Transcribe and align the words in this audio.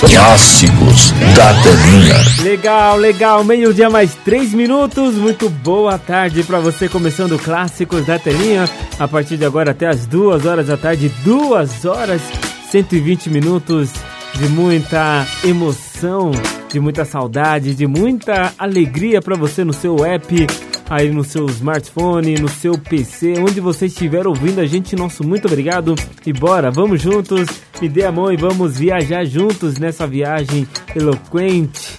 Clássicos 0.00 1.12
da 1.36 1.52
Telinha. 1.62 2.14
Legal, 2.42 2.96
legal. 2.96 3.44
Meio-dia 3.44 3.90
mais 3.90 4.14
três 4.14 4.50
minutos. 4.54 5.14
Muito 5.14 5.50
boa 5.50 5.98
tarde 5.98 6.42
para 6.42 6.58
você 6.58 6.88
começando 6.88 7.38
Clássicos 7.38 8.06
da 8.06 8.18
Telinha. 8.18 8.64
A 8.98 9.06
partir 9.06 9.36
de 9.36 9.44
agora 9.44 9.72
até 9.72 9.86
as 9.86 10.06
duas 10.06 10.46
horas 10.46 10.68
da 10.68 10.78
tarde, 10.78 11.12
duas 11.22 11.84
horas 11.84 12.22
120 12.70 13.28
minutos 13.28 13.90
de 14.36 14.48
muita 14.48 15.26
emoção, 15.44 16.30
de 16.72 16.80
muita 16.80 17.04
saudade, 17.04 17.74
de 17.74 17.86
muita 17.86 18.54
alegria 18.58 19.20
para 19.20 19.36
você 19.36 19.64
no 19.64 19.72
seu 19.74 20.02
app 20.02 20.46
aí 20.90 21.08
no 21.08 21.22
seu 21.22 21.46
smartphone, 21.46 22.34
no 22.34 22.48
seu 22.48 22.76
PC, 22.76 23.34
onde 23.38 23.60
você 23.60 23.86
estiver 23.86 24.26
ouvindo 24.26 24.60
a 24.60 24.66
gente, 24.66 24.96
nosso 24.96 25.22
muito 25.22 25.46
obrigado. 25.46 25.94
E 26.26 26.32
bora, 26.32 26.68
vamos 26.68 27.00
juntos, 27.00 27.48
me 27.80 27.88
dê 27.88 28.04
a 28.04 28.10
mão 28.10 28.32
e 28.32 28.36
vamos 28.36 28.76
viajar 28.76 29.24
juntos 29.24 29.78
nessa 29.78 30.04
viagem 30.04 30.66
eloquente 30.94 31.96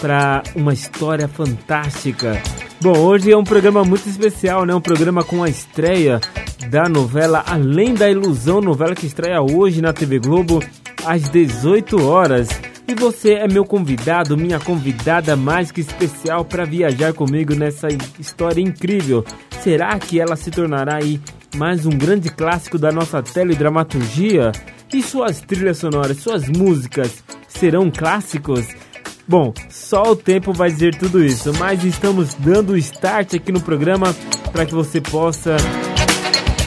para 0.00 0.42
uma 0.56 0.72
história 0.72 1.28
fantástica. 1.28 2.42
Bom, 2.80 2.98
hoje 2.98 3.30
é 3.30 3.36
um 3.36 3.44
programa 3.44 3.84
muito 3.84 4.08
especial, 4.08 4.66
né? 4.66 4.74
Um 4.74 4.80
programa 4.80 5.22
com 5.22 5.42
a 5.42 5.48
estreia 5.48 6.20
da 6.68 6.88
novela 6.88 7.44
Além 7.46 7.94
da 7.94 8.10
Ilusão, 8.10 8.60
novela 8.60 8.96
que 8.96 9.06
estreia 9.06 9.40
hoje 9.40 9.80
na 9.80 9.92
TV 9.92 10.18
Globo 10.18 10.60
às 11.06 11.28
18 11.30 12.04
horas. 12.04 12.48
E 12.86 12.94
você 12.94 13.32
é 13.34 13.48
meu 13.48 13.64
convidado, 13.64 14.36
minha 14.36 14.60
convidada 14.60 15.34
mais 15.34 15.72
que 15.72 15.80
especial 15.80 16.44
para 16.44 16.66
viajar 16.66 17.14
comigo 17.14 17.54
nessa 17.54 17.88
história 18.18 18.60
incrível. 18.60 19.24
Será 19.62 19.98
que 19.98 20.20
ela 20.20 20.36
se 20.36 20.50
tornará 20.50 20.96
aí 20.96 21.18
mais 21.56 21.86
um 21.86 21.90
grande 21.90 22.28
clássico 22.28 22.78
da 22.78 22.92
nossa 22.92 23.22
teledramaturgia? 23.22 24.52
E 24.92 25.02
suas 25.02 25.40
trilhas 25.40 25.78
sonoras, 25.78 26.18
suas 26.18 26.46
músicas 26.48 27.24
serão 27.48 27.90
clássicos? 27.90 28.66
Bom, 29.26 29.54
só 29.70 30.02
o 30.02 30.16
tempo 30.16 30.52
vai 30.52 30.70
dizer 30.70 30.94
tudo 30.94 31.24
isso, 31.24 31.52
mas 31.58 31.82
estamos 31.82 32.34
dando 32.34 32.76
start 32.76 33.34
aqui 33.34 33.50
no 33.50 33.62
programa 33.62 34.14
para 34.52 34.66
que 34.66 34.74
você 34.74 35.00
possa 35.00 35.56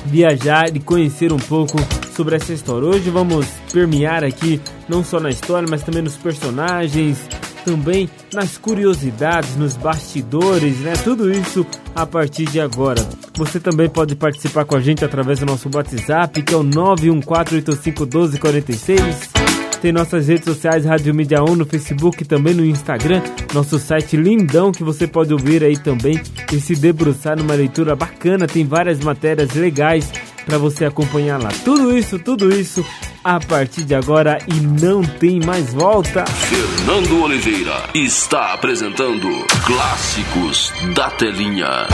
viajar 0.07 0.75
e 0.75 0.79
conhecer 0.79 1.31
um 1.31 1.37
pouco 1.37 1.77
sobre 2.17 2.35
essa 2.35 2.51
história. 2.51 2.89
Hoje 2.89 3.09
vamos 3.11 3.45
permear 3.71 4.23
aqui 4.23 4.59
não 4.89 5.03
só 5.03 5.19
na 5.19 5.29
história, 5.29 5.67
mas 5.69 5.83
também 5.83 6.01
nos 6.01 6.17
personagens, 6.17 7.19
também 7.63 8.09
nas 8.33 8.57
curiosidades, 8.57 9.55
nos 9.55 9.77
bastidores, 9.77 10.79
né? 10.79 10.93
Tudo 11.03 11.31
isso 11.31 11.63
a 11.93 12.07
partir 12.07 12.45
de 12.45 12.59
agora. 12.59 13.07
Você 13.35 13.59
também 13.59 13.87
pode 13.87 14.15
participar 14.15 14.65
com 14.65 14.75
a 14.75 14.81
gente 14.81 15.05
através 15.05 15.37
do 15.39 15.45
nosso 15.45 15.69
WhatsApp, 15.71 16.41
que 16.41 16.55
é 16.55 16.57
o 16.57 16.63
914851246. 16.63 19.37
Tem 19.79 19.91
nossas 19.91 20.27
redes 20.27 20.45
sociais, 20.45 20.85
Rádio 20.85 21.13
Mídia 21.13 21.43
1 21.43 21.55
no 21.55 21.67
Facebook 21.67 22.25
também 22.25 22.55
no 22.55 22.65
Instagram. 22.65 23.21
Nosso 23.53 23.77
site 23.77 24.17
lindão 24.17 24.71
que 24.71 24.83
você 24.83 25.05
pode 25.05 25.31
ouvir 25.31 25.63
aí 25.63 25.77
também 25.77 26.19
e 26.51 26.59
se 26.59 26.75
debruçar 26.75 27.37
numa 27.37 27.53
leitura 27.53 27.95
bacana. 27.95 28.47
Tem 28.47 28.65
várias 28.65 28.99
matérias 29.01 29.53
legais 29.53 30.11
para 30.47 30.57
você 30.57 30.85
acompanhar 30.85 31.43
lá. 31.43 31.49
Tudo 31.65 31.95
isso, 31.95 32.17
tudo 32.17 32.49
isso 32.49 32.83
a 33.23 33.39
partir 33.39 33.83
de 33.83 33.93
agora 33.93 34.39
e 34.47 34.55
não 34.55 35.03
tem 35.03 35.39
mais 35.45 35.71
volta. 35.73 36.25
Fernando 36.25 37.21
Oliveira 37.21 37.83
está 37.93 38.53
apresentando 38.53 39.27
Clássicos 39.65 40.73
da 40.95 41.11
Telinha. 41.11 41.85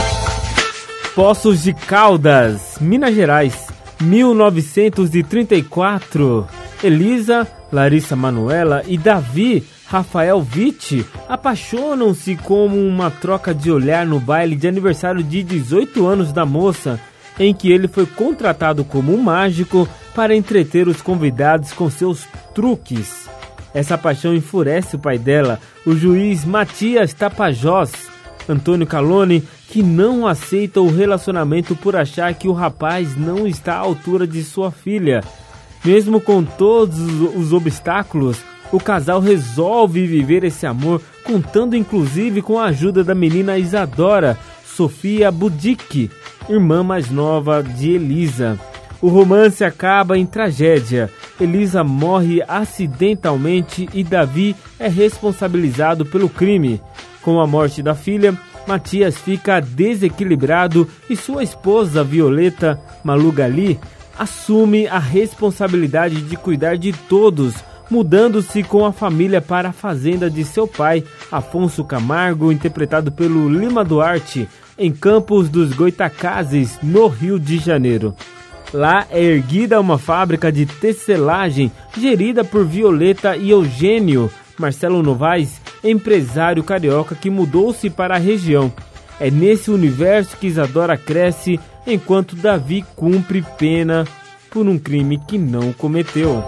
Poços 1.16 1.64
de 1.64 1.74
Caldas, 1.74 2.76
Minas 2.80 3.12
Gerais, 3.14 3.66
1934. 4.00 6.46
Elisa, 6.82 7.46
Larissa 7.72 8.14
Manuela 8.14 8.84
e 8.86 8.96
Davi 8.96 9.66
Rafael 9.86 10.46
Witt 10.54 11.04
apaixonam-se 11.28 12.36
como 12.36 12.76
uma 12.76 13.10
troca 13.10 13.52
de 13.54 13.70
olhar 13.70 14.06
no 14.06 14.18
baile 14.18 14.56
de 14.56 14.66
aniversário 14.66 15.22
de 15.22 15.42
18 15.42 16.06
anos 16.06 16.32
da 16.32 16.46
moça 16.46 16.98
em 17.38 17.52
que 17.52 17.70
ele 17.70 17.88
foi 17.88 18.06
contratado 18.06 18.84
como 18.84 19.14
um 19.14 19.20
mágico 19.20 19.88
para 20.14 20.34
entreter 20.34 20.88
os 20.88 21.02
convidados 21.02 21.72
com 21.72 21.90
seus 21.90 22.26
truques. 22.54 23.28
Essa 23.72 23.98
paixão 23.98 24.32
enfurece 24.34 24.96
o 24.96 24.98
pai 24.98 25.18
dela, 25.18 25.58
o 25.84 25.96
juiz 25.96 26.44
Matias 26.44 27.12
Tapajós, 27.12 27.92
Antônio 28.48 28.86
Calone, 28.86 29.42
que 29.68 29.82
não 29.82 30.26
aceita 30.26 30.80
o 30.80 30.94
relacionamento 30.94 31.74
por 31.74 31.96
achar 31.96 32.32
que 32.34 32.46
o 32.46 32.52
rapaz 32.52 33.16
não 33.16 33.46
está 33.46 33.74
à 33.74 33.78
altura 33.78 34.26
de 34.26 34.44
sua 34.44 34.70
filha. 34.70 35.22
Mesmo 35.84 36.20
com 36.20 36.44
todos 36.44 36.98
os 37.34 37.52
obstáculos, 37.52 38.38
o 38.70 38.78
casal 38.78 39.20
resolve 39.20 40.06
viver 40.06 40.44
esse 40.44 40.66
amor, 40.66 41.02
contando 41.24 41.74
inclusive 41.74 42.42
com 42.42 42.58
a 42.58 42.66
ajuda 42.66 43.02
da 43.02 43.14
menina 43.14 43.58
Isadora, 43.58 44.38
Sofia 44.76 45.30
Budic, 45.30 46.10
irmã 46.48 46.82
mais 46.82 47.08
nova 47.08 47.62
de 47.62 47.92
Elisa. 47.92 48.58
O 49.00 49.08
romance 49.08 49.62
acaba 49.62 50.18
em 50.18 50.26
tragédia. 50.26 51.08
Elisa 51.40 51.84
morre 51.84 52.42
acidentalmente 52.48 53.88
e 53.94 54.02
Davi 54.02 54.56
é 54.78 54.88
responsabilizado 54.88 56.04
pelo 56.04 56.28
crime. 56.28 56.82
Com 57.22 57.40
a 57.40 57.46
morte 57.46 57.82
da 57.82 57.94
filha, 57.94 58.36
Matias 58.66 59.16
fica 59.16 59.60
desequilibrado 59.60 60.88
e 61.08 61.14
sua 61.16 61.44
esposa 61.44 62.02
Violeta 62.02 62.80
Malugali 63.04 63.78
assume 64.18 64.88
a 64.88 64.98
responsabilidade 64.98 66.20
de 66.22 66.36
cuidar 66.36 66.76
de 66.76 66.92
todos, 66.92 67.54
mudando-se 67.90 68.62
com 68.62 68.84
a 68.84 68.92
família 68.92 69.40
para 69.40 69.68
a 69.68 69.72
fazenda 69.72 70.30
de 70.30 70.44
seu 70.44 70.66
pai, 70.66 71.04
Afonso 71.30 71.84
Camargo, 71.84 72.50
interpretado 72.50 73.12
pelo 73.12 73.48
Lima 73.48 73.84
Duarte, 73.84 74.48
em 74.78 74.92
Campos 74.92 75.48
dos 75.48 75.72
Goitacazes, 75.72 76.78
no 76.82 77.06
Rio 77.06 77.38
de 77.38 77.58
Janeiro. 77.58 78.14
Lá 78.72 79.06
é 79.10 79.22
erguida 79.22 79.80
uma 79.80 79.98
fábrica 79.98 80.50
de 80.50 80.66
tecelagem 80.66 81.70
gerida 81.96 82.42
por 82.44 82.64
Violeta 82.64 83.36
e 83.36 83.50
Eugênio 83.50 84.30
Marcelo 84.58 85.02
Novaes, 85.02 85.60
empresário 85.82 86.62
carioca 86.62 87.14
que 87.14 87.30
mudou-se 87.30 87.88
para 87.90 88.16
a 88.16 88.18
região. 88.18 88.72
É 89.20 89.30
nesse 89.30 89.70
universo 89.70 90.36
que 90.36 90.46
Isadora 90.46 90.96
cresce 90.96 91.58
enquanto 91.86 92.36
Davi 92.36 92.84
cumpre 92.96 93.44
pena 93.58 94.04
por 94.50 94.66
um 94.66 94.78
crime 94.78 95.20
que 95.26 95.38
não 95.38 95.72
cometeu. 95.72 96.42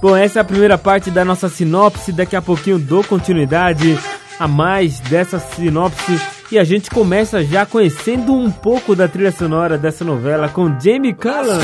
Bom, 0.00 0.16
essa 0.16 0.40
é 0.40 0.42
a 0.42 0.44
primeira 0.44 0.76
parte 0.76 1.10
da 1.10 1.24
nossa 1.24 1.48
sinopse. 1.48 2.12
Daqui 2.12 2.34
a 2.34 2.42
pouquinho 2.42 2.78
dou 2.78 3.04
continuidade 3.04 3.98
a 4.38 4.48
mais 4.48 4.98
dessa 5.00 5.38
sinopse 5.38 6.20
e 6.52 6.58
a 6.58 6.64
gente 6.64 6.90
começa 6.90 7.42
já 7.42 7.64
conhecendo 7.64 8.34
um 8.34 8.50
pouco 8.50 8.94
da 8.94 9.08
trilha 9.08 9.32
sonora 9.32 9.78
dessa 9.78 10.04
novela 10.04 10.50
com 10.50 10.78
Jamie 10.78 11.14
Cullen. 11.14 11.58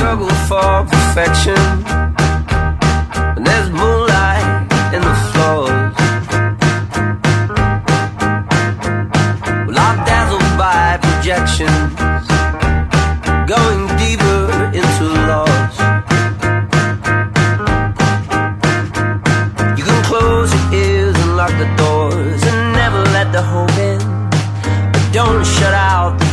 going 13.47 14.28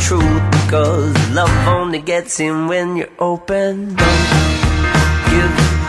truth 0.06 0.50
because 0.52 1.12
love 1.30 1.50
only 1.66 1.98
gets 1.98 2.38
in 2.38 2.68
when 2.68 2.96
you're 2.96 3.08
open. 3.18 3.96
Give 5.32 5.85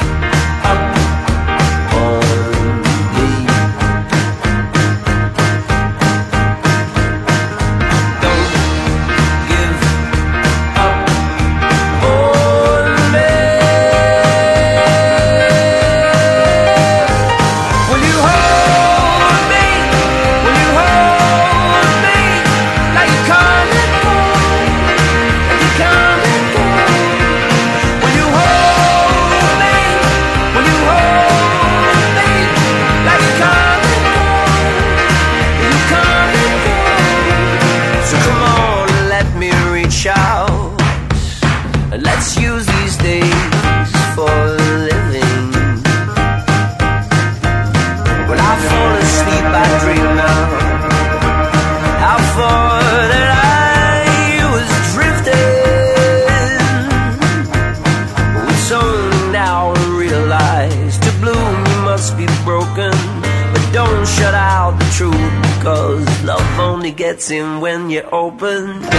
you 67.97 68.03
open. 68.11 68.96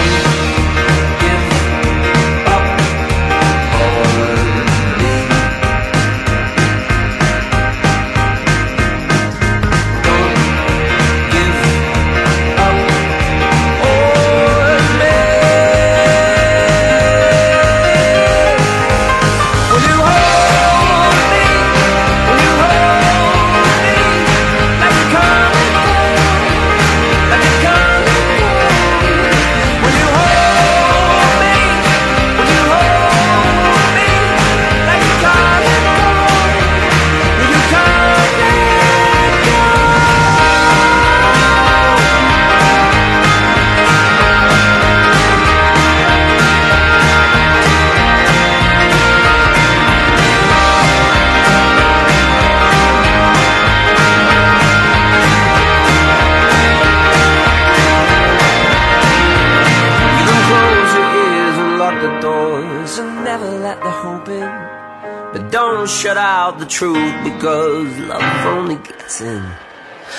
because 67.24 67.98
love 67.98 68.46
only 68.46 68.76
gets 68.76 69.20
in. 69.20 69.42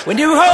When 0.05 0.17
you 0.17 0.35
hold 0.35 0.48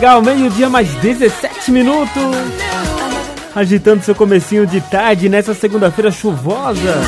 Legal, 0.00 0.22
meio-dia 0.22 0.70
mais 0.70 0.88
17 0.94 1.70
minutos. 1.70 2.22
Agitando 3.54 4.02
seu 4.02 4.14
comecinho 4.14 4.66
de 4.66 4.80
tarde 4.80 5.28
nessa 5.28 5.52
segunda-feira 5.52 6.10
chuvosa. 6.10 7.02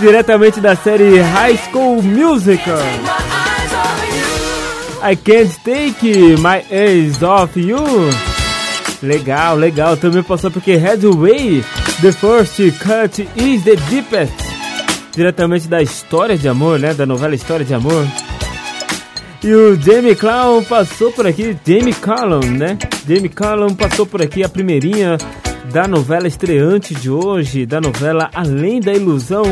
Diretamente 0.00 0.60
da 0.60 0.76
série 0.76 1.18
High 1.18 1.58
School 1.70 2.02
Musical. 2.02 2.76
I 5.02 5.16
Can't 5.16 5.58
Take 5.64 6.36
My 6.42 6.62
Eyes 6.70 7.22
Off 7.22 7.58
You. 7.58 7.78
Legal, 9.02 9.56
legal. 9.56 9.96
Também 9.96 10.22
passou 10.22 10.50
porque 10.50 10.74
Headway, 10.74 11.64
The 12.02 12.12
First 12.12 12.56
Cut 12.82 13.26
is 13.34 13.64
the 13.64 13.76
Deepest. 13.88 14.34
Diretamente 15.12 15.68
da 15.68 15.80
história 15.80 16.36
de 16.36 16.46
amor, 16.50 16.78
né? 16.78 16.92
Da 16.92 17.06
novela 17.06 17.34
História 17.34 17.64
de 17.64 17.72
Amor. 17.72 18.06
E 19.42 19.54
o 19.54 19.80
Jamie 19.80 20.16
Clown 20.16 20.64
passou 20.64 21.12
por 21.12 21.24
aqui, 21.24 21.56
Jamie 21.64 21.94
Callum, 21.94 22.40
né? 22.40 22.76
Jamie 23.06 23.28
Callum 23.28 23.72
passou 23.72 24.04
por 24.04 24.20
aqui 24.20 24.42
a 24.42 24.48
primeirinha 24.48 25.16
da 25.72 25.86
novela 25.86 26.26
estreante 26.26 26.92
de 26.92 27.08
hoje, 27.08 27.64
da 27.64 27.80
novela 27.80 28.30
Além 28.34 28.80
da 28.80 28.92
Ilusão, 28.92 29.44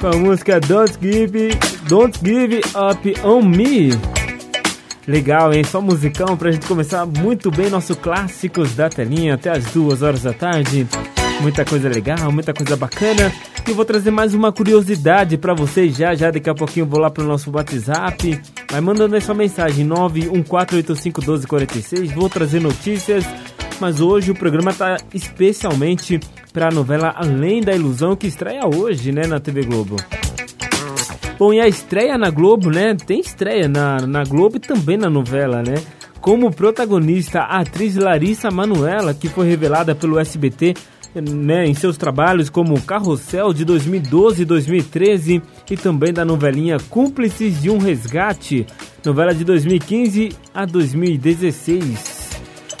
com 0.00 0.08
a 0.08 0.16
música 0.16 0.58
Don't 0.58 0.94
Give, 1.00 1.50
Don't 1.88 2.18
Give 2.18 2.60
Up 2.74 3.14
On 3.22 3.42
Me. 3.42 3.90
Legal, 5.06 5.54
hein? 5.54 5.62
Só 5.62 5.80
musicão 5.80 6.36
pra 6.36 6.50
gente 6.50 6.66
começar 6.66 7.06
muito 7.06 7.48
bem 7.48 7.70
nosso 7.70 7.94
Clássicos 7.94 8.74
da 8.74 8.88
Telinha 8.88 9.34
até 9.34 9.50
as 9.50 9.66
duas 9.66 10.02
horas 10.02 10.22
da 10.22 10.32
tarde. 10.32 10.84
Muita 11.40 11.64
coisa 11.64 11.88
legal, 11.88 12.30
muita 12.32 12.52
coisa 12.52 12.76
bacana. 12.76 13.32
E 13.68 13.72
vou 13.72 13.84
trazer 13.84 14.10
mais 14.10 14.34
uma 14.34 14.50
curiosidade 14.52 15.36
pra 15.36 15.54
vocês 15.54 15.96
já, 15.96 16.14
já 16.14 16.30
daqui 16.30 16.48
a 16.48 16.54
pouquinho 16.54 16.86
vou 16.86 17.00
lá 17.00 17.10
pro 17.10 17.24
nosso 17.24 17.50
WhatsApp. 17.50 18.40
Vai 18.70 18.80
mandando 18.80 19.14
aí 19.14 19.20
sua 19.20 19.34
mensagem 19.34 19.86
914851246. 19.88 22.14
Vou 22.14 22.30
trazer 22.30 22.60
notícias, 22.60 23.24
mas 23.80 24.00
hoje 24.00 24.30
o 24.30 24.34
programa 24.34 24.72
tá 24.72 24.96
especialmente 25.12 26.18
pra 26.52 26.70
novela 26.70 27.12
Além 27.16 27.60
da 27.60 27.74
Ilusão 27.74 28.14
que 28.16 28.26
estreia 28.26 28.66
hoje, 28.66 29.12
né, 29.12 29.26
na 29.26 29.38
TV 29.38 29.62
Globo. 29.62 29.96
Bom, 31.38 31.52
e 31.52 31.60
a 31.60 31.68
estreia 31.68 32.16
na 32.16 32.30
Globo, 32.30 32.70
né? 32.70 32.94
Tem 32.94 33.20
estreia 33.20 33.68
na, 33.68 33.98
na 34.06 34.24
Globo 34.24 34.56
e 34.56 34.60
também 34.60 34.96
na 34.96 35.10
novela, 35.10 35.62
né? 35.62 35.74
Como 36.18 36.50
protagonista, 36.50 37.40
a 37.40 37.60
atriz 37.60 37.94
Larissa 37.94 38.50
Manuela, 38.50 39.12
que 39.12 39.28
foi 39.28 39.46
revelada 39.46 39.94
pelo 39.94 40.18
SBT 40.18 40.74
né, 41.20 41.66
em 41.66 41.74
seus 41.74 41.96
trabalhos 41.96 42.50
como 42.50 42.80
Carrossel 42.80 43.52
de 43.52 43.64
2012 43.64 44.42
e 44.42 44.44
2013 44.44 45.42
e 45.70 45.76
também 45.76 46.12
da 46.12 46.24
novelinha 46.24 46.78
Cúmplices 46.90 47.60
de 47.60 47.70
um 47.70 47.78
Resgate, 47.78 48.66
novela 49.04 49.34
de 49.34 49.44
2015 49.44 50.30
a 50.54 50.64
2016. 50.64 52.26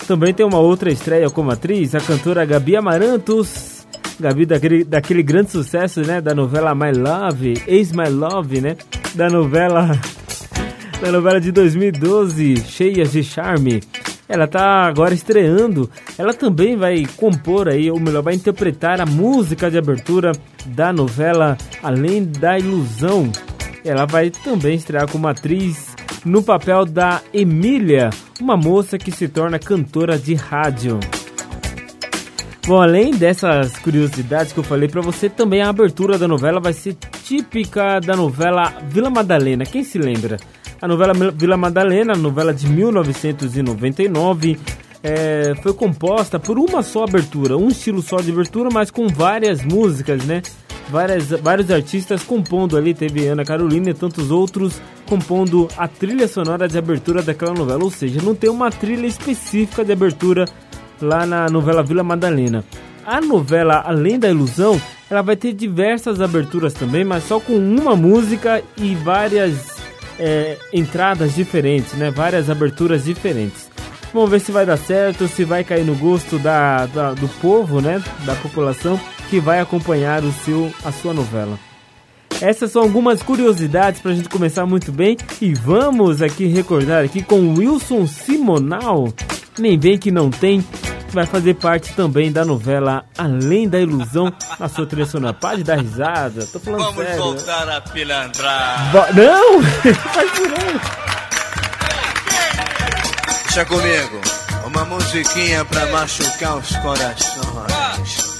Também 0.06 0.32
tem 0.32 0.46
uma 0.46 0.58
outra 0.58 0.90
estreia 0.90 1.28
como 1.28 1.50
atriz, 1.50 1.94
a 1.94 2.00
cantora 2.00 2.44
Gabi 2.44 2.76
Amarantos. 2.76 3.76
Gabi 4.18 4.46
daquele, 4.46 4.82
daquele 4.82 5.22
grande 5.22 5.50
sucesso, 5.50 6.00
né, 6.00 6.22
da 6.22 6.34
novela 6.34 6.74
My 6.74 6.92
Love, 6.92 7.62
Ex 7.66 7.92
My 7.92 8.08
Love, 8.08 8.62
né, 8.62 8.76
da 9.14 9.28
novela 9.28 9.90
da 11.02 11.12
novela 11.12 11.38
de 11.38 11.52
2012, 11.52 12.56
Cheias 12.66 13.12
de 13.12 13.22
Charme. 13.22 13.82
Ela 14.28 14.46
tá 14.46 14.84
agora 14.86 15.14
estreando. 15.14 15.90
Ela 16.18 16.34
também 16.34 16.76
vai 16.76 17.06
compor 17.16 17.68
aí, 17.68 17.90
ou 17.90 18.00
melhor, 18.00 18.22
vai 18.22 18.34
interpretar 18.34 19.00
a 19.00 19.06
música 19.06 19.70
de 19.70 19.78
abertura 19.78 20.32
da 20.66 20.92
novela 20.92 21.56
Além 21.82 22.24
da 22.24 22.58
Ilusão. 22.58 23.30
Ela 23.84 24.04
vai 24.04 24.30
também 24.30 24.74
estrear 24.74 25.08
como 25.10 25.28
atriz 25.28 25.94
no 26.24 26.42
papel 26.42 26.84
da 26.84 27.22
Emília, 27.32 28.10
uma 28.40 28.56
moça 28.56 28.98
que 28.98 29.12
se 29.12 29.28
torna 29.28 29.60
cantora 29.60 30.18
de 30.18 30.34
rádio. 30.34 30.98
Bom, 32.66 32.82
além 32.82 33.12
dessas 33.12 33.78
curiosidades 33.78 34.52
que 34.52 34.58
eu 34.58 34.64
falei 34.64 34.88
para 34.88 35.00
você, 35.00 35.30
também 35.30 35.62
a 35.62 35.68
abertura 35.68 36.18
da 36.18 36.26
novela 36.26 36.58
vai 36.58 36.72
ser 36.72 36.96
típica 37.22 38.00
da 38.00 38.16
novela 38.16 38.74
Vila 38.88 39.08
Madalena. 39.08 39.64
Quem 39.64 39.84
se 39.84 39.98
lembra? 39.98 40.36
A 40.80 40.86
novela 40.86 41.14
Vila 41.34 41.56
Madalena, 41.56 42.14
novela 42.14 42.52
de 42.52 42.68
1999, 42.68 44.58
é, 45.02 45.54
foi 45.62 45.72
composta 45.72 46.38
por 46.38 46.58
uma 46.58 46.82
só 46.82 47.04
abertura, 47.04 47.56
um 47.56 47.68
estilo 47.68 48.02
só 48.02 48.16
de 48.16 48.30
abertura, 48.30 48.68
mas 48.70 48.90
com 48.90 49.08
várias 49.08 49.64
músicas, 49.64 50.24
né? 50.24 50.42
Várias, 50.90 51.30
vários 51.30 51.70
artistas 51.70 52.22
compondo 52.22 52.76
ali, 52.76 52.92
teve 52.92 53.26
Ana 53.26 53.44
Carolina 53.44 53.90
e 53.90 53.94
tantos 53.94 54.30
outros 54.30 54.80
compondo 55.06 55.66
a 55.76 55.88
trilha 55.88 56.28
sonora 56.28 56.68
de 56.68 56.76
abertura 56.78 57.22
daquela 57.22 57.54
novela, 57.54 57.82
ou 57.82 57.90
seja, 57.90 58.20
não 58.22 58.34
tem 58.34 58.50
uma 58.50 58.70
trilha 58.70 59.06
específica 59.06 59.84
de 59.84 59.92
abertura 59.92 60.44
lá 61.00 61.24
na 61.24 61.48
novela 61.48 61.82
Vila 61.82 62.04
Madalena. 62.04 62.64
A 63.04 63.20
novela 63.20 63.82
Além 63.86 64.18
da 64.18 64.28
Ilusão, 64.28 64.80
ela 65.08 65.22
vai 65.22 65.36
ter 65.36 65.52
diversas 65.52 66.20
aberturas 66.20 66.74
também, 66.74 67.04
mas 67.04 67.24
só 67.24 67.40
com 67.40 67.54
uma 67.56 67.96
música 67.96 68.62
e 68.76 68.94
várias 68.96 69.75
é, 70.18 70.56
entradas 70.72 71.34
diferentes, 71.34 71.92
né? 71.94 72.10
Várias 72.10 72.50
aberturas 72.50 73.04
diferentes. 73.04 73.70
Vamos 74.12 74.30
ver 74.30 74.40
se 74.40 74.52
vai 74.52 74.64
dar 74.64 74.76
certo, 74.76 75.28
se 75.28 75.44
vai 75.44 75.62
cair 75.62 75.84
no 75.84 75.94
gosto 75.94 76.38
da, 76.38 76.86
da 76.86 77.12
do 77.12 77.28
povo, 77.40 77.80
né? 77.80 78.02
Da 78.24 78.34
população 78.34 78.98
que 79.28 79.40
vai 79.40 79.60
acompanhar 79.60 80.22
o 80.24 80.32
seu, 80.32 80.72
a 80.84 80.92
sua 80.92 81.12
novela. 81.12 81.58
Essas 82.40 82.70
são 82.70 82.82
algumas 82.82 83.22
curiosidades 83.22 84.00
para 84.00 84.12
a 84.12 84.14
gente 84.14 84.28
começar 84.28 84.66
muito 84.66 84.92
bem 84.92 85.16
e 85.40 85.54
vamos 85.54 86.20
aqui 86.20 86.46
recordar 86.46 87.04
aqui 87.04 87.22
com 87.22 87.54
Wilson 87.54 88.06
Simonal. 88.06 89.12
Nem 89.58 89.78
bem 89.78 89.96
que 89.96 90.10
não 90.10 90.28
tem, 90.28 90.62
vai 91.16 91.24
fazer 91.24 91.54
parte 91.54 91.94
também 91.94 92.30
da 92.30 92.44
novela 92.44 93.06
Além 93.16 93.66
da 93.66 93.80
Ilusão 93.80 94.30
na 94.60 94.68
sua 94.68 94.84
trilha 94.84 95.06
sonora. 95.06 95.32
Pode 95.32 95.64
dar 95.64 95.78
risada, 95.78 96.44
tô 96.46 96.60
falando 96.60 96.82
Vamos 96.82 97.04
sério. 97.06 97.22
voltar 97.22 97.68
a 97.70 97.80
pilantrar. 97.80 98.92
Não! 99.14 99.62
Faz 100.12 100.30
não! 100.38 100.80
Deixa 103.44 103.64
comigo. 103.64 104.20
Uma 104.66 104.84
musiquinha 104.84 105.64
pra 105.64 105.86
machucar 105.86 106.58
os 106.58 106.76
corações. 106.76 108.36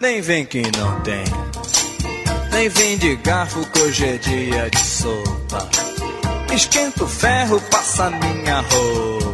Nem 0.00 0.20
vem 0.20 0.44
que 0.44 0.62
não 0.76 1.00
tem. 1.02 1.24
Nem 2.50 2.68
vem 2.68 2.98
de 2.98 3.14
garfo 3.16 3.64
que 3.70 3.80
hoje 3.80 4.06
é 4.06 4.16
dia 4.18 4.70
de 4.70 4.84
sopa. 4.84 5.68
Esquenta 6.52 7.04
o 7.04 7.08
ferro, 7.08 7.60
passa 7.70 8.10
minha 8.10 8.60
roupa. 8.60 9.33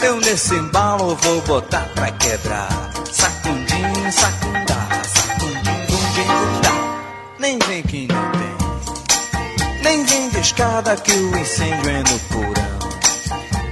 Eu 0.00 0.16
nesse 0.20 0.54
embalo 0.54 1.16
vou 1.16 1.40
botar 1.42 1.88
pra 1.94 2.10
quebrar. 2.12 2.68
Sacundim, 3.12 4.10
sacundá, 4.12 4.88
sacundim, 5.04 5.86
bundim, 5.88 6.28
bundá. 6.28 7.34
Nem 7.38 7.58
vem 7.58 7.82
que 7.82 8.06
não 8.06 8.30
tem. 8.32 9.82
Nem 9.82 10.04
vem 10.04 10.30
de 10.30 10.38
escada 10.38 10.96
que 10.96 11.12
o 11.12 11.36
incêndio 11.36 11.90
é 11.90 11.98
no 11.98 12.18
porão. 12.30 12.78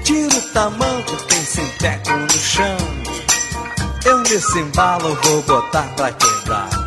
Tira 0.03 0.37
o 0.37 0.43
tamanco, 0.53 1.17
tem 1.29 1.45
sinteco 1.45 2.11
no 2.11 2.31
chão. 2.31 2.77
Eu 4.05 4.19
nesse 4.19 4.59
embalo 4.59 5.15
vou 5.23 5.43
botar 5.43 5.89
pra 5.95 6.11
quebrar. 6.13 6.86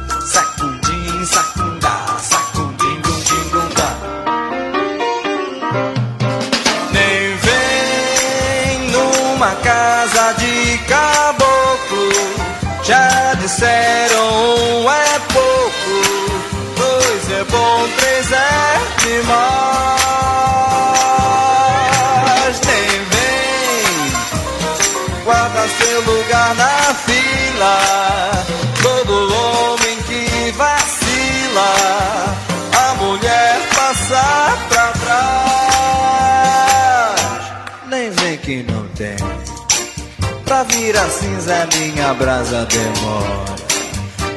Pra 40.90 41.04
virar 41.04 41.10
cinza, 41.12 41.68
minha 41.78 42.14
brasa 42.16 42.66
demora. 42.66 43.56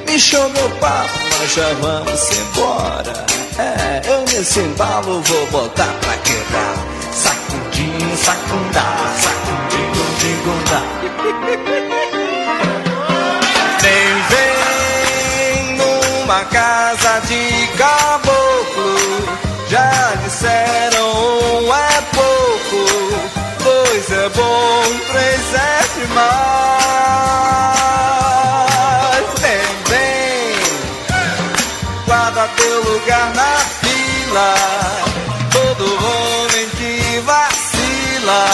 Me 0.07 0.19
show 0.19 0.51
meu 0.51 0.69
papo, 0.73 1.19
nós 1.39 1.55
já 1.55 1.73
vamos 1.81 2.31
embora. 2.31 3.25
É, 3.59 4.03
eu 4.07 4.21
nesse 4.21 4.61
embalo 4.61 5.23
vou 5.23 5.47
botar 5.47 5.89
pra 6.03 6.15
quebrar. 6.19 6.75
Sacudim, 7.11 8.17
sacundá, 8.17 8.85
sacudim, 9.19 9.87
gundim, 9.95 10.37
gundá. 10.45 10.83
Nem 13.83 14.13
vem 14.29 15.77
numa 15.79 16.45
casa 16.45 17.21
de 17.21 17.67
caboclo. 17.79 18.22
Nem 29.41 29.63
vem 29.89 30.55
guarda 32.07 32.49
teu 32.57 32.83
lugar 32.85 33.35
na 33.35 33.57
fila. 33.81 34.55
Todo 35.51 35.85
homem 35.85 36.69
que 36.71 37.21
vacila, 37.21 38.45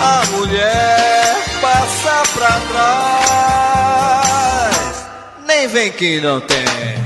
a 0.00 0.26
mulher 0.32 1.36
passa 1.60 2.22
pra 2.34 2.60
trás. 4.20 4.94
Nem 5.46 5.68
vem 5.68 5.90
que 5.92 6.20
não 6.20 6.40
tem. 6.40 7.05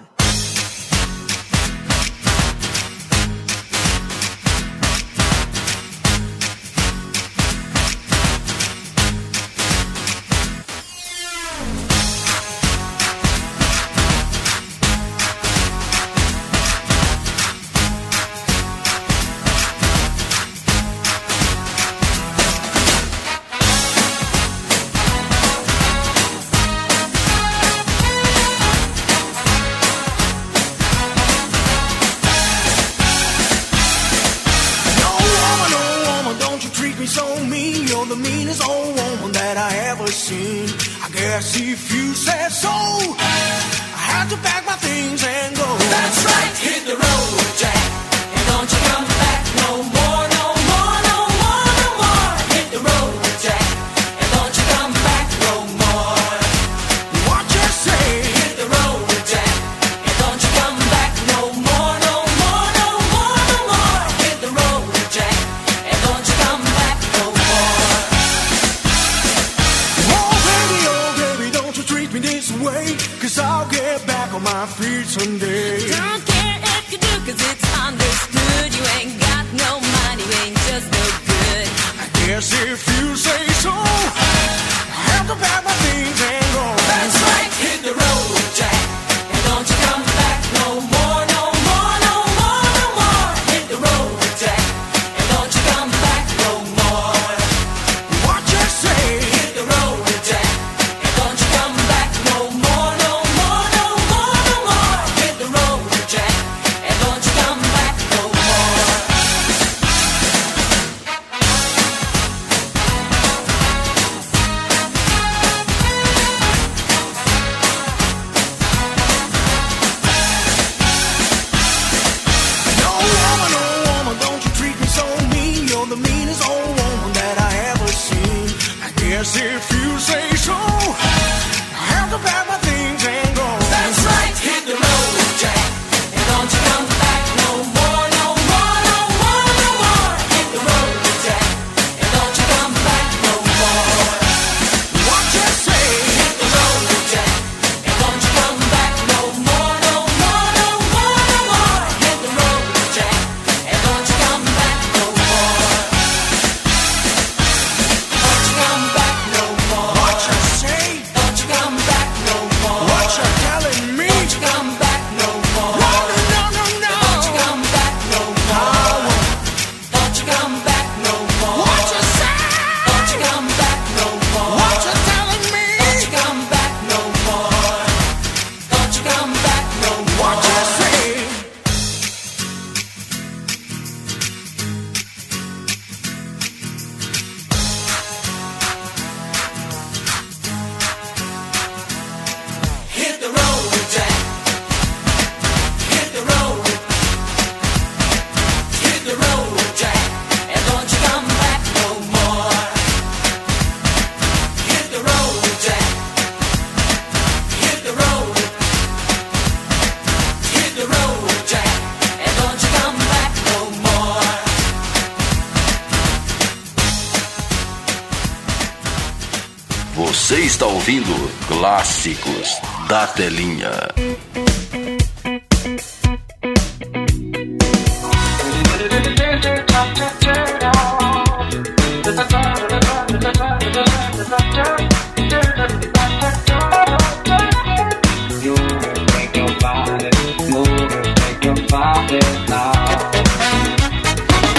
Clássicos 221.47 222.59
da 222.87 223.05
Telinha. 223.07 223.69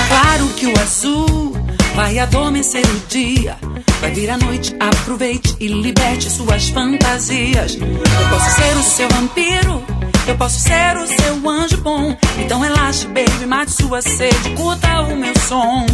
Claro 0.08 0.48
que 0.56 0.66
o 0.66 0.80
azul 0.80 1.56
vai 1.96 2.18
adormecer 2.20 2.86
o 2.86 3.08
dia. 3.08 3.56
Vai 4.02 4.10
vir 4.10 4.30
a 4.30 4.36
noite, 4.36 4.74
aproveite 4.80 5.56
e 5.60 5.68
liberte 5.68 6.28
suas 6.28 6.68
fantasias. 6.70 7.76
Eu 7.76 8.28
posso 8.30 8.50
ser 8.56 8.76
o 8.76 8.82
seu 8.82 9.08
vampiro, 9.08 9.84
eu 10.26 10.36
posso 10.36 10.58
ser 10.58 10.96
o 10.96 11.06
seu 11.06 11.48
anjo 11.48 11.76
bom. 11.76 12.16
Então 12.36 12.58
relaxe, 12.58 13.06
baby, 13.06 13.46
mate 13.46 13.70
sua 13.70 14.02
sede, 14.02 14.50
curta 14.56 15.02
o 15.02 15.16
meu 15.16 15.32
som. 15.38 15.86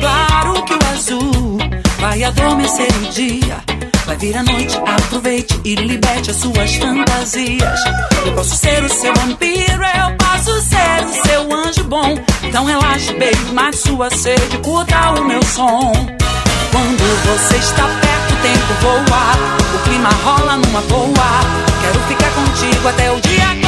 Claro 0.00 0.64
que 0.64 0.74
o 0.74 0.78
azul 0.92 1.58
vai 2.00 2.24
adormecer 2.24 2.90
o 3.04 3.12
dia. 3.12 3.62
Vai 4.04 4.16
vir 4.16 4.36
a 4.36 4.42
noite, 4.42 4.76
aproveite 4.76 5.60
e 5.64 5.76
liberte 5.76 6.32
as 6.32 6.38
suas 6.38 6.74
fantasias. 6.74 7.80
Eu 8.26 8.34
posso 8.34 8.56
ser 8.56 8.82
o 8.82 8.88
seu 8.88 9.14
vampiro, 9.14 9.84
eu 9.84 10.16
posso 10.16 10.60
ser 10.62 11.04
o 11.04 11.28
seu 11.28 11.56
anjo 11.56 11.84
bom. 11.84 12.16
Então 12.42 12.64
relaxe, 12.64 13.12
baby, 13.12 13.52
mate 13.52 13.76
sua 13.76 14.10
sede, 14.10 14.58
curta 14.58 15.12
o 15.20 15.24
meu 15.24 15.42
som. 15.44 16.17
Quando 16.70 17.02
você 17.26 17.56
está 17.56 17.84
perto, 17.84 18.34
o 18.34 18.36
tempo 18.42 18.74
voa. 18.80 19.74
O 19.74 19.78
clima 19.84 20.10
rola 20.24 20.56
numa 20.56 20.80
boa. 20.82 21.40
Quero 21.80 22.00
ficar 22.06 22.30
contigo 22.30 22.88
até 22.88 23.10
o 23.10 23.20
dia 23.20 23.67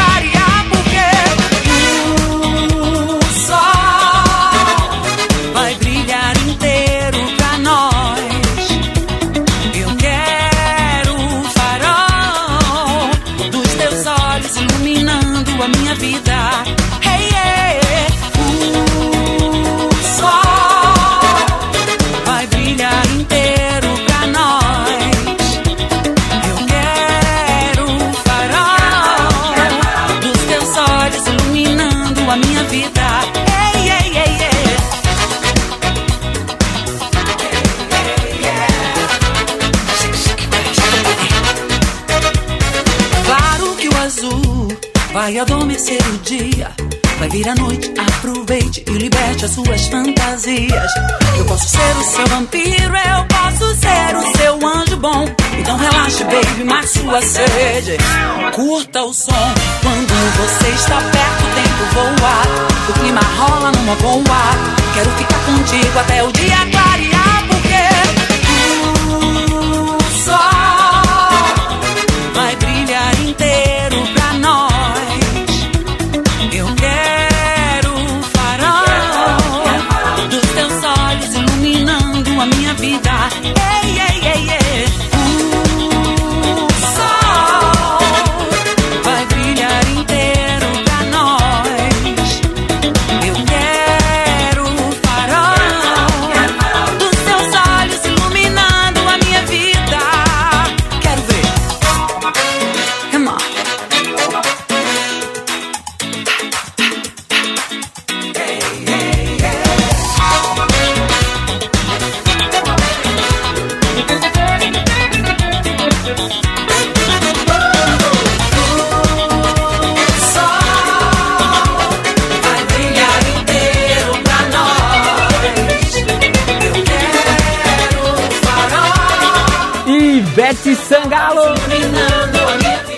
vir 47.40 47.48
a 47.48 47.54
noite, 47.54 47.90
aproveite 47.96 48.84
e 48.86 48.90
liberte 48.90 49.46
as 49.46 49.52
suas 49.52 49.86
fantasias. 49.86 50.92
Eu 51.38 51.44
posso 51.46 51.68
ser 51.70 51.96
o 51.96 52.02
seu 52.02 52.26
vampiro, 52.26 52.94
eu 52.94 53.24
posso 53.28 53.74
ser 53.76 54.16
o 54.16 54.36
seu 54.36 54.66
anjo 54.66 54.96
bom. 54.98 55.24
Então 55.58 55.78
relaxe, 55.78 56.22
baby, 56.24 56.64
mate 56.64 56.88
sua 56.88 57.22
sede. 57.22 57.96
Curta 58.52 59.04
o 59.04 59.14
som. 59.14 59.54
Quando 59.80 60.12
você 60.36 60.68
está 60.68 60.96
perto, 60.96 61.44
o 61.44 61.54
tempo 61.54 61.94
voa. 61.94 62.90
O 62.90 62.92
clima 63.00 63.20
rola 63.38 63.72
numa 63.72 63.94
boa. 63.96 64.40
Quero 64.92 65.10
ficar 65.12 65.38
contigo 65.46 65.98
até 65.98 66.22
o 66.22 66.32
dia 66.32 66.56
clarear, 66.70 66.89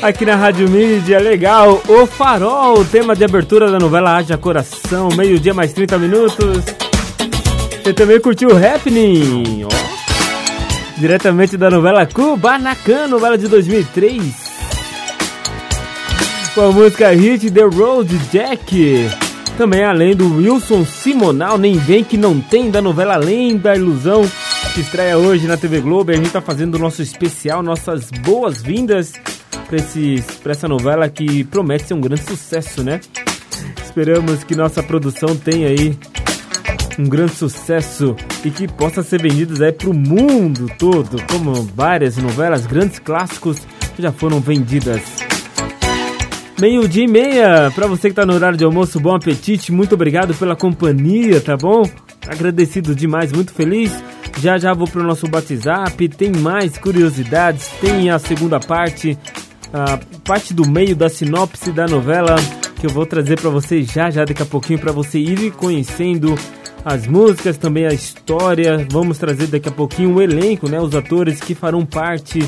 Aqui 0.03 0.27
na 0.27 0.35
Rádio 0.35 0.69
Mídia, 0.69 1.21
legal. 1.21 1.81
O 1.87 2.07
Farol, 2.07 2.85
tema 2.85 3.15
de 3.15 3.25
abertura 3.25 3.71
da 3.71 3.79
novela 3.79 4.17
Haja 4.17 4.37
Coração, 4.37 5.09
meio-dia 5.17 5.55
mais 5.55 5.73
30 5.73 5.97
minutos. 5.97 6.65
Você 7.81 7.93
também 7.93 8.21
curtiu 8.21 8.49
o 8.49 8.57
Happening, 8.57 9.63
ó. 9.65 9.69
Diretamente 10.99 11.57
da 11.57 11.71
novela 11.71 12.05
Kubanacan, 12.05 13.07
novela 13.07 13.39
de 13.39 13.47
2003. 13.47 14.21
Com 16.53 16.63
a 16.63 16.73
música 16.73 17.11
Hit 17.11 17.49
The 17.53 17.63
Road 17.63 18.19
Jack. 18.33 19.09
Também 19.57 19.85
além 19.85 20.17
do 20.17 20.39
Wilson 20.39 20.85
Simonal, 20.85 21.57
nem 21.57 21.79
vem 21.79 22.03
que 22.03 22.17
não 22.17 22.41
tem, 22.41 22.73
da 22.73 22.83
novela 22.83 23.15
Além 23.15 23.57
da 23.57 23.77
Ilusão, 23.77 24.29
que 24.75 24.81
estreia 24.81 25.17
hoje 25.17 25.47
na 25.47 25.57
TV 25.57 25.81
Globo. 25.81 26.11
E 26.11 26.15
a 26.15 26.17
gente 26.17 26.31
tá 26.31 26.41
fazendo 26.41 26.75
o 26.75 26.79
nosso 26.81 27.03
especial, 27.03 27.63
nossas 27.63 28.11
boas-vindas 28.11 29.13
pra 30.43 30.53
essa 30.53 30.69
novela 30.69 31.09
que 31.09 31.45
promete 31.45 31.89
ser 31.89 31.95
um 31.95 32.01
grande 32.01 32.23
sucesso, 32.23 32.83
né? 32.83 33.01
Esperamos 33.83 34.45
que 34.45 34.55
nossa 34.55 34.83
produção 34.83 35.35
tenha 35.37 35.69
aí 35.69 35.97
um 36.99 37.05
grande 37.05 37.33
sucesso 37.33 38.15
e 38.45 38.51
que 38.51 38.69
possa 38.69 39.03
ser 39.03 39.23
vendidos 39.23 39.63
aí 39.63 39.73
pro 39.73 39.95
mundo 39.95 40.71
todo, 40.79 41.23
como 41.31 41.55
várias 41.75 42.17
novelas, 42.17 42.67
grandes 42.67 42.99
clássicos 42.99 43.59
que 43.97 44.03
já 44.03 44.13
foram 44.13 44.41
vendidas. 44.41 45.03
Meio-dia 46.61 47.05
e 47.05 47.09
meia, 47.09 47.73
pra 47.75 47.87
você 47.87 48.09
que 48.09 48.15
tá 48.15 48.27
no 48.27 48.35
horário 48.35 48.59
de 48.59 48.65
almoço, 48.65 49.01
bom 49.01 49.15
apetite, 49.15 49.73
muito 49.73 49.95
obrigado 49.95 50.35
pela 50.35 50.55
companhia, 50.55 51.41
tá 51.41 51.57
bom? 51.57 51.83
Agradecido 52.29 52.95
demais, 52.95 53.33
muito 53.33 53.53
feliz. 53.53 53.93
Já 54.39 54.59
já 54.59 54.73
vou 54.73 54.87
pro 54.87 55.03
nosso 55.03 55.27
WhatsApp, 55.33 56.09
tem 56.09 56.33
mais 56.33 56.79
curiosidades, 56.79 57.69
tem 57.81 58.11
a 58.11 58.19
segunda 58.19 58.61
parte, 58.61 59.19
a 59.73 59.99
parte 60.25 60.53
do 60.53 60.69
meio 60.69 60.95
da 60.95 61.09
sinopse 61.09 61.73
da 61.73 61.87
novela 61.87 62.37
que 62.79 62.87
eu 62.87 62.91
vou 62.91 63.07
trazer 63.07 63.41
pra 63.41 63.51
vocês 63.51 63.91
já 63.91 64.11
já 64.11 64.25
daqui 64.25 64.43
a 64.43 64.47
pouquinho 64.47 64.79
pra 64.79 64.93
você 64.93 65.19
ir 65.19 65.53
conhecendo 65.53 66.35
as 66.85 67.07
músicas, 67.07 67.57
também 67.57 67.87
a 67.87 67.93
história. 67.93 68.87
Vamos 68.91 69.19
trazer 69.19 69.47
daqui 69.47 69.69
a 69.69 69.73
pouquinho 69.73 70.15
o 70.15 70.23
elenco, 70.23 70.69
né, 70.69 70.81
os 70.81 70.95
atores 70.95 71.41
que 71.41 71.55
farão 71.55 71.87
parte 71.87 72.41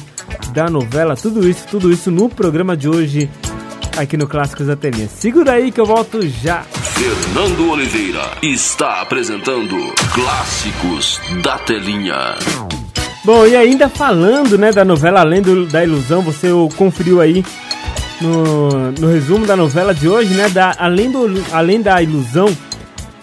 da 0.52 0.68
novela. 0.68 1.16
Tudo 1.16 1.48
isso, 1.48 1.66
tudo 1.70 1.92
isso 1.92 2.10
no 2.10 2.28
programa 2.28 2.76
de 2.76 2.88
hoje 2.88 3.30
aqui 3.96 4.16
no 4.16 4.26
Clássicos 4.26 4.66
da 4.66 4.76
Telinha. 4.76 5.08
Segura 5.08 5.52
aí 5.52 5.70
que 5.70 5.80
eu 5.80 5.86
volto 5.86 6.20
já. 6.22 6.62
Fernando 6.62 7.70
Oliveira 7.70 8.22
está 8.42 9.00
apresentando 9.00 9.76
Clássicos 10.12 11.20
da 11.42 11.58
Telinha. 11.58 12.83
Bom, 13.24 13.46
e 13.46 13.56
ainda 13.56 13.88
falando, 13.88 14.58
né, 14.58 14.70
da 14.70 14.84
novela 14.84 15.20
Além 15.20 15.40
do- 15.40 15.66
da 15.66 15.82
Ilusão, 15.82 16.20
você 16.20 16.48
conferiu 16.76 17.20
aí 17.20 17.42
no, 18.20 18.92
no 18.92 19.06
resumo 19.10 19.46
da 19.46 19.56
novela 19.56 19.94
de 19.94 20.06
hoje, 20.08 20.34
né, 20.34 20.48
da 20.50 20.74
Além, 20.78 21.10
do, 21.10 21.26
Além 21.52 21.80
da 21.80 22.00
Ilusão. 22.02 22.46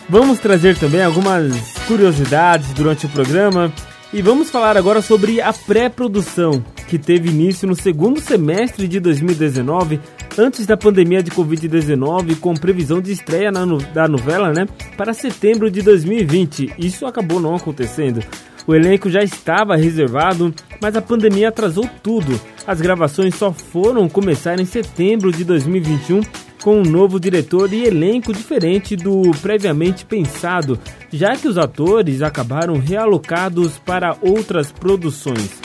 Vamos 0.09 0.39
trazer 0.39 0.75
também 0.77 1.03
algumas 1.03 1.53
curiosidades 1.87 2.73
durante 2.73 3.05
o 3.05 3.09
programa 3.09 3.71
e 4.11 4.21
vamos 4.21 4.49
falar 4.49 4.75
agora 4.75 5.01
sobre 5.01 5.39
a 5.39 5.53
pré-produção 5.53 6.63
que 6.87 6.97
teve 6.97 7.29
início 7.29 7.65
no 7.67 7.75
segundo 7.75 8.19
semestre 8.19 8.85
de 8.87 8.99
2019, 8.99 9.99
antes 10.37 10.65
da 10.65 10.75
pandemia 10.75 11.23
de 11.23 11.31
Covid-19, 11.31 12.37
com 12.39 12.53
previsão 12.53 12.99
de 12.99 13.13
estreia 13.13 13.49
da 13.93 14.07
novela, 14.09 14.51
né, 14.51 14.67
para 14.97 15.13
setembro 15.13 15.69
de 15.71 15.81
2020. 15.83 16.73
Isso 16.77 17.05
acabou 17.05 17.39
não 17.39 17.55
acontecendo. 17.55 18.21
O 18.67 18.75
elenco 18.75 19.09
já 19.09 19.23
estava 19.23 19.75
reservado, 19.75 20.53
mas 20.81 20.95
a 20.95 21.01
pandemia 21.01 21.49
atrasou 21.49 21.89
tudo. 22.03 22.39
As 22.65 22.79
gravações 22.79 23.35
só 23.35 23.51
foram 23.51 24.07
começar 24.07 24.59
em 24.59 24.65
setembro 24.65 25.31
de 25.31 25.43
2021 25.43 26.21
com 26.61 26.77
um 26.77 26.83
novo 26.83 27.19
diretor 27.19 27.73
e 27.73 27.85
elenco 27.85 28.31
diferente 28.31 28.95
do 28.95 29.31
previamente 29.41 30.05
pensado, 30.05 30.79
já 31.11 31.35
que 31.35 31.47
os 31.47 31.57
atores 31.57 32.21
acabaram 32.21 32.77
realocados 32.77 33.79
para 33.79 34.15
outras 34.21 34.71
produções. 34.71 35.59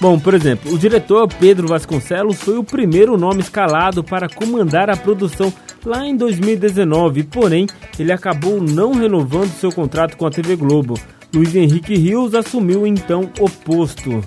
Bom, 0.00 0.18
por 0.18 0.34
exemplo, 0.34 0.70
o 0.70 0.78
diretor 0.78 1.26
Pedro 1.40 1.66
Vasconcelos 1.66 2.36
foi 2.36 2.58
o 2.58 2.64
primeiro 2.64 3.16
nome 3.16 3.40
escalado 3.40 4.04
para 4.04 4.28
comandar 4.28 4.90
a 4.90 4.96
produção 4.96 5.50
lá 5.82 6.06
em 6.06 6.14
2019, 6.14 7.22
porém 7.24 7.66
ele 7.98 8.12
acabou 8.12 8.60
não 8.60 8.92
renovando 8.92 9.50
seu 9.52 9.72
contrato 9.72 10.16
com 10.18 10.26
a 10.26 10.30
TV 10.30 10.56
Globo. 10.56 10.98
Luiz 11.34 11.54
Henrique 11.54 11.96
Rios 11.96 12.34
assumiu 12.34 12.86
então 12.86 13.30
o 13.40 13.48
posto. 13.50 14.22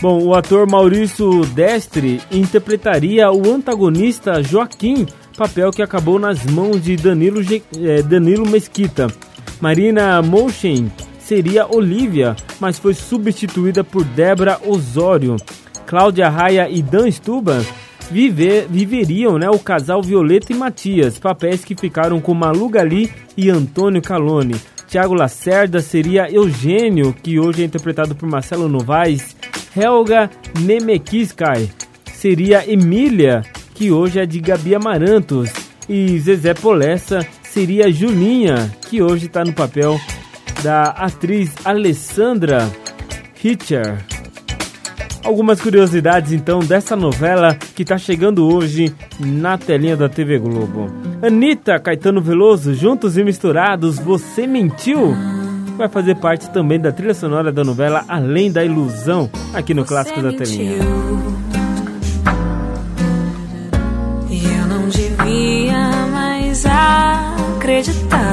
Bom, 0.00 0.22
o 0.24 0.34
ator 0.34 0.68
Maurício 0.68 1.44
Destre 1.46 2.20
interpretaria 2.30 3.30
o 3.30 3.52
antagonista 3.54 4.42
Joaquim, 4.42 5.06
papel 5.36 5.70
que 5.70 5.82
acabou 5.82 6.18
nas 6.18 6.44
mãos 6.46 6.82
de 6.82 6.96
Danilo, 6.96 7.40
eh, 7.80 8.02
Danilo 8.02 8.48
Mesquita. 8.48 9.06
Marina 9.60 10.20
Mouchen 10.22 10.90
seria 11.20 11.66
Olivia, 11.72 12.34
mas 12.58 12.78
foi 12.78 12.94
substituída 12.94 13.84
por 13.84 14.02
Débora 14.02 14.58
Osório. 14.66 15.36
Cláudia 15.86 16.28
Raia 16.28 16.68
e 16.68 16.82
Dan 16.82 17.08
Stuban 17.10 17.62
viver- 18.10 18.66
viveriam 18.68 19.38
né, 19.38 19.48
o 19.48 19.58
casal 19.58 20.02
Violeta 20.02 20.52
e 20.52 20.56
Matias, 20.56 21.18
papéis 21.18 21.64
que 21.64 21.76
ficaram 21.76 22.20
com 22.20 22.34
Malu 22.34 22.68
Gali 22.68 23.12
e 23.36 23.50
Antônio 23.50 24.02
Calone. 24.02 24.56
Tiago 24.92 25.14
Lacerda 25.14 25.80
seria 25.80 26.30
Eugênio, 26.30 27.14
que 27.14 27.40
hoje 27.40 27.62
é 27.62 27.64
interpretado 27.64 28.14
por 28.14 28.28
Marcelo 28.28 28.68
Novaes. 28.68 29.34
Helga 29.74 30.30
Nemekiskai 30.60 31.70
seria 32.12 32.70
Emília, 32.70 33.40
que 33.74 33.90
hoje 33.90 34.20
é 34.20 34.26
de 34.26 34.38
Gabi 34.38 34.74
Amarantos. 34.74 35.50
E 35.88 36.18
Zezé 36.18 36.52
Polessa 36.52 37.26
seria 37.42 37.90
Julinha, 37.90 38.70
que 38.90 39.00
hoje 39.02 39.28
está 39.28 39.42
no 39.42 39.54
papel 39.54 39.98
da 40.62 40.82
atriz 40.82 41.54
Alessandra 41.64 42.70
Hitcher. 43.42 44.11
Algumas 45.24 45.60
curiosidades 45.60 46.32
então 46.32 46.58
dessa 46.60 46.96
novela 46.96 47.54
que 47.54 47.82
está 47.82 47.96
chegando 47.96 48.46
hoje 48.46 48.92
na 49.20 49.56
telinha 49.56 49.96
da 49.96 50.08
TV 50.08 50.38
Globo. 50.38 50.90
Anitta, 51.22 51.78
Caetano 51.78 52.20
Veloso, 52.20 52.74
juntos 52.74 53.16
e 53.16 53.22
misturados, 53.22 53.98
Você 53.98 54.46
Mentiu? 54.46 55.14
Vai 55.76 55.88
fazer 55.88 56.16
parte 56.16 56.50
também 56.50 56.78
da 56.78 56.92
trilha 56.92 57.14
sonora 57.14 57.52
da 57.52 57.64
novela 57.64 58.04
Além 58.08 58.50
da 58.50 58.64
Ilusão, 58.64 59.30
aqui 59.54 59.72
no 59.72 59.84
Clássico 59.84 60.20
da 60.20 60.32
Telinha. 60.32 60.78
Eu 64.28 64.66
não 64.66 64.88
devia 64.88 65.90
mais 66.10 66.64
acreditar. 66.66 68.31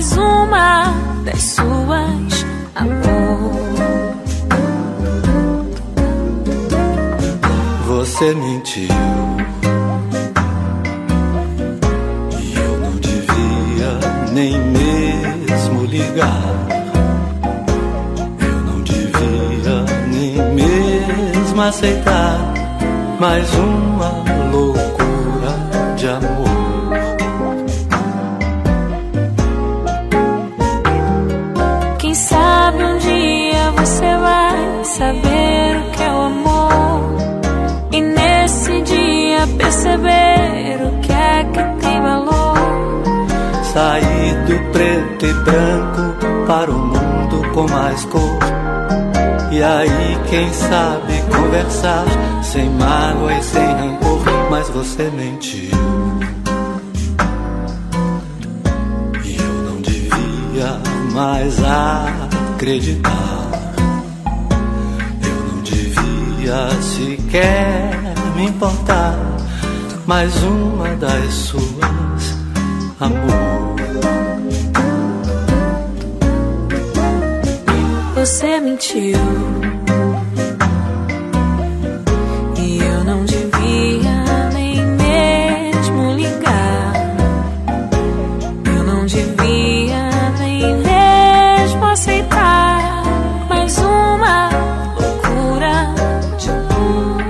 Mais 0.00 0.16
uma 0.16 0.94
das 1.26 1.42
suas, 1.42 2.46
amor. 2.74 3.52
Você 7.86 8.34
mentiu. 8.34 8.88
E 12.32 12.54
eu 12.54 12.78
não 12.80 12.92
devia 12.96 14.32
nem 14.32 14.58
mesmo 14.58 15.84
ligar. 15.84 16.54
Eu 18.40 18.60
não 18.62 18.80
devia 18.80 19.84
nem 20.08 20.32
mesmo 20.54 21.60
aceitar 21.60 22.38
mais 23.20 23.46
uma 23.52 24.24
loucura 24.50 24.89
branco 45.44 46.46
para 46.46 46.70
o 46.70 46.78
mundo 46.78 47.52
com 47.54 47.68
mais 47.68 48.04
cor. 48.06 48.38
E 49.50 49.62
aí, 49.62 50.18
quem 50.28 50.52
sabe 50.52 51.20
conversar 51.34 52.04
sem 52.42 52.70
mágoa 52.70 53.32
e 53.34 53.42
sem 53.42 53.66
rancor. 53.66 54.20
Mas 54.50 54.68
você 54.68 55.10
mentiu. 55.10 55.70
E 59.24 59.36
eu 59.36 59.52
não 59.64 59.80
devia 59.80 60.80
mais 61.12 61.56
acreditar. 62.56 63.50
Eu 65.22 65.52
não 65.52 65.62
devia 65.62 66.70
sequer 66.80 68.14
me 68.36 68.46
importar. 68.46 69.16
Mais 70.06 70.34
uma 70.42 70.88
das 70.96 71.32
suas, 71.34 72.36
amor. 72.98 73.69
Você 78.20 78.60
mentiu. 78.60 79.16
E 82.58 82.78
eu 82.78 83.04
não 83.04 83.24
devia 83.24 84.50
nem 84.52 84.84
mesmo 84.84 86.12
ligar. 86.12 86.92
Eu 88.66 88.84
não 88.84 89.06
devia 89.06 90.10
nem 90.38 90.76
mesmo 90.76 91.86
aceitar 91.86 93.02
mais 93.48 93.78
uma 93.78 94.50
loucura 95.00 95.94
de 96.36 96.50
amor. 96.50 97.22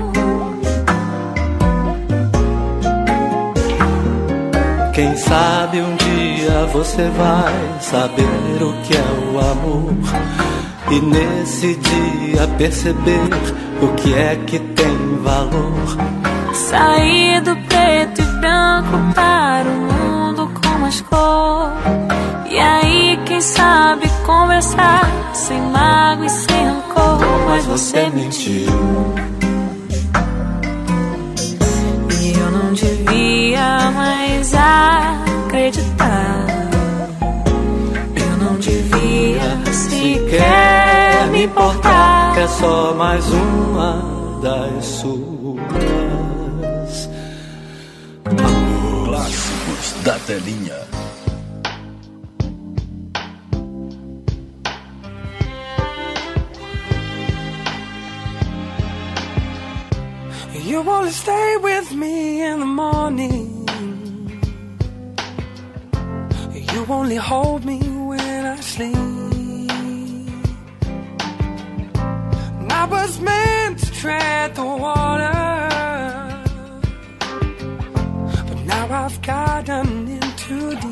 Quem 4.93 5.15
sabe 5.15 5.79
um 5.79 5.95
dia 5.95 6.65
você 6.73 7.09
vai 7.11 7.79
saber 7.79 8.61
o 8.61 8.73
que 8.83 8.97
é 8.97 9.31
o 9.31 9.39
amor. 9.39 10.30
E 10.91 10.99
nesse 10.99 11.75
dia 11.75 12.47
perceber 12.57 13.29
o 13.81 13.87
que 13.95 14.13
é 14.13 14.35
que 14.45 14.59
tem 14.59 15.17
valor. 15.23 15.97
Sair 16.53 17.39
do 17.41 17.55
preto 17.55 18.21
e 18.21 18.25
branco 18.41 19.13
para 19.15 19.69
o 19.69 19.73
mundo 19.73 20.51
com 20.61 20.79
mais 20.79 20.99
cor. 20.99 21.71
E 22.49 22.59
aí, 22.59 23.17
quem 23.25 23.39
sabe 23.39 24.05
conversar 24.25 25.09
sem 25.33 25.61
mágoa 25.61 26.25
e 26.25 26.29
sem 26.29 26.65
rancor. 26.65 27.19
Mas 27.47 27.65
você 27.67 28.09
mentiu. 28.09 29.15
E 32.21 32.33
eu 32.37 32.51
não 32.51 32.73
devia 32.73 33.91
mais 33.91 34.53
acreditar. 34.53 36.45
Eu 38.13 38.37
não 38.45 38.57
devia 38.57 39.71
sequer. 39.71 40.70
É 42.41 42.47
só 42.47 42.95
mais 42.95 43.23
uma 43.29 44.41
das 44.41 44.85
suas. 44.85 45.59
Clássicos 49.05 50.03
da 50.03 50.17
telinha. 50.25 50.81
You 60.65 60.79
only 60.89 61.11
stay 61.11 61.57
with 61.57 61.91
me 61.91 62.41
in 62.41 62.59
the 62.59 62.65
morning. 62.65 63.67
You 66.73 66.85
only 66.89 67.17
hold 67.17 67.65
me 67.65 67.77
when 68.07 68.47
I 68.47 68.59
sleep. 68.61 69.10
Was 72.91 73.21
meant 73.21 73.79
to 73.79 73.91
tread 73.91 74.53
the 74.53 74.65
water. 74.65 75.31
But 78.47 78.59
now 78.65 79.05
I've 79.05 79.21
gotten 79.21 80.07
in 80.09 80.27
too 80.35 80.75
deep. 80.81 80.90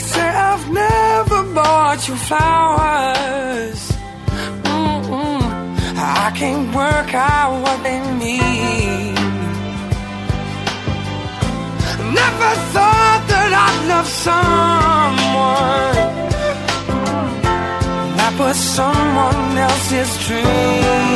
I 0.00 0.02
say 0.02 0.30
I've 0.50 0.66
never 0.72 1.40
bought 1.56 2.00
you 2.08 2.16
flowers. 2.28 3.80
Mm-mm. 4.64 5.42
I 6.24 6.32
can't 6.40 6.74
work 6.74 7.12
out 7.12 7.52
what 7.64 7.78
they 7.86 8.00
mean. 8.24 9.14
Never 12.20 12.52
thought 12.74 13.22
that 13.32 13.50
I'd 13.66 13.78
love 13.92 14.08
someone 14.28 15.96
that 18.18 18.34
was 18.40 18.56
someone 18.78 19.58
else's 19.68 20.12
dream. 20.26 21.10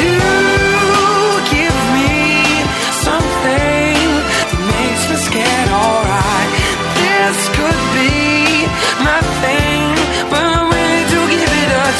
You 0.00 0.20
give 1.54 1.78
me 1.96 2.12
something 3.06 4.02
that 4.50 4.60
makes 4.74 5.02
me 5.10 5.16
scared, 5.28 5.70
alright. 5.70 6.43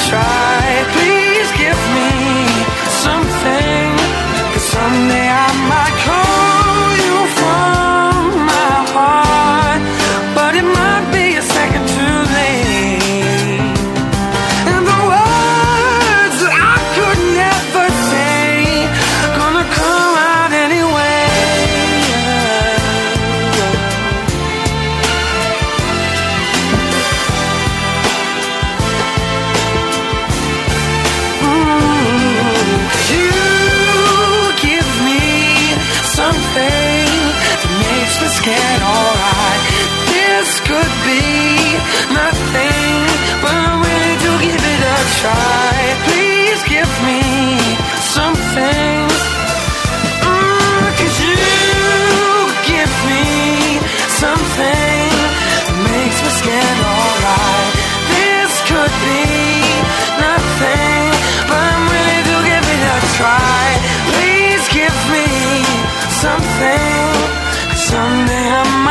Try. 0.08 0.84
Please 0.94 1.50
give 1.62 1.80
me 1.96 2.10
something, 3.04 3.88
cause 4.52 4.66
someday 4.74 5.28
I 5.28 5.53
something. 66.24 67.12
'cause 67.68 67.84
Someday 67.90 68.46
I 68.60 68.83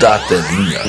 da 0.00 0.18
telinha. 0.18 0.80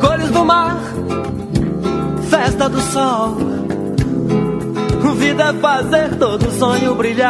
Cores 0.00 0.30
do 0.30 0.44
mar, 0.44 0.80
festa 2.30 2.68
do 2.68 2.80
sol. 2.80 3.50
Vida 5.20 5.50
é 5.50 5.52
fazer 5.52 6.16
todo 6.16 6.50
sonho 6.52 6.94
brilhar, 6.94 7.29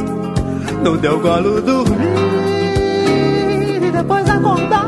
no 0.83 0.97
teu 0.97 1.19
colo 1.19 1.61
dormir 1.61 2.07
e 3.83 3.91
depois 3.91 4.27
acordar, 4.27 4.87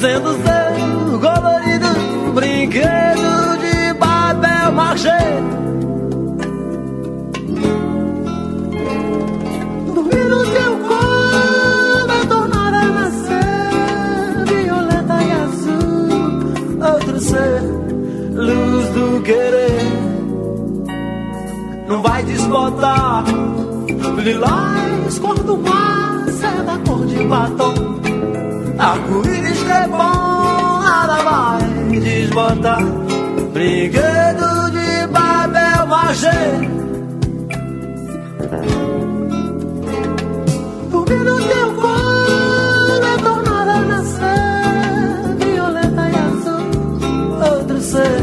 sendo 0.00 0.32
seu 0.34 1.18
colorido 1.18 2.32
brinquedo 2.32 3.58
de 3.60 3.94
papel 3.98 4.72
machê. 4.72 5.08
Dormir 9.94 10.24
no 10.28 10.44
teu 10.44 10.78
colo 10.88 12.12
é 12.12 12.26
tornar 12.26 12.74
a 12.74 12.84
nascer 12.86 14.44
violeta 14.46 15.16
e 15.24 15.32
azul, 15.42 16.08
outro 16.94 17.20
ser, 17.20 17.62
luz 18.32 18.88
do 18.90 19.22
querer. 19.22 19.82
Não 21.88 22.00
vai 22.00 22.22
desbotar 22.22 23.24
lilás, 24.22 25.18
cor 25.18 25.38
do 25.42 25.56
mar, 25.58 26.24
seda 26.30 26.78
cor 26.86 27.04
de 27.06 27.24
batom. 27.24 27.74
Arco-íris 28.78 29.62
que 29.62 29.88
bom, 29.88 30.80
nada 30.80 31.22
vai 31.22 32.00
desbotar. 32.00 32.84
Brinquedo 33.52 34.70
de 34.70 35.08
papel 35.08 35.86
machê. 35.86 36.42
Dormir 40.90 41.24
no 41.24 41.36
teu 41.36 41.68
colo 41.74 43.04
é 43.12 43.16
tornar 43.22 43.68
a 43.68 43.80
nascer 43.80 45.36
violeta 45.38 46.04
e 46.08 46.16
azul, 46.28 46.66
outro 47.52 47.80
ser, 47.80 48.22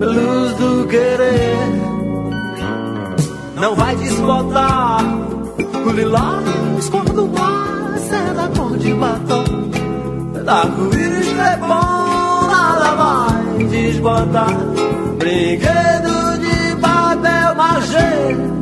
luz 0.00 0.56
do 0.56 0.86
querer. 0.88 1.81
Não 3.62 3.76
vai 3.76 3.94
desbotar 3.94 5.04
o 5.86 5.90
lilás, 5.90 6.88
cor 6.90 7.04
do 7.04 7.28
mar, 7.28 7.96
seda 7.96 8.48
cor 8.56 8.76
de 8.76 8.92
batom. 8.92 9.44
Arco-íris 10.44 11.28
é 11.38 11.56
bom, 11.58 12.48
nada 12.50 12.94
vai 12.96 13.64
desbotar. 13.66 14.56
Brinquedo 15.16 16.38
de 16.40 16.74
papel 16.80 17.54
machê. 17.54 18.61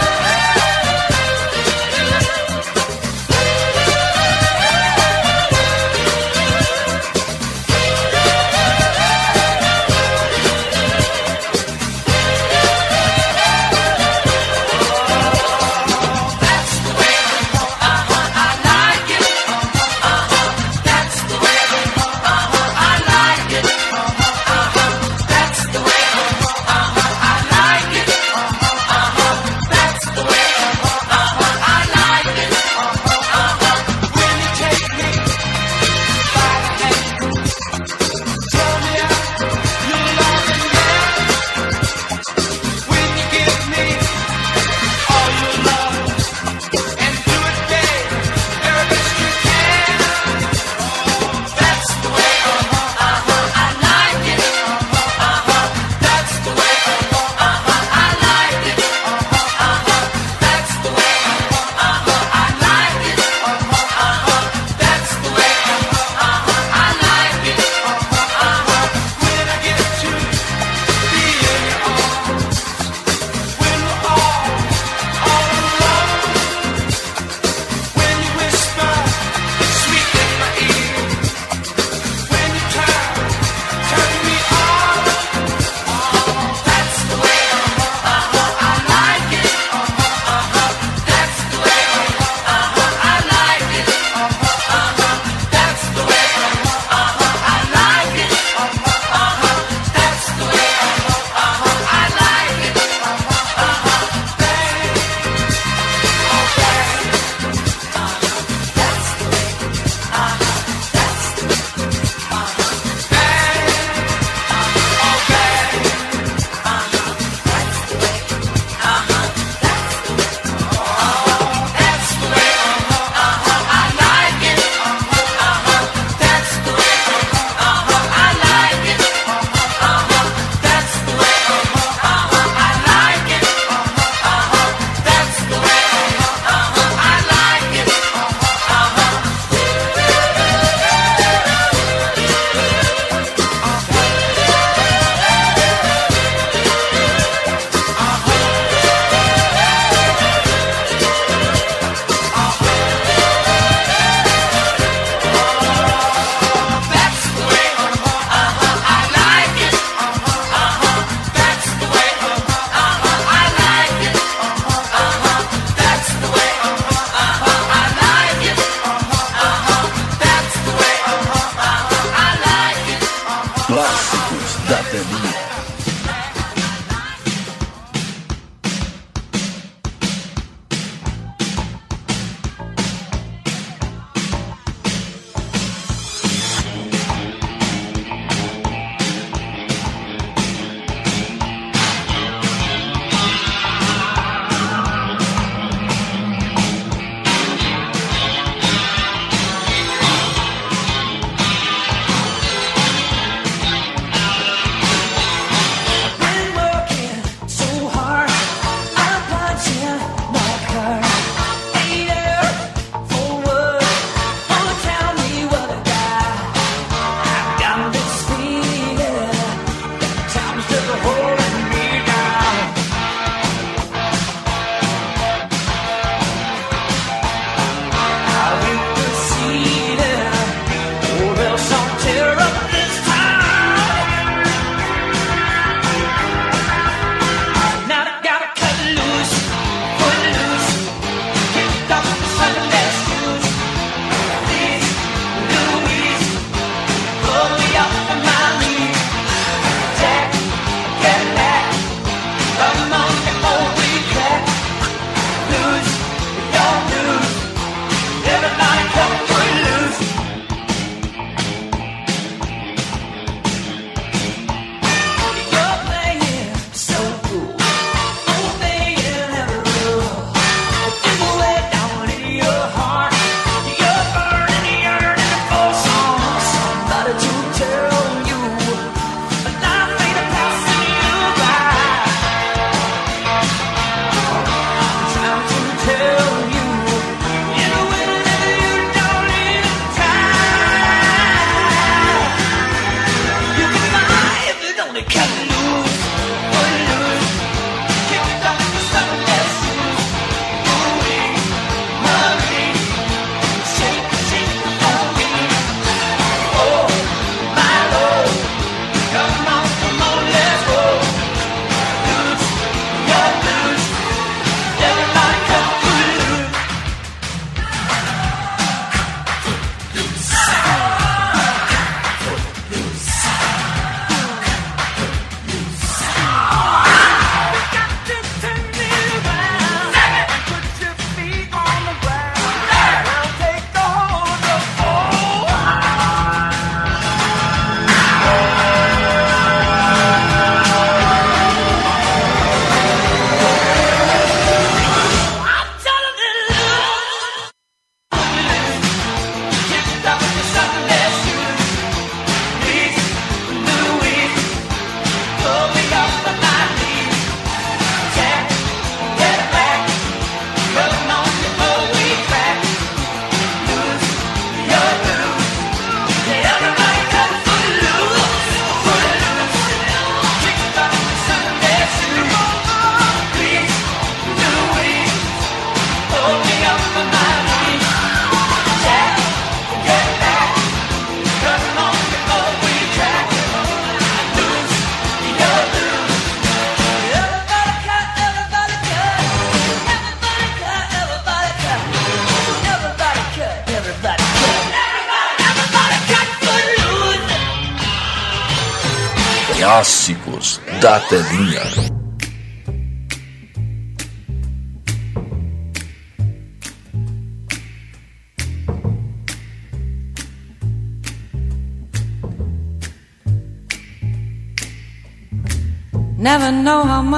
Clássicos 295.11 295.40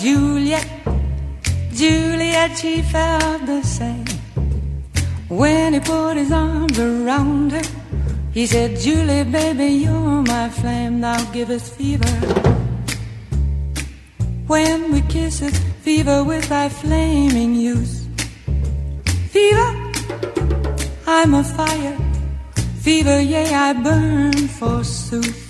Juliet. 0.00 0.66
Juliet, 1.74 2.56
she 2.56 2.80
felt 2.80 3.44
the 3.44 3.62
same. 3.62 4.06
When 5.28 5.74
he 5.74 5.80
put 5.80 6.16
his 6.16 6.32
arms 6.32 6.78
around 6.78 7.52
her, 7.52 7.62
he 8.32 8.46
said, 8.46 8.78
Julie, 8.80 9.24
baby, 9.24 9.66
you're 9.84 10.22
my 10.22 10.48
flame, 10.48 11.02
thou 11.02 11.22
givest 11.32 11.74
fever. 11.74 12.16
When 14.46 14.90
we 14.90 15.02
kiss 15.02 15.42
it, 15.42 15.54
fever 15.84 16.24
with 16.24 16.48
thy 16.48 16.70
flaming 16.70 17.54
youth. 17.54 18.08
Fever, 19.28 19.92
I'm 21.06 21.34
a 21.34 21.44
fire. 21.44 21.98
Fever, 22.80 23.20
yea, 23.20 23.52
I 23.52 23.74
burn 23.74 24.48
forsooth. 24.48 25.49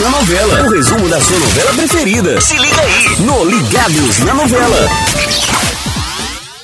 Na 0.00 0.10
novela. 0.10 0.66
O 0.66 0.70
resumo 0.70 1.08
da 1.08 1.20
sua 1.20 1.38
novela 1.38 1.72
preferida. 1.74 2.40
Se 2.40 2.56
liga 2.56 2.80
aí 2.80 3.20
no 3.20 3.44
Ligados 3.44 4.18
na 4.20 4.34
novela. 4.34 4.88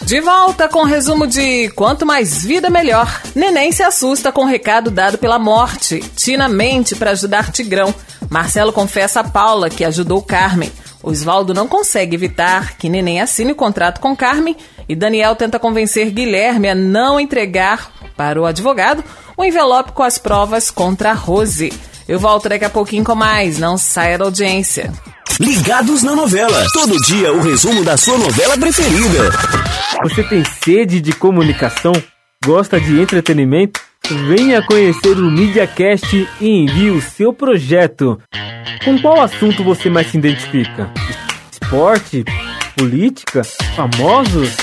De 0.02 0.20
volta 0.20 0.68
com 0.68 0.80
o 0.80 0.84
resumo 0.84 1.26
de 1.26 1.70
Quanto 1.70 2.04
Mais 2.04 2.44
Vida 2.44 2.68
Melhor. 2.70 3.22
Neném 3.34 3.72
se 3.72 3.82
assusta 3.82 4.30
com 4.30 4.42
o 4.42 4.46
recado 4.46 4.90
dado 4.90 5.18
pela 5.18 5.38
morte. 5.38 6.00
Tina 6.14 6.48
mente 6.48 6.94
para 6.94 7.12
ajudar 7.12 7.50
Tigrão. 7.50 7.94
Marcelo 8.30 8.72
confessa 8.72 9.20
a 9.20 9.24
Paula 9.24 9.70
que 9.70 9.84
ajudou 9.84 10.22
Carmen. 10.22 10.70
Osvaldo 11.04 11.52
não 11.52 11.68
consegue 11.68 12.16
evitar 12.16 12.76
que 12.78 12.88
Neném 12.88 13.20
assine 13.20 13.52
o 13.52 13.56
contrato 13.56 14.00
com 14.00 14.16
Carmen 14.16 14.56
e 14.88 14.96
Daniel 14.96 15.36
tenta 15.36 15.58
convencer 15.58 16.10
Guilherme 16.10 16.68
a 16.68 16.74
não 16.74 17.20
entregar 17.20 17.92
para 18.16 18.40
o 18.40 18.46
advogado 18.46 19.04
o 19.36 19.44
envelope 19.44 19.92
com 19.92 20.02
as 20.02 20.16
provas 20.16 20.70
contra 20.70 21.10
a 21.10 21.14
Rose. 21.14 21.72
Eu 22.08 22.18
volto 22.18 22.48
daqui 22.48 22.64
a 22.64 22.70
pouquinho 22.70 23.04
com 23.04 23.14
mais, 23.14 23.58
não 23.58 23.76
saia 23.76 24.16
da 24.16 24.24
audiência. 24.24 24.92
Ligados 25.38 26.02
na 26.02 26.14
novela. 26.14 26.64
Todo 26.72 26.96
dia 27.02 27.32
o 27.32 27.40
resumo 27.40 27.84
da 27.84 27.96
sua 27.96 28.16
novela 28.16 28.56
preferida. 28.56 29.30
Você 30.04 30.22
tem 30.22 30.42
sede 30.62 31.00
de 31.00 31.12
comunicação? 31.12 31.92
Gosta 32.44 32.80
de 32.80 33.00
entretenimento? 33.00 33.80
Venha 34.10 34.62
conhecer 34.62 35.16
o 35.16 35.30
MediaCast 35.30 36.28
e 36.38 36.46
envie 36.46 36.90
o 36.90 37.00
seu 37.00 37.32
projeto. 37.32 38.20
Com 38.84 39.00
qual 39.00 39.22
assunto 39.22 39.64
você 39.64 39.88
mais 39.88 40.10
se 40.10 40.18
identifica? 40.18 40.90
Esporte? 41.50 42.22
Política? 42.76 43.42
Famosos? 43.74 44.54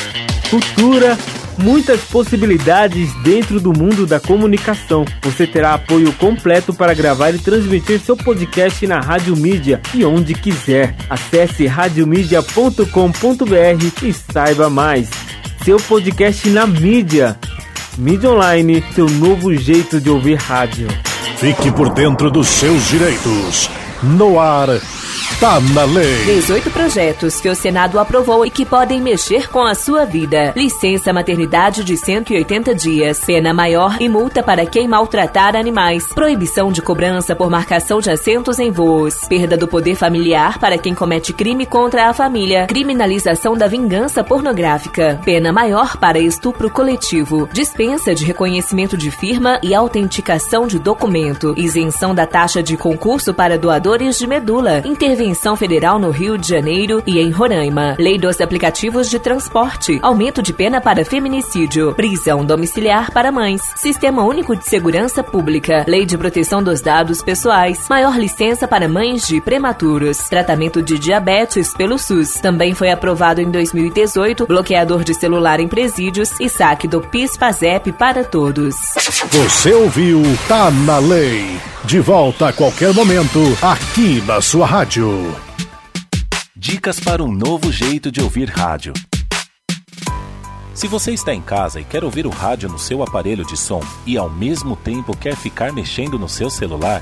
Cultura? 0.47 1.17
Muitas 1.57 2.01
possibilidades 2.01 3.11
dentro 3.23 3.59
do 3.59 3.73
mundo 3.73 4.05
da 4.05 4.19
comunicação. 4.19 5.05
Você 5.23 5.47
terá 5.47 5.73
apoio 5.73 6.13
completo 6.13 6.71
para 6.71 6.93
gravar 6.93 7.31
e 7.31 7.39
transmitir 7.39 7.99
seu 7.99 8.15
podcast 8.15 8.85
na 8.85 8.99
Rádio 8.99 9.35
Mídia 9.35 9.81
e 9.93 10.05
onde 10.05 10.35
quiser. 10.35 10.95
Acesse 11.09 11.65
radiomedia.com.br 11.65 14.03
e 14.03 14.13
saiba 14.13 14.69
mais. 14.69 15.09
Seu 15.65 15.77
podcast 15.77 16.47
na 16.49 16.67
mídia. 16.67 17.37
Mídia 17.97 18.31
Online, 18.31 18.83
seu 18.95 19.09
novo 19.09 19.53
jeito 19.53 19.99
de 19.99 20.09
ouvir 20.09 20.35
rádio. 20.35 20.87
Fique 21.37 21.71
por 21.71 21.93
dentro 21.93 22.31
dos 22.31 22.47
seus 22.47 22.87
direitos. 22.87 23.69
No 24.03 24.39
ar, 24.39 24.67
tá 25.39 25.59
na 25.75 25.83
lei. 25.83 26.25
18 26.25 26.71
projetos 26.71 27.39
que 27.39 27.47
o 27.47 27.55
Senado 27.55 27.99
aprovou 27.99 28.43
e 28.43 28.49
que 28.49 28.65
podem 28.65 28.99
mexer 28.99 29.47
com 29.47 29.63
a 29.63 29.75
sua 29.75 30.05
vida. 30.05 30.53
Licença 30.55 31.13
maternidade 31.13 31.83
de 31.83 31.95
180 31.95 32.73
dias, 32.73 33.19
pena 33.19 33.53
maior 33.53 33.97
e 33.99 34.09
multa 34.09 34.41
para 34.41 34.65
quem 34.65 34.87
maltratar 34.87 35.55
animais. 35.55 36.07
Proibição 36.07 36.71
de 36.71 36.81
cobrança 36.81 37.35
por 37.35 37.51
marcação 37.51 37.99
de 37.99 38.09
assentos 38.09 38.57
em 38.57 38.71
voos. 38.71 39.13
Perda 39.29 39.55
do 39.55 39.67
poder 39.67 39.93
familiar 39.93 40.57
para 40.57 40.79
quem 40.79 40.95
comete 40.95 41.31
crime 41.31 41.67
contra 41.67 42.09
a 42.09 42.13
família. 42.13 42.65
Criminalização 42.65 43.55
da 43.55 43.67
vingança 43.67 44.23
pornográfica. 44.23 45.21
Pena 45.23 45.53
maior 45.53 45.97
para 45.97 46.17
estupro 46.17 46.71
coletivo. 46.71 47.47
Dispensa 47.53 48.15
de 48.15 48.25
reconhecimento 48.25 48.97
de 48.97 49.11
firma 49.11 49.59
e 49.61 49.75
autenticação 49.75 50.65
de 50.65 50.79
documento. 50.79 51.53
Isenção 51.55 52.15
da 52.15 52.25
taxa 52.25 52.63
de 52.63 52.75
concurso 52.75 53.31
para 53.31 53.59
doadores 53.91 54.17
de 54.17 54.25
medula. 54.25 54.81
Intervenção 54.85 55.57
federal 55.57 55.99
no 55.99 56.11
Rio 56.11 56.37
de 56.37 56.47
Janeiro 56.47 57.03
e 57.05 57.19
em 57.19 57.29
Roraima. 57.29 57.97
Lei 57.99 58.17
dos 58.17 58.39
aplicativos 58.39 59.09
de 59.09 59.19
transporte. 59.19 59.99
Aumento 60.01 60.41
de 60.41 60.53
pena 60.53 60.79
para 60.79 61.03
feminicídio. 61.03 61.93
Prisão 61.93 62.45
domiciliar 62.45 63.11
para 63.11 63.33
mães. 63.33 63.61
Sistema 63.75 64.23
único 64.23 64.55
de 64.55 64.63
segurança 64.63 65.21
pública. 65.21 65.83
Lei 65.87 66.05
de 66.05 66.17
proteção 66.17 66.63
dos 66.63 66.79
dados 66.79 67.21
pessoais. 67.21 67.89
Maior 67.89 68.17
licença 68.17 68.65
para 68.65 68.87
mães 68.87 69.27
de 69.27 69.41
prematuros. 69.41 70.19
Tratamento 70.29 70.81
de 70.81 70.97
diabetes 70.97 71.73
pelo 71.73 71.99
SUS. 71.99 72.35
Também 72.35 72.73
foi 72.73 72.91
aprovado 72.91 73.41
em 73.41 73.51
2018 73.51 74.47
bloqueador 74.47 75.03
de 75.03 75.13
celular 75.13 75.59
em 75.59 75.67
presídios 75.67 76.31
e 76.39 76.47
saque 76.47 76.87
do 76.87 77.01
PIS/PASEP 77.01 77.91
para 77.91 78.23
todos. 78.23 78.75
Você 79.31 79.73
ouviu 79.73 80.21
Tá 80.47 80.71
na 80.71 80.97
Lei. 80.97 81.59
De 81.83 81.99
volta 81.99 82.49
a 82.49 82.53
qualquer 82.53 82.93
momento, 82.93 83.39
aqui 83.61 83.80
na 84.25 84.41
sua 84.41 84.65
rádio. 84.65 85.35
Dicas 86.55 86.99
para 86.99 87.23
um 87.23 87.31
novo 87.31 87.71
jeito 87.71 88.11
de 88.11 88.21
ouvir 88.21 88.49
rádio. 88.49 88.93
Se 90.73 90.87
você 90.87 91.11
está 91.11 91.33
em 91.33 91.41
casa 91.41 91.81
e 91.81 91.83
quer 91.83 92.03
ouvir 92.03 92.25
o 92.25 92.29
rádio 92.29 92.69
no 92.69 92.79
seu 92.79 93.03
aparelho 93.03 93.45
de 93.45 93.57
som 93.57 93.81
e 94.05 94.17
ao 94.17 94.29
mesmo 94.29 94.75
tempo 94.75 95.15
quer 95.15 95.35
ficar 95.35 95.73
mexendo 95.73 96.17
no 96.17 96.29
seu 96.29 96.49
celular, 96.49 97.01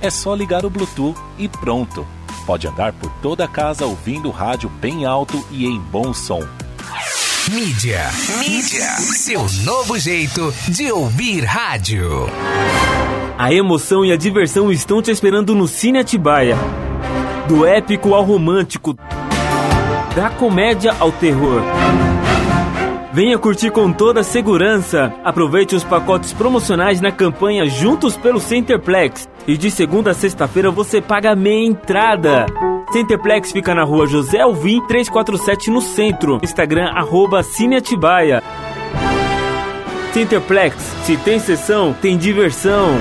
é 0.00 0.08
só 0.10 0.34
ligar 0.34 0.64
o 0.64 0.70
Bluetooth 0.70 1.18
e 1.36 1.48
pronto. 1.48 2.06
Pode 2.46 2.66
andar 2.68 2.92
por 2.92 3.10
toda 3.20 3.44
a 3.44 3.48
casa 3.48 3.84
ouvindo 3.84 4.28
o 4.28 4.32
rádio 4.32 4.68
bem 4.68 5.04
alto 5.04 5.44
e 5.50 5.66
em 5.66 5.80
bom 5.80 6.14
som. 6.14 6.46
Mídia. 7.50 8.00
Mídia. 8.40 8.90
Seu 8.98 9.46
novo 9.64 9.98
jeito 9.98 10.52
de 10.68 10.92
ouvir 10.92 11.44
rádio. 11.44 12.26
A 13.38 13.54
emoção 13.54 14.04
e 14.04 14.12
a 14.12 14.16
diversão 14.16 14.70
estão 14.70 15.00
te 15.00 15.10
esperando 15.10 15.54
no 15.54 15.66
Cine 15.66 15.98
Atibaia. 15.98 16.56
Do 17.48 17.64
épico 17.64 18.12
ao 18.12 18.22
romântico, 18.22 18.94
da 20.14 20.28
comédia 20.28 20.94
ao 21.00 21.10
terror. 21.10 21.62
Venha 23.14 23.38
curtir 23.38 23.70
com 23.70 23.90
toda 23.92 24.22
segurança. 24.22 25.14
Aproveite 25.24 25.74
os 25.74 25.82
pacotes 25.82 26.34
promocionais 26.34 27.00
na 27.00 27.10
campanha 27.10 27.64
Juntos 27.64 28.14
pelo 28.14 28.40
Centerplex. 28.40 29.26
E 29.46 29.56
de 29.56 29.70
segunda 29.70 30.10
a 30.10 30.14
sexta-feira 30.14 30.70
você 30.70 31.00
paga 31.00 31.34
meia 31.34 31.66
entrada. 31.66 32.44
Centerplex 32.92 33.52
fica 33.52 33.74
na 33.74 33.84
rua 33.84 34.06
José 34.06 34.40
Alvim 34.40 34.80
347 34.86 35.70
no 35.70 35.80
centro. 35.82 36.38
Instagram 36.42 36.90
arroba 36.94 37.42
Cine 37.42 37.76
Atibaia. 37.76 38.42
Centerplex, 40.12 40.74
se 41.04 41.16
tem 41.18 41.38
sessão, 41.38 41.92
tem 41.92 42.16
diversão. 42.16 42.96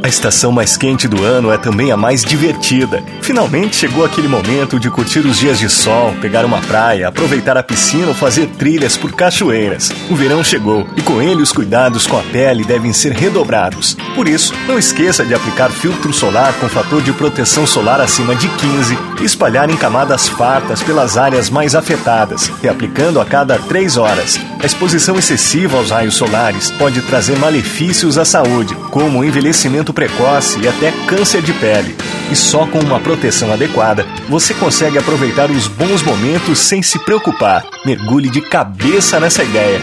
A 0.00 0.06
estação 0.06 0.52
mais 0.52 0.76
quente 0.76 1.08
do 1.08 1.24
ano 1.24 1.50
é 1.50 1.58
também 1.58 1.90
a 1.90 1.96
mais 1.96 2.24
divertida. 2.24 3.02
Finalmente 3.20 3.74
chegou 3.74 4.04
aquele 4.04 4.28
momento 4.28 4.78
de 4.78 4.88
curtir 4.88 5.26
os 5.26 5.36
dias 5.36 5.58
de 5.58 5.68
sol, 5.68 6.14
pegar 6.20 6.44
uma 6.44 6.60
praia, 6.60 7.08
aproveitar 7.08 7.56
a 7.56 7.64
piscina 7.64 8.06
ou 8.06 8.14
fazer 8.14 8.46
trilhas 8.46 8.96
por 8.96 9.12
cachoeiras. 9.12 9.90
O 10.08 10.14
verão 10.14 10.44
chegou 10.44 10.86
e 10.96 11.02
com 11.02 11.20
ele 11.20 11.42
os 11.42 11.52
cuidados 11.52 12.06
com 12.06 12.16
a 12.16 12.22
pele 12.22 12.64
devem 12.64 12.92
ser 12.92 13.12
redobrados. 13.12 13.96
Por 14.14 14.28
isso, 14.28 14.54
não 14.68 14.78
esqueça 14.78 15.24
de 15.24 15.34
aplicar 15.34 15.68
filtro 15.70 16.12
solar 16.12 16.54
com 16.54 16.68
fator 16.68 17.02
de 17.02 17.12
proteção 17.12 17.66
solar 17.66 18.00
acima 18.00 18.36
de 18.36 18.48
15 18.48 18.96
e 19.20 19.24
espalhar 19.24 19.68
em 19.68 19.76
camadas 19.76 20.28
fartas 20.28 20.80
pelas 20.80 21.18
áreas 21.18 21.50
mais 21.50 21.74
afetadas, 21.74 22.50
reaplicando 22.62 23.20
a 23.20 23.24
cada 23.24 23.58
3 23.58 23.96
horas. 23.96 24.38
A 24.60 24.66
exposição 24.66 25.18
excessiva 25.18 25.76
aos 25.76 25.90
raios 25.90 26.14
solares 26.14 26.70
pode 26.70 27.02
trazer 27.02 27.36
malefícios 27.38 28.16
à 28.16 28.24
saúde, 28.24 28.74
como 28.90 29.24
envelhecimento 29.24 29.87
precoce 29.92 30.60
e 30.60 30.68
até 30.68 30.92
câncer 31.06 31.42
de 31.42 31.52
pele. 31.52 31.96
E 32.30 32.36
só 32.36 32.66
com 32.66 32.78
uma 32.80 33.00
proteção 33.00 33.52
adequada 33.52 34.06
você 34.28 34.52
consegue 34.54 34.98
aproveitar 34.98 35.50
os 35.50 35.66
bons 35.66 36.02
momentos 36.02 36.58
sem 36.58 36.82
se 36.82 36.98
preocupar. 36.98 37.64
Mergulhe 37.84 38.28
de 38.28 38.40
cabeça 38.40 39.18
nessa 39.18 39.42
ideia. 39.42 39.80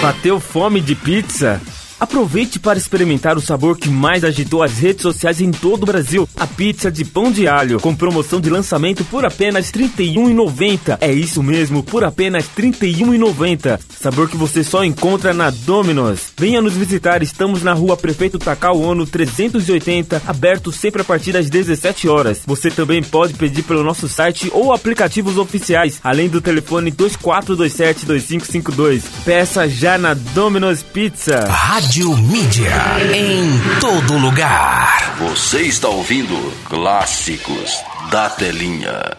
Bateu 0.00 0.40
fome 0.40 0.80
de 0.80 0.94
pizza? 0.94 1.60
Aproveite 2.00 2.58
para 2.58 2.78
experimentar 2.78 3.36
o 3.36 3.42
sabor 3.42 3.76
que 3.76 3.90
mais 3.90 4.24
agitou 4.24 4.62
as 4.62 4.78
redes 4.78 5.02
sociais 5.02 5.38
em 5.38 5.50
todo 5.50 5.82
o 5.82 5.86
Brasil, 5.86 6.26
a 6.34 6.46
pizza 6.46 6.90
de 6.90 7.04
pão 7.04 7.30
de 7.30 7.46
alho, 7.46 7.78
com 7.78 7.94
promoção 7.94 8.40
de 8.40 8.48
lançamento 8.48 9.04
por 9.04 9.26
apenas 9.26 9.70
R$ 9.70 9.90
31,90. 9.96 10.96
É 10.98 11.12
isso 11.12 11.42
mesmo, 11.42 11.82
por 11.82 12.02
apenas 12.02 12.46
R$ 12.56 12.72
31,90. 12.72 13.78
Sabor 14.00 14.30
que 14.30 14.36
você 14.38 14.64
só 14.64 14.82
encontra 14.82 15.34
na 15.34 15.50
Domino's. 15.50 16.32
Venha 16.38 16.62
nos 16.62 16.72
visitar, 16.72 17.22
estamos 17.22 17.62
na 17.62 17.74
rua 17.74 17.98
Prefeito 17.98 18.38
Takao 18.38 18.80
Ono 18.80 19.04
380, 19.04 20.22
aberto 20.26 20.72
sempre 20.72 21.02
a 21.02 21.04
partir 21.04 21.32
das 21.32 21.50
17 21.50 22.08
horas. 22.08 22.40
Você 22.46 22.70
também 22.70 23.02
pode 23.02 23.34
pedir 23.34 23.62
pelo 23.64 23.84
nosso 23.84 24.08
site 24.08 24.48
ou 24.54 24.72
aplicativos 24.72 25.36
oficiais, 25.36 26.00
além 26.02 26.30
do 26.30 26.40
telefone 26.40 26.90
24272552. 26.92 29.02
Peça 29.22 29.68
já 29.68 29.98
na 29.98 30.14
Domino's 30.14 30.82
Pizza. 30.82 31.46
Rádio 31.46 31.89
Mídia. 31.98 32.70
Em 33.12 33.80
todo 33.80 34.16
lugar. 34.16 35.16
Você 35.18 35.62
está 35.62 35.88
ouvindo 35.88 36.36
Clássicos 36.68 37.82
da 38.12 38.30
Telinha. 38.30 39.10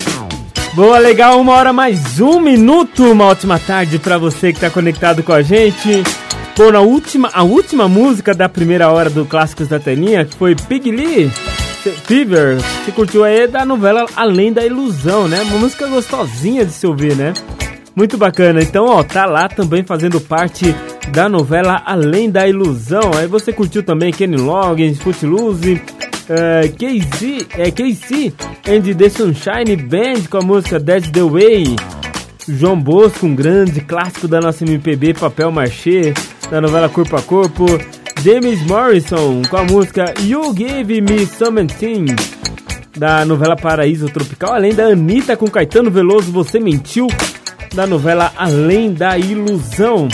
Boa, 0.73 0.97
legal, 0.97 1.41
uma 1.41 1.51
hora 1.51 1.73
mais 1.73 2.21
um 2.21 2.39
minuto. 2.39 3.11
Uma 3.11 3.25
ótima 3.25 3.59
tarde 3.59 3.99
para 3.99 4.17
você 4.17 4.53
que 4.53 4.61
tá 4.61 4.69
conectado 4.69 5.21
com 5.21 5.33
a 5.33 5.41
gente. 5.41 6.01
Bom, 6.57 6.71
na 6.71 6.79
última, 6.79 7.29
a 7.33 7.43
última 7.43 7.89
música 7.89 8.33
da 8.33 8.47
primeira 8.47 8.89
hora 8.89 9.09
do 9.09 9.25
Clássicos 9.25 9.67
da 9.67 9.77
Telinha, 9.77 10.23
que 10.23 10.37
foi 10.37 10.55
Pig 10.55 10.91
Lee 10.91 11.29
Fever, 12.05 12.57
você 12.57 12.91
curtiu 12.93 13.25
aí 13.25 13.47
da 13.47 13.65
novela 13.65 14.05
Além 14.15 14.53
da 14.53 14.65
Ilusão, 14.65 15.27
né? 15.27 15.41
Uma 15.41 15.57
música 15.57 15.87
gostosinha 15.87 16.63
de 16.65 16.71
se 16.71 16.87
ouvir, 16.87 17.17
né? 17.17 17.33
Muito 17.93 18.17
bacana. 18.17 18.61
Então, 18.61 18.85
ó, 18.85 19.03
tá 19.03 19.25
lá 19.25 19.49
também 19.49 19.83
fazendo 19.83 20.21
parte 20.21 20.73
da 21.09 21.27
novela 21.27 21.81
Além 21.85 22.29
da 22.29 22.47
Ilusão. 22.47 23.11
Aí 23.15 23.27
você 23.27 23.51
curtiu 23.51 23.83
também 23.83 24.11
Kenny 24.11 24.37
Loggins, 24.37 24.99
Footloose, 24.99 25.73
uh, 25.73 26.71
KC, 26.77 27.47
é, 27.57 28.75
and 28.75 28.95
the 28.95 29.09
Sunshine 29.09 29.75
Band 29.75 30.27
com 30.29 30.37
a 30.37 30.41
música 30.41 30.79
That's 30.79 31.09
the 31.11 31.23
Way. 31.23 31.75
João 32.47 32.79
Bosco, 32.79 33.25
um 33.25 33.35
grande 33.35 33.81
clássico 33.81 34.27
da 34.27 34.39
nossa 34.39 34.63
MPB, 34.63 35.13
Papel 35.13 35.51
Machê, 35.51 36.13
da 36.49 36.59
novela 36.59 36.89
Corpo 36.89 37.15
a 37.15 37.21
Corpo. 37.21 37.65
James 38.23 38.61
Morrison 38.67 39.41
com 39.49 39.57
a 39.57 39.63
música 39.63 40.13
You 40.21 40.53
Give 40.55 41.01
Me 41.01 41.25
Something 41.25 42.05
da 42.95 43.25
novela 43.25 43.55
Paraíso 43.55 44.09
Tropical, 44.09 44.53
além 44.53 44.75
da 44.75 44.85
Anitta 44.85 45.35
com 45.35 45.47
Caetano 45.47 45.89
Veloso, 45.89 46.31
Você 46.31 46.59
Mentiu, 46.59 47.07
da 47.73 47.87
novela 47.87 48.31
Além 48.37 48.93
da 48.93 49.17
Ilusão. 49.17 50.07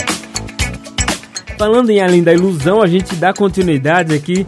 Falando 1.58 1.90
em 1.90 2.00
Além 2.00 2.22
da 2.22 2.32
Ilusão, 2.32 2.80
a 2.80 2.86
gente 2.86 3.16
dá 3.16 3.32
continuidade 3.32 4.14
aqui 4.14 4.46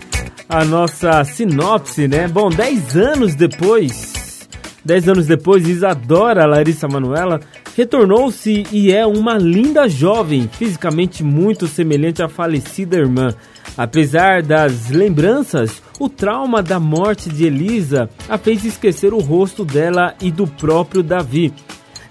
à 0.48 0.64
nossa 0.64 1.24
sinopse, 1.24 2.06
né? 2.06 2.28
Bom, 2.28 2.48
10 2.48 2.96
anos 2.96 3.34
depois, 3.34 4.48
10 4.84 5.08
anos 5.08 5.26
depois, 5.26 5.66
Isadora 5.66 6.46
Larissa 6.46 6.86
Manuela 6.86 7.40
retornou-se 7.76 8.64
e 8.70 8.92
é 8.92 9.04
uma 9.04 9.36
linda 9.36 9.88
jovem, 9.88 10.48
fisicamente 10.52 11.24
muito 11.24 11.66
semelhante 11.66 12.22
à 12.22 12.28
falecida 12.28 12.96
irmã. 12.96 13.34
Apesar 13.76 14.40
das 14.40 14.88
lembranças, 14.90 15.82
o 15.98 16.08
trauma 16.08 16.62
da 16.62 16.78
morte 16.78 17.28
de 17.28 17.44
Elisa 17.44 18.08
a 18.28 18.38
fez 18.38 18.64
esquecer 18.64 19.12
o 19.12 19.18
rosto 19.18 19.64
dela 19.64 20.14
e 20.22 20.30
do 20.30 20.46
próprio 20.46 21.02
Davi. 21.02 21.52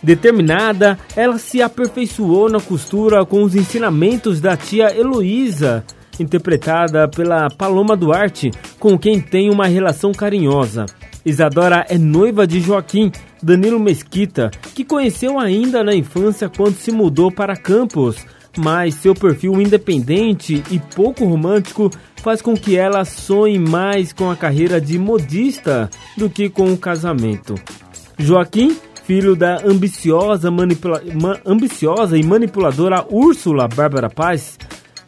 Determinada, 0.01 0.97
ela 1.15 1.37
se 1.37 1.61
aperfeiçoou 1.61 2.49
na 2.49 2.59
costura 2.61 3.25
com 3.25 3.43
os 3.43 3.55
ensinamentos 3.55 4.39
da 4.39 4.55
tia 4.55 4.95
Heloísa, 4.95 5.83
interpretada 6.19 7.07
pela 7.07 7.49
Paloma 7.49 7.95
Duarte, 7.95 8.51
com 8.79 8.97
quem 8.97 9.19
tem 9.19 9.49
uma 9.49 9.67
relação 9.67 10.11
carinhosa. 10.11 10.85
Isadora 11.25 11.85
é 11.89 11.97
noiva 11.97 12.47
de 12.47 12.61
Joaquim 12.61 13.11
Danilo 13.43 13.79
Mesquita, 13.79 14.49
que 14.73 14.85
conheceu 14.85 15.37
ainda 15.37 15.83
na 15.83 15.93
infância 15.93 16.49
quando 16.49 16.75
se 16.75 16.91
mudou 16.91 17.31
para 17.31 17.57
Campos, 17.57 18.25
mas 18.57 18.95
seu 18.95 19.13
perfil 19.13 19.61
independente 19.61 20.63
e 20.71 20.79
pouco 20.95 21.25
romântico 21.25 21.89
faz 22.17 22.41
com 22.41 22.53
que 22.53 22.77
ela 22.77 23.05
sonhe 23.05 23.59
mais 23.59 24.11
com 24.11 24.29
a 24.29 24.35
carreira 24.35 24.79
de 24.79 24.97
modista 24.97 25.89
do 26.17 26.29
que 26.29 26.49
com 26.49 26.71
o 26.71 26.77
casamento. 26.77 27.55
Joaquim 28.17 28.75
filho 29.09 29.35
da 29.35 29.59
ambiciosa, 29.65 30.51
manipula 30.51 31.01
ma 31.19 31.39
ambiciosa 31.43 32.15
e 32.15 32.23
manipuladora 32.23 33.03
Úrsula 33.09 33.67
Bárbara 33.67 34.07
Paz, 34.07 34.55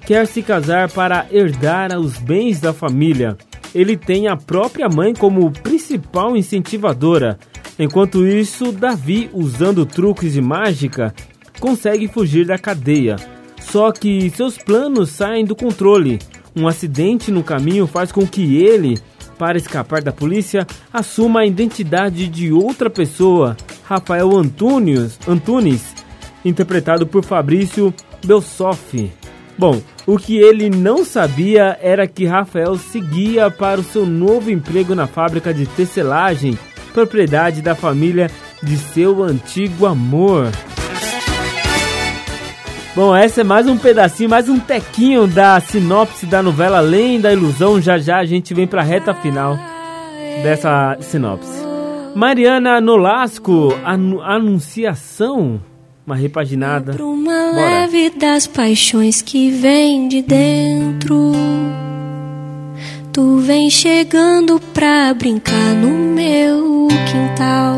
quer 0.08 0.26
se 0.26 0.42
casar 0.42 0.90
para 0.90 1.28
herdar 1.30 1.96
os 1.96 2.18
bens 2.18 2.60
da 2.60 2.74
família. 2.74 3.38
Ele 3.76 3.96
tem 3.96 4.28
a 4.28 4.36
própria 4.36 4.90
mãe 4.90 5.14
como 5.14 5.52
principal 5.52 6.36
incentivadora. 6.36 7.38
Enquanto 7.78 8.26
isso, 8.26 8.72
Davi, 8.72 9.30
usando 9.34 9.86
truques 9.86 10.34
de 10.34 10.42
mágica, 10.42 11.14
consegue 11.60 12.08
fugir 12.08 12.48
da 12.48 12.58
cadeia. 12.58 13.18
Só 13.60 13.92
que 13.92 14.32
seus 14.32 14.58
planos 14.58 15.12
saem 15.12 15.46
do 15.46 15.56
controle. 15.56 16.18
Um 16.56 16.68
acidente 16.68 17.30
no 17.30 17.44
caminho 17.44 17.86
faz 17.86 18.12
com 18.12 18.26
que 18.26 18.58
ele 18.58 19.00
para 19.42 19.58
escapar 19.58 20.04
da 20.04 20.12
polícia, 20.12 20.68
assuma 20.94 21.40
a 21.40 21.46
identidade 21.48 22.28
de 22.28 22.54
outra 22.54 22.92
pessoa, 22.92 23.58
Rafael 23.92 24.38
Antunes, 24.38 25.20
Antunes 25.28 25.94
interpretado 26.46 27.06
por 27.06 27.26
Fabrício 27.26 27.94
Belsoff. 28.26 29.12
Bom, 29.58 29.82
o 30.08 30.18
que 30.18 30.38
ele 30.38 30.70
não 30.70 31.04
sabia 31.04 31.78
era 31.82 32.08
que 32.08 32.26
Rafael 32.26 32.78
seguia 32.78 33.52
para 33.52 33.82
o 33.82 33.84
seu 33.84 34.06
novo 34.06 34.50
emprego 34.50 34.96
na 34.96 35.08
fábrica 35.08 35.54
de 35.54 35.66
tecelagem, 35.66 36.58
propriedade 36.94 37.62
da 37.62 37.76
família 37.76 38.32
de 38.64 38.78
seu 38.78 39.22
antigo 39.22 39.86
amor. 39.86 40.48
Bom, 42.96 43.14
essa 43.14 43.42
é 43.42 43.44
mais 43.44 43.68
um 43.68 43.78
pedacinho, 43.78 44.30
mais 44.30 44.48
um 44.48 44.58
tequinho 44.58 45.28
da 45.28 45.60
sinopse 45.60 46.26
da 46.26 46.42
novela 46.42 46.78
Além 46.78 47.20
da 47.20 47.34
Ilusão. 47.34 47.82
Já 47.82 47.98
já 47.98 48.20
a 48.20 48.26
gente 48.26 48.54
vem 48.54 48.66
pra 48.66 48.84
reta 48.84 49.14
final 49.14 49.60
dessa 50.42 50.98
sinopse. 51.02 51.71
Mariana 52.16 52.82
Nolasco, 52.82 53.74
anu 53.86 54.22
Anunciação, 54.22 55.62
uma 56.06 56.16
repaginada. 56.16 56.94
Pra 56.94 57.06
uma 57.06 57.52
leve 57.52 58.10
das 58.10 58.48
paixões 58.48 59.22
que 59.22 59.50
vem 59.50 60.08
de 60.08 60.22
dentro. 60.22 61.32
Tu 63.14 63.38
vem 63.38 63.70
chegando 63.70 64.60
pra 64.74 65.14
brincar 65.14 65.74
no 65.76 65.90
meu 65.90 66.88
quintal. 67.10 67.78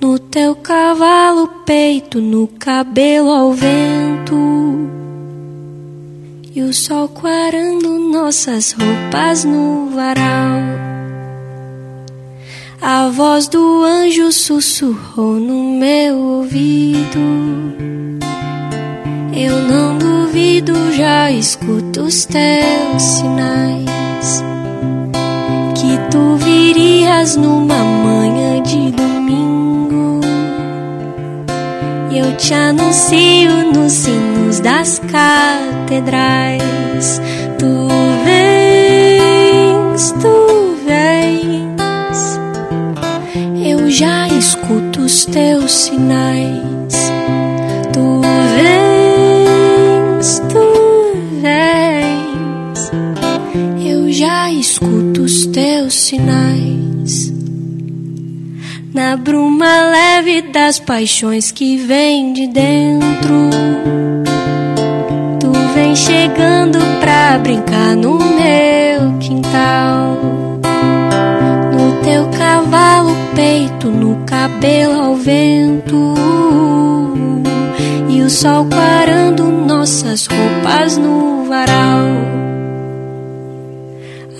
No 0.00 0.18
teu 0.18 0.54
cavalo 0.56 1.48
peito, 1.64 2.20
no 2.20 2.46
cabelo 2.46 3.30
ao 3.30 3.52
vento. 3.52 4.36
E 6.54 6.62
o 6.62 6.72
sol 6.72 7.08
quarando 7.08 7.98
nossas 7.98 8.72
roupas 8.72 9.44
no 9.44 9.90
varal. 9.90 10.95
A 12.80 13.08
voz 13.08 13.48
do 13.48 13.82
anjo 13.82 14.30
sussurrou 14.30 15.40
no 15.40 15.78
meu 15.78 16.18
ouvido. 16.18 17.18
Eu 19.34 19.62
não 19.62 19.96
duvido, 19.98 20.74
já 20.92 21.30
escuto 21.30 22.02
os 22.02 22.26
teus 22.26 23.02
sinais. 23.02 24.44
Que 25.74 25.98
tu 26.10 26.36
virias 26.36 27.36
numa 27.36 27.78
manhã 27.78 28.62
de 28.62 28.90
domingo. 28.92 30.20
Eu 32.12 32.36
te 32.36 32.52
anuncio 32.52 33.72
nos 33.74 33.92
sinos 33.92 34.60
das 34.60 34.98
catedrais. 34.98 36.02
Tu 37.58 37.88
vens, 38.24 40.12
tu 40.20 40.76
vens. 40.86 41.65
Eu 43.86 43.92
já 43.92 44.26
escuto 44.26 45.02
os 45.02 45.24
teus 45.26 45.70
sinais. 45.70 47.12
Tu 47.92 48.20
vens, 48.56 50.42
tu 50.48 50.58
vens. 51.40 52.90
Eu 53.88 54.10
já 54.12 54.50
escuto 54.50 55.22
os 55.22 55.46
teus 55.46 55.94
sinais. 55.94 57.32
Na 58.92 59.16
bruma 59.16 59.82
leve 59.82 60.42
das 60.50 60.80
paixões 60.80 61.52
que 61.52 61.76
vem 61.76 62.32
de 62.32 62.48
dentro. 62.48 63.50
Tu 65.38 65.52
vem 65.76 65.94
chegando 65.94 66.80
pra 66.98 67.38
brincar 67.38 67.94
no 67.94 68.18
meu 68.18 69.16
quintal. 69.20 70.45
Teu 72.76 72.82
cavalo, 72.82 73.16
peito, 73.34 73.88
no 73.88 74.16
cabelo 74.26 75.00
ao 75.00 75.14
vento. 75.16 76.14
E 78.10 78.20
o 78.20 78.28
sol 78.28 78.66
quarando 78.66 79.44
nossas 79.44 80.26
roupas 80.26 80.98
no 80.98 81.46
varal. 81.46 82.06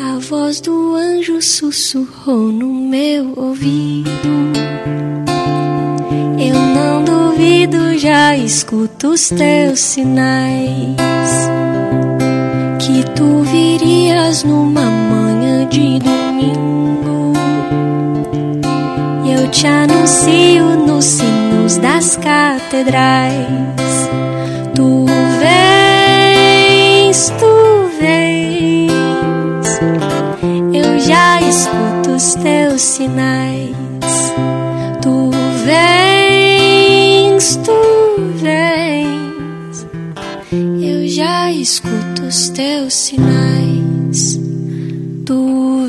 A 0.01 0.18
voz 0.18 0.61
do 0.61 0.95
anjo 0.97 1.41
sussurrou 1.41 2.53
no 2.53 2.68
meu 2.68 3.32
ouvido. 3.37 4.11
Eu 6.39 6.55
não 6.55 7.05
duvido, 7.05 7.99
já 7.99 8.37
escuto 8.37 9.12
os 9.12 9.30
teus 9.30 9.80
sinais. 9.80 10.97
Que 12.80 13.03
tu 13.14 13.41
virias 13.45 14.45
numa 14.45 14.84
manhã 14.84 15.66
de 15.68 15.99
domingo. 16.01 17.05
Eu 19.47 19.51
te 19.53 19.64
anuncio 19.64 20.76
nos 20.88 21.05
sinos 21.05 21.76
das 21.76 22.16
catedrais. 22.16 23.38
Tu 24.74 25.07
vens, 25.38 27.32
tu 27.38 27.88
vens. 28.01 28.90
Eu 30.74 30.99
já 30.99 31.40
escuto 31.42 32.16
os 32.16 32.34
teus 32.34 32.82
sinais. 32.82 33.76
Tu 35.01 35.30
vens, 35.64 37.57
tu 37.64 37.80
vens. 38.42 39.86
Eu 40.82 41.07
já 41.07 41.53
escuto 41.53 42.22
os 42.22 42.49
teus 42.49 42.92
sinais. 42.92 44.40
Tu 45.24 45.86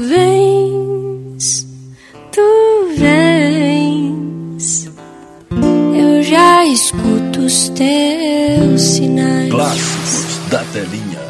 os 7.47 7.69
teus 7.69 8.81
sinais. 8.81 9.49
Clássicos 9.49 10.49
da 10.49 10.63
telinha. 10.65 11.21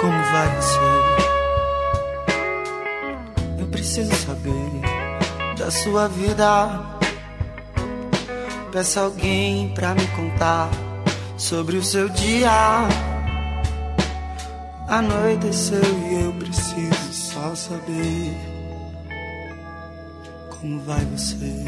Como 0.00 0.22
vai 0.32 0.56
você? 0.56 0.78
Eu 3.60 3.66
preciso 3.66 4.14
saber 4.14 4.70
da 5.58 5.70
sua 5.70 6.08
vida. 6.08 6.80
Peça 8.72 9.02
alguém 9.02 9.68
pra 9.74 9.94
me 9.94 10.06
contar 10.08 10.70
sobre 11.36 11.76
o 11.76 11.84
seu 11.84 12.08
dia. 12.08 12.88
Anoiteceu 14.88 15.82
e 16.10 16.24
eu 16.24 16.32
preciso 16.32 17.12
só 17.12 17.54
saber 17.54 18.34
como 20.50 20.80
vai 20.80 21.04
você. 21.04 21.64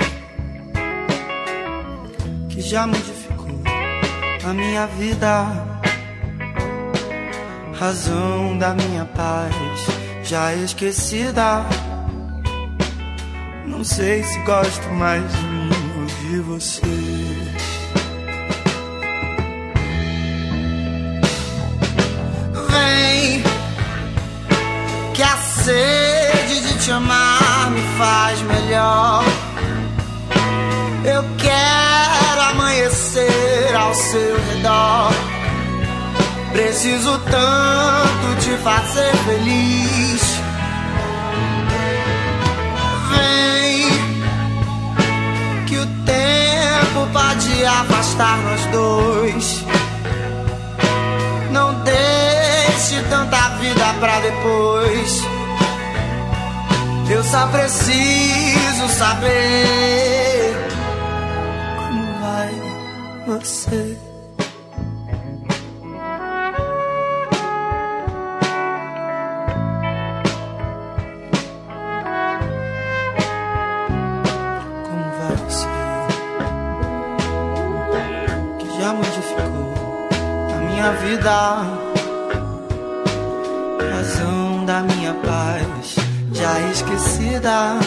Que 2.49 2.61
já 2.61 2.87
modificou 2.87 3.61
a 4.45 4.53
minha 4.55 4.87
vida 4.87 5.71
razão 7.81 8.59
da 8.59 8.75
minha 8.75 9.07
paz 9.07 9.55
já 10.23 10.55
esquecida. 10.55 11.65
Não 13.67 13.83
sei 13.83 14.23
se 14.23 14.39
gosto 14.41 14.87
mais 14.91 15.23
de 15.33 15.43
mim 15.45 15.71
ou 15.99 16.07
de 16.07 16.41
você. 16.41 17.40
Sede 25.65 26.61
de 26.61 26.75
te 26.79 26.91
amar 26.91 27.71
me 27.71 27.83
faz 27.99 28.41
melhor. 28.43 29.25
Eu 31.05 31.25
quero 31.37 32.41
amanhecer 32.51 33.75
ao 33.77 33.95
seu 33.95 34.37
redor. 34.49 35.13
Preciso 36.53 37.19
tanto 37.19 38.41
te 38.41 38.57
fazer 38.59 39.13
feliz. 39.27 40.23
Vem, 43.11 43.89
que 45.67 45.77
o 45.77 45.87
tempo 46.05 47.09
pode 47.13 47.65
afastar 47.65 48.37
nós 48.39 48.67
dois. 48.67 49.65
Não 51.51 51.75
deixe 51.83 53.03
tanta 53.09 53.49
vida 53.61 53.95
pra 54.01 54.21
depois. 54.21 55.40
Eu 57.11 57.25
só 57.25 57.45
preciso 57.49 58.89
saber 58.89 60.55
como 61.77 62.05
vai 62.21 62.55
você. 63.27 63.99
Como 74.87 75.05
vai 75.19 75.37
você? 75.49 75.67
Que 78.61 78.81
já 78.81 78.93
modificou 78.93 79.75
a 80.55 80.59
minha 80.61 80.93
vida, 80.93 81.37
razão 83.91 84.65
da 84.65 84.83
minha 84.85 85.13
paz 85.15 86.00
já 86.41 86.59
esquecida. 86.71 87.79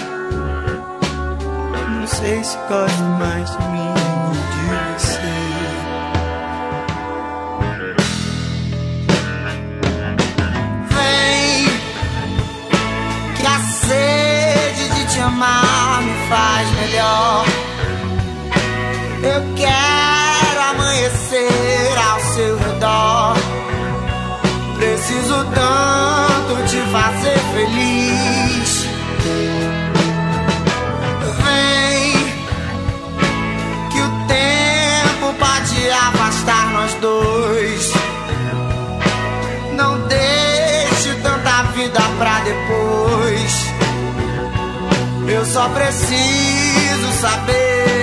Não 1.90 2.08
sei 2.08 2.44
se 2.44 2.56
gosto 2.70 3.04
mais 3.20 3.50
de 3.50 3.58
mim 3.70 3.90
ou 3.90 4.34
de 4.54 4.66
você. 4.94 5.34
Vem, 10.92 11.66
que 13.36 13.48
a 13.48 13.60
sede 13.88 14.90
de 14.96 15.14
te 15.14 15.20
amar 15.20 16.02
me 16.04 16.28
faz 16.30 16.70
melhor. 16.80 17.46
Eu 19.24 19.42
quero 19.56 20.62
amanhecer 20.70 21.98
ao 22.12 22.20
seu 22.20 22.58
redor. 22.60 23.36
Preciso 24.78 25.46
tanto 25.56 26.68
te 26.70 26.78
fazer 26.92 27.43
só 45.54 45.70
preciso 45.70 47.12
saber 47.22 48.03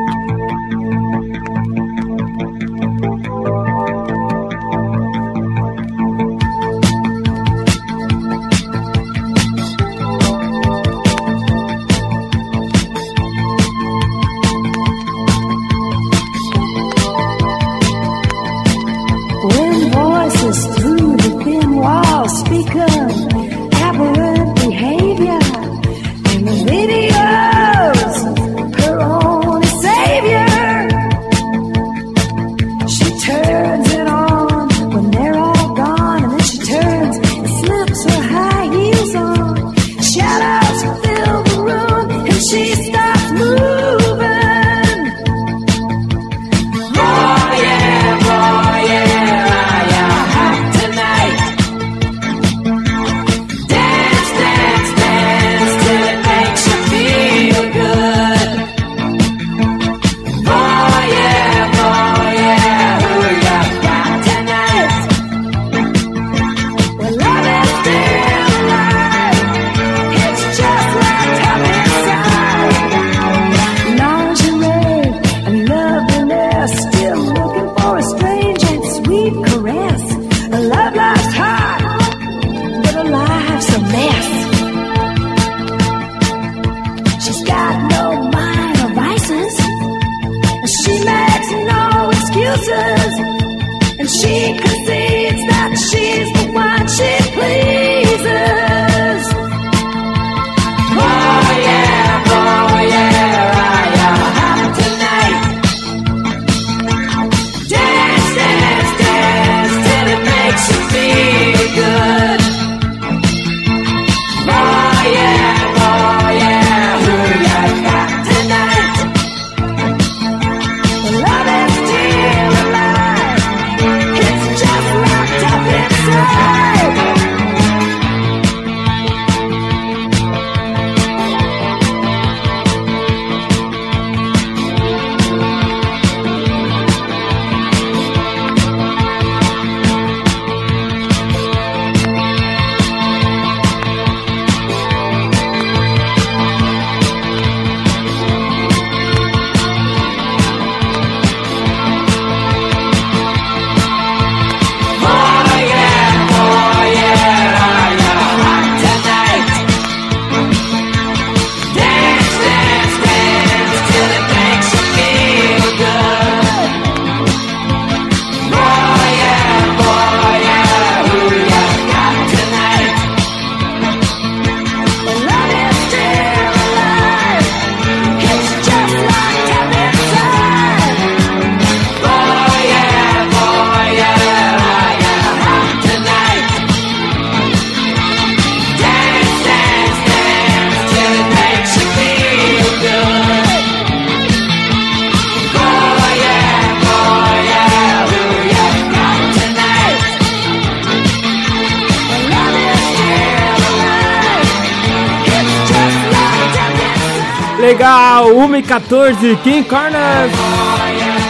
E 209.23 209.35
14, 209.35 209.35
King 209.43 209.63
Corners. 209.69 210.31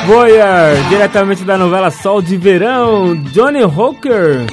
Voyeur, 0.07 0.89
diretamente 0.89 1.43
da 1.43 1.57
novela 1.57 1.91
Sol 1.91 2.21
de 2.21 2.37
Verão, 2.37 3.15
Johnny 3.15 3.63
Hooker. 3.63 4.45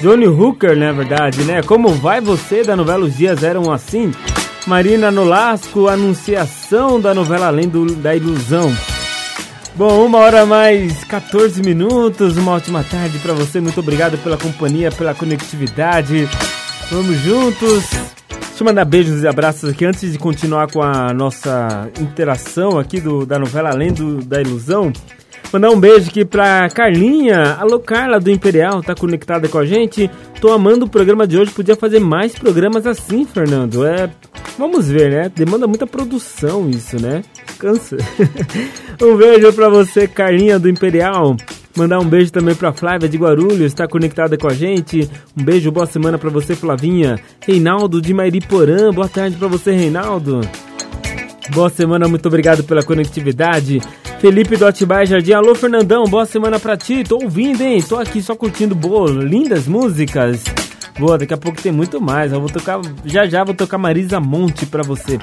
Johnny 0.00 0.26
Hooker, 0.26 0.76
na 0.76 0.90
verdade, 0.92 1.44
né? 1.44 1.62
Como 1.62 1.90
vai 1.90 2.20
você 2.20 2.62
da 2.62 2.74
novela 2.74 3.04
Os 3.04 3.16
Dias 3.16 3.42
Eram 3.42 3.70
Assim? 3.70 4.12
Marina 4.66 5.10
Nolasco, 5.10 5.88
anunciação 5.88 7.00
da 7.00 7.14
novela 7.14 7.46
Além 7.46 7.68
do, 7.68 7.86
da 7.94 8.14
Ilusão. 8.16 8.74
Bom, 9.76 10.04
uma 10.04 10.18
hora 10.18 10.44
mais 10.44 11.04
14 11.04 11.62
minutos, 11.62 12.36
uma 12.36 12.52
ótima 12.52 12.84
tarde 12.84 13.18
para 13.18 13.32
você. 13.32 13.60
Muito 13.60 13.80
obrigado 13.80 14.18
pela 14.18 14.36
companhia, 14.36 14.90
pela 14.90 15.14
conectividade. 15.14 16.28
Vamos 16.90 17.16
juntos. 17.20 18.01
Deixa 18.62 18.70
eu 18.70 18.74
mandar 18.76 18.84
beijos 18.84 19.22
e 19.24 19.26
abraços 19.26 19.70
aqui 19.70 19.84
antes 19.84 20.12
de 20.12 20.16
continuar 20.20 20.70
com 20.70 20.80
a 20.80 21.12
nossa 21.12 21.90
interação 22.00 22.78
aqui 22.78 23.00
do, 23.00 23.26
da 23.26 23.36
novela 23.36 23.70
Além 23.70 23.92
do, 23.92 24.22
da 24.22 24.40
Ilusão. 24.40 24.92
Mandar 25.52 25.70
um 25.70 25.80
beijo 25.80 26.08
aqui 26.08 26.24
pra 26.24 26.68
Carlinha. 26.70 27.56
Alô, 27.58 27.80
Carla 27.80 28.20
do 28.20 28.30
Imperial, 28.30 28.80
tá 28.80 28.94
conectada 28.94 29.48
com 29.48 29.58
a 29.58 29.66
gente. 29.66 30.08
Tô 30.40 30.52
amando 30.52 30.84
o 30.84 30.88
programa 30.88 31.26
de 31.26 31.36
hoje. 31.36 31.50
Podia 31.50 31.74
fazer 31.74 31.98
mais 31.98 32.34
programas 32.34 32.86
assim, 32.86 33.26
Fernando. 33.26 33.84
É. 33.84 34.08
Vamos 34.56 34.88
ver, 34.88 35.10
né? 35.10 35.32
Demanda 35.34 35.66
muita 35.66 35.84
produção 35.84 36.70
isso, 36.70 37.02
né? 37.02 37.22
Cansa. 37.58 37.96
um 39.02 39.16
beijo 39.16 39.52
pra 39.54 39.68
você, 39.68 40.06
Carlinha 40.06 40.56
do 40.56 40.68
Imperial. 40.68 41.36
Mandar 41.76 41.98
um 42.00 42.04
beijo 42.04 42.30
também 42.30 42.54
pra 42.54 42.72
Flávia 42.72 43.08
de 43.08 43.16
Guarulhos, 43.16 43.60
está 43.60 43.88
conectada 43.88 44.36
com 44.36 44.46
a 44.46 44.54
gente. 44.54 45.08
Um 45.38 45.42
beijo, 45.42 45.72
boa 45.72 45.86
semana 45.86 46.18
pra 46.18 46.28
você, 46.28 46.54
Flavinha. 46.54 47.18
Reinaldo 47.40 48.00
de 48.00 48.12
Mairiporã, 48.12 48.92
boa 48.92 49.08
tarde 49.08 49.36
pra 49.36 49.48
você, 49.48 49.72
Reinaldo. 49.72 50.40
Boa 51.50 51.70
semana, 51.70 52.06
muito 52.08 52.26
obrigado 52.26 52.62
pela 52.64 52.82
conectividade. 52.82 53.80
Felipe 54.20 54.56
do 54.56 54.66
Atibaia 54.66 55.04
Jardim, 55.04 55.32
alô 55.32 55.54
Fernandão, 55.54 56.04
boa 56.04 56.24
semana 56.24 56.60
pra 56.60 56.76
ti. 56.76 57.02
Tô 57.02 57.18
ouvindo, 57.22 57.62
hein? 57.62 57.82
Tô 57.82 57.96
aqui 57.96 58.22
só 58.22 58.36
curtindo 58.36 58.74
boas, 58.74 59.10
lindas 59.10 59.66
músicas. 59.66 60.44
Boa, 60.98 61.18
daqui 61.18 61.34
a 61.34 61.38
pouco 61.38 61.60
tem 61.60 61.72
muito 61.72 62.00
mais. 62.00 62.32
Eu 62.32 62.40
vou 62.40 62.48
tocar, 62.48 62.80
já 63.04 63.26
já 63.26 63.42
vou 63.42 63.54
tocar 63.54 63.78
Marisa 63.78 64.20
Monte 64.20 64.66
pra 64.66 64.82
você. 64.82 65.18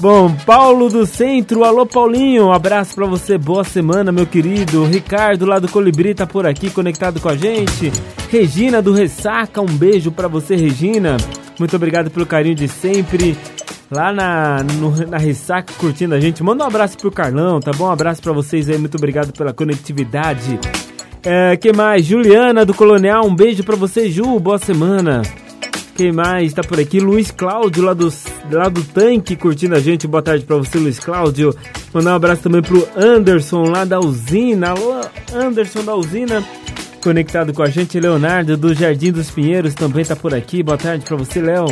Bom, 0.00 0.32
Paulo 0.46 0.88
do 0.88 1.04
Centro, 1.04 1.64
alô 1.64 1.84
Paulinho, 1.84 2.46
um 2.46 2.52
abraço 2.52 2.94
pra 2.94 3.04
você, 3.04 3.36
boa 3.36 3.64
semana, 3.64 4.12
meu 4.12 4.26
querido. 4.26 4.84
Ricardo 4.84 5.44
lá 5.44 5.58
do 5.58 5.66
Colibri 5.68 6.14
tá 6.14 6.24
por 6.24 6.46
aqui 6.46 6.70
conectado 6.70 7.18
com 7.20 7.28
a 7.28 7.36
gente. 7.36 7.90
Regina 8.30 8.80
do 8.80 8.92
Ressaca, 8.92 9.60
um 9.60 9.66
beijo 9.66 10.12
pra 10.12 10.28
você, 10.28 10.54
Regina. 10.54 11.16
Muito 11.58 11.74
obrigado 11.74 12.10
pelo 12.10 12.24
carinho 12.26 12.54
de 12.54 12.68
sempre. 12.68 13.36
Lá 13.90 14.12
na, 14.12 14.62
no- 14.62 15.06
na 15.06 15.18
Ressaca 15.18 15.72
curtindo 15.78 16.14
a 16.14 16.20
gente. 16.20 16.44
Manda 16.44 16.62
um 16.62 16.66
abraço 16.68 16.96
pro 16.96 17.10
Carlão, 17.10 17.58
tá 17.58 17.72
bom? 17.72 17.86
Um 17.86 17.90
abraço 17.90 18.22
pra 18.22 18.32
vocês 18.32 18.68
aí, 18.68 18.78
muito 18.78 18.96
obrigado 18.96 19.32
pela 19.32 19.52
conectividade. 19.52 20.60
É, 21.24 21.56
que 21.56 21.72
mais? 21.72 22.04
Juliana 22.06 22.64
do 22.64 22.72
Colonial, 22.72 23.26
um 23.26 23.34
beijo 23.34 23.64
pra 23.64 23.74
você, 23.74 24.08
Ju, 24.08 24.38
boa 24.38 24.58
semana. 24.58 25.22
Quem 25.98 26.12
mais 26.12 26.52
tá 26.52 26.62
por 26.62 26.78
aqui? 26.78 27.00
Luiz 27.00 27.32
Cláudio, 27.32 27.82
lá 27.82 27.92
do, 27.92 28.08
lá 28.52 28.68
do 28.68 28.84
tanque, 28.84 29.34
curtindo 29.34 29.74
a 29.74 29.80
gente. 29.80 30.06
Boa 30.06 30.22
tarde 30.22 30.44
pra 30.44 30.54
você, 30.56 30.78
Luiz 30.78 31.00
Cláudio. 31.00 31.52
Mandar 31.92 32.12
um 32.12 32.14
abraço 32.14 32.42
também 32.42 32.62
pro 32.62 32.88
Anderson, 32.96 33.64
lá 33.64 33.84
da 33.84 33.98
usina. 33.98 34.68
Alô, 34.68 35.00
Anderson 35.34 35.82
da 35.82 35.96
usina, 35.96 36.44
conectado 37.02 37.52
com 37.52 37.64
a 37.64 37.68
gente. 37.68 37.98
Leonardo, 37.98 38.56
do 38.56 38.72
Jardim 38.72 39.10
dos 39.10 39.28
Pinheiros, 39.28 39.74
também 39.74 40.04
tá 40.04 40.14
por 40.14 40.32
aqui. 40.32 40.62
Boa 40.62 40.78
tarde 40.78 41.04
pra 41.04 41.16
você, 41.16 41.40
Léo. 41.40 41.66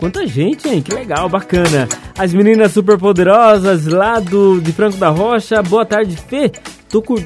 Quanta 0.00 0.26
gente, 0.26 0.68
hein? 0.68 0.82
Que 0.82 0.92
legal, 0.92 1.28
bacana. 1.28 1.88
As 2.18 2.34
meninas 2.34 2.72
super 2.72 2.98
poderosas 2.98 3.86
lá 3.86 4.18
do 4.18 4.60
de 4.60 4.72
Franco 4.72 4.96
da 4.96 5.08
Rocha. 5.08 5.62
Boa 5.62 5.86
tarde, 5.86 6.16
Fê. 6.16 6.50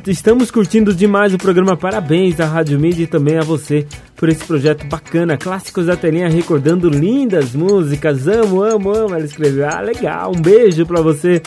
Estamos 0.06 0.52
curtindo 0.52 0.94
demais 0.94 1.34
o 1.34 1.38
programa. 1.38 1.76
Parabéns 1.76 2.38
à 2.38 2.47
Rádio 2.47 2.78
Mídia 2.78 3.02
e 3.02 3.06
também 3.09 3.36
a 3.36 3.43
você 3.43 3.84
por 4.14 4.28
esse 4.28 4.44
projeto 4.44 4.86
bacana. 4.86 5.36
Clássicos 5.36 5.86
da 5.86 5.97
telinha 5.97 6.28
recordando 6.28 6.88
lindas 6.88 7.52
músicas. 7.52 8.28
Amo, 8.28 8.62
amo, 8.62 8.94
amo. 8.94 9.14
Ela 9.16 9.24
escreveu. 9.24 9.68
Ah, 9.68 9.80
legal. 9.80 10.30
Um 10.36 10.40
beijo 10.40 10.86
pra 10.86 11.01
você. 11.01 11.43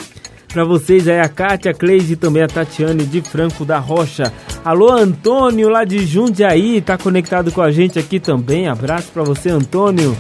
Pra 0.50 0.66
vocês 0.66 1.08
aí, 1.08 1.20
a 1.20 1.30
Kátia, 1.30 1.72
a 1.72 1.74
Cleide 1.74 2.14
e 2.14 2.16
também 2.18 2.41
a 2.41 2.48
Tatiane 2.48 3.06
de 3.06 3.22
Franco 3.22 3.64
da 3.64 3.78
Rocha. 3.78 4.34
Alô, 4.66 4.91
Antônio, 4.91 5.70
lá 5.70 5.86
de 5.86 6.06
Jundiaí, 6.06 6.82
tá 6.82 6.98
conectado 6.98 7.52
com 7.52 7.62
a 7.62 7.72
gente 7.72 8.00
aqui 8.00 8.20
também. 8.20 8.68
Abraço 8.68 9.12
pra 9.14 9.24
você, 9.24 9.50
Antônio. 9.50 10.18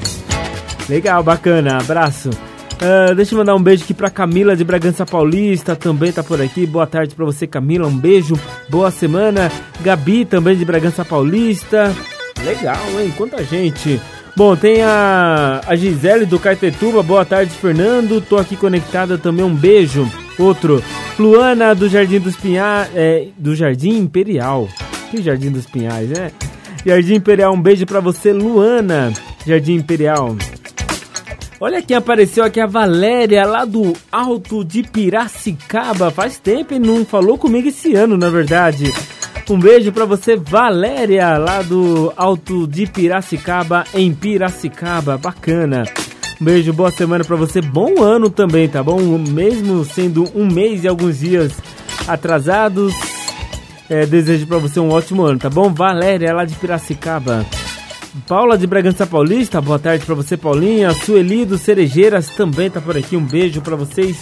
Legal, 0.87 1.23
bacana, 1.23 1.79
abraço. 1.79 2.29
Ah, 2.81 3.13
deixa 3.13 3.33
eu 3.33 3.37
mandar 3.37 3.55
um 3.55 3.61
beijo 3.61 3.83
aqui 3.83 3.93
pra 3.93 4.09
Camila 4.09 4.55
de 4.55 4.63
Bragança 4.63 5.05
Paulista, 5.05 5.75
também 5.75 6.11
tá 6.11 6.23
por 6.23 6.41
aqui. 6.41 6.65
Boa 6.65 6.87
tarde 6.87 7.13
pra 7.13 7.25
você, 7.25 7.45
Camila, 7.45 7.87
um 7.87 7.97
beijo, 7.97 8.39
boa 8.69 8.89
semana. 8.89 9.51
Gabi 9.81 10.23
também 10.23 10.55
de 10.55 10.63
Bragança 10.63 11.03
Paulista. 11.03 11.93
Legal, 12.43 12.77
hein? 12.99 13.13
Quanta 13.17 13.43
gente. 13.43 13.99
Bom, 14.35 14.55
tem 14.55 14.81
a, 14.81 15.61
a 15.67 15.75
Gisele 15.75 16.25
do 16.25 16.39
Caetetuba, 16.39 17.03
boa 17.03 17.25
tarde, 17.25 17.51
Fernando. 17.51 18.21
Tô 18.21 18.37
aqui 18.37 18.55
conectada 18.55 19.17
também, 19.17 19.43
um 19.43 19.53
beijo. 19.53 20.09
Outro, 20.37 20.81
Luana 21.17 21.75
do 21.75 21.89
Jardim 21.89 22.19
dos 22.19 22.37
Pinhais, 22.37 22.89
é, 22.95 23.27
do 23.37 23.53
Jardim 23.53 23.97
Imperial. 23.97 24.69
Que 25.11 25.21
Jardim 25.21 25.51
dos 25.51 25.65
Pinhais, 25.65 26.07
né? 26.07 26.31
Jardim 26.85 27.15
Imperial, 27.15 27.53
um 27.53 27.61
beijo 27.61 27.85
pra 27.85 27.99
você, 27.99 28.31
Luana. 28.31 29.11
Jardim 29.45 29.73
Imperial. 29.73 30.37
Olha 31.61 31.81
quem 31.81 31.97
apareceu 31.97 32.45
aqui, 32.45 32.61
a 32.61 32.65
Valéria, 32.65 33.45
lá 33.45 33.65
do 33.65 33.93
Alto 34.09 34.63
de 34.63 34.81
Piracicaba. 34.81 36.09
Faz 36.09 36.37
tempo 36.39 36.73
e 36.73 36.79
não 36.79 37.03
falou 37.03 37.37
comigo 37.37 37.67
esse 37.67 37.93
ano, 37.95 38.17
na 38.17 38.29
verdade. 38.29 38.85
Um 39.49 39.59
beijo 39.59 39.91
pra 39.91 40.05
você, 40.05 40.37
Valéria, 40.37 41.37
lá 41.37 41.61
do 41.61 42.13
Alto 42.15 42.65
de 42.65 42.87
Piracicaba, 42.87 43.83
em 43.93 44.13
Piracicaba. 44.13 45.17
Bacana. 45.17 45.83
Um 46.39 46.45
beijo, 46.45 46.71
boa 46.71 46.91
semana 46.91 47.25
pra 47.25 47.35
você. 47.35 47.59
Bom 47.59 48.01
ano 48.01 48.29
também, 48.29 48.69
tá 48.69 48.81
bom? 48.81 49.17
Mesmo 49.17 49.83
sendo 49.83 50.29
um 50.33 50.45
mês 50.45 50.85
e 50.85 50.87
alguns 50.87 51.19
dias 51.19 51.51
atrasados, 52.07 52.93
é, 53.89 54.05
desejo 54.05 54.47
pra 54.47 54.59
você 54.59 54.79
um 54.79 54.91
ótimo 54.91 55.23
ano, 55.23 55.37
tá 55.37 55.49
bom? 55.49 55.73
Valéria, 55.73 56.33
lá 56.33 56.45
de 56.45 56.55
Piracicaba. 56.55 57.45
Paula 58.27 58.57
de 58.57 58.65
Bragança 58.65 59.05
Paulista, 59.05 59.61
boa 59.61 59.77
tarde 59.77 60.05
pra 60.05 60.15
você, 60.15 60.35
Paulinha. 60.35 60.91
Sueli 60.91 61.45
do 61.45 61.57
Cerejeiras 61.57 62.27
também 62.29 62.69
tá 62.69 62.81
por 62.81 62.97
aqui. 62.97 63.15
Um 63.15 63.25
beijo 63.25 63.61
pra 63.61 63.75
vocês. 63.75 64.17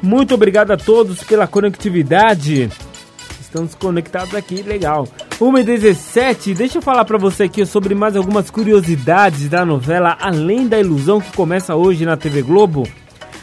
Muito 0.00 0.34
obrigado 0.34 0.70
a 0.70 0.76
todos 0.76 1.22
pela 1.24 1.46
conectividade. 1.46 2.70
Estamos 3.40 3.74
conectados 3.74 4.34
aqui, 4.34 4.62
legal. 4.62 5.08
1h17, 5.40 6.54
deixa 6.54 6.78
eu 6.78 6.82
falar 6.82 7.04
pra 7.04 7.18
você 7.18 7.44
aqui 7.44 7.66
sobre 7.66 7.94
mais 7.94 8.16
algumas 8.16 8.50
curiosidades 8.50 9.48
da 9.48 9.64
novela 9.64 10.16
Além 10.20 10.68
da 10.68 10.78
Ilusão 10.78 11.20
que 11.20 11.36
começa 11.36 11.74
hoje 11.74 12.04
na 12.04 12.16
TV 12.16 12.42
Globo. 12.42 12.86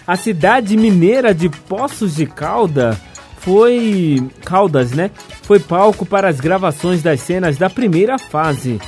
A 0.07 0.15
cidade 0.15 0.77
mineira 0.77 1.33
de 1.33 1.49
Poços 1.49 2.15
de 2.15 2.25
Calda 2.25 2.97
foi 3.39 4.21
Caldas, 4.45 4.91
né? 4.91 5.11
Foi 5.43 5.59
palco 5.59 6.05
para 6.05 6.29
as 6.29 6.39
gravações 6.39 7.01
das 7.01 7.21
cenas 7.21 7.57
da 7.57 7.69
primeira 7.69 8.17
fase. 8.17 8.79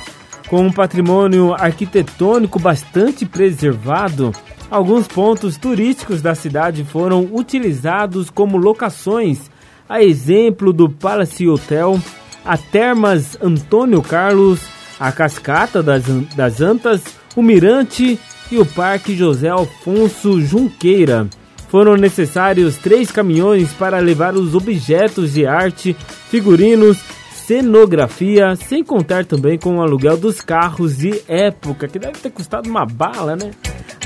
Com 0.48 0.66
um 0.66 0.72
patrimônio 0.72 1.54
arquitetônico 1.54 2.58
bastante 2.58 3.24
preservado, 3.24 4.32
alguns 4.70 5.08
pontos 5.08 5.56
turísticos 5.56 6.20
da 6.20 6.34
cidade 6.34 6.84
foram 6.84 7.28
utilizados 7.32 8.28
como 8.28 8.58
locações, 8.58 9.50
a 9.88 10.02
exemplo 10.02 10.72
do 10.72 10.88
Palace 10.88 11.48
Hotel, 11.48 11.98
a 12.44 12.58
Termas 12.58 13.38
Antônio 13.42 14.02
Carlos, 14.02 14.60
a 15.00 15.10
Cascata 15.10 15.82
das, 15.82 16.04
das 16.36 16.60
Antas, 16.60 17.02
o 17.34 17.42
Mirante 17.42 18.18
e 18.50 18.58
o 18.58 18.66
Parque 18.66 19.16
José 19.16 19.48
Alfonso 19.48 20.40
Junqueira. 20.40 21.26
Foram 21.68 21.96
necessários 21.96 22.76
três 22.76 23.10
caminhões 23.10 23.72
para 23.72 23.98
levar 23.98 24.34
os 24.34 24.54
objetos 24.54 25.32
de 25.32 25.46
arte, 25.46 25.96
figurinos, 26.28 26.98
cenografia, 27.46 28.56
sem 28.56 28.82
contar 28.82 29.26
também 29.26 29.58
com 29.58 29.76
o 29.76 29.82
aluguel 29.82 30.16
dos 30.16 30.40
carros 30.40 30.96
de 30.96 31.22
época, 31.28 31.86
que 31.86 31.98
deve 31.98 32.18
ter 32.18 32.30
custado 32.30 32.68
uma 32.68 32.86
bala, 32.86 33.36
né? 33.36 33.50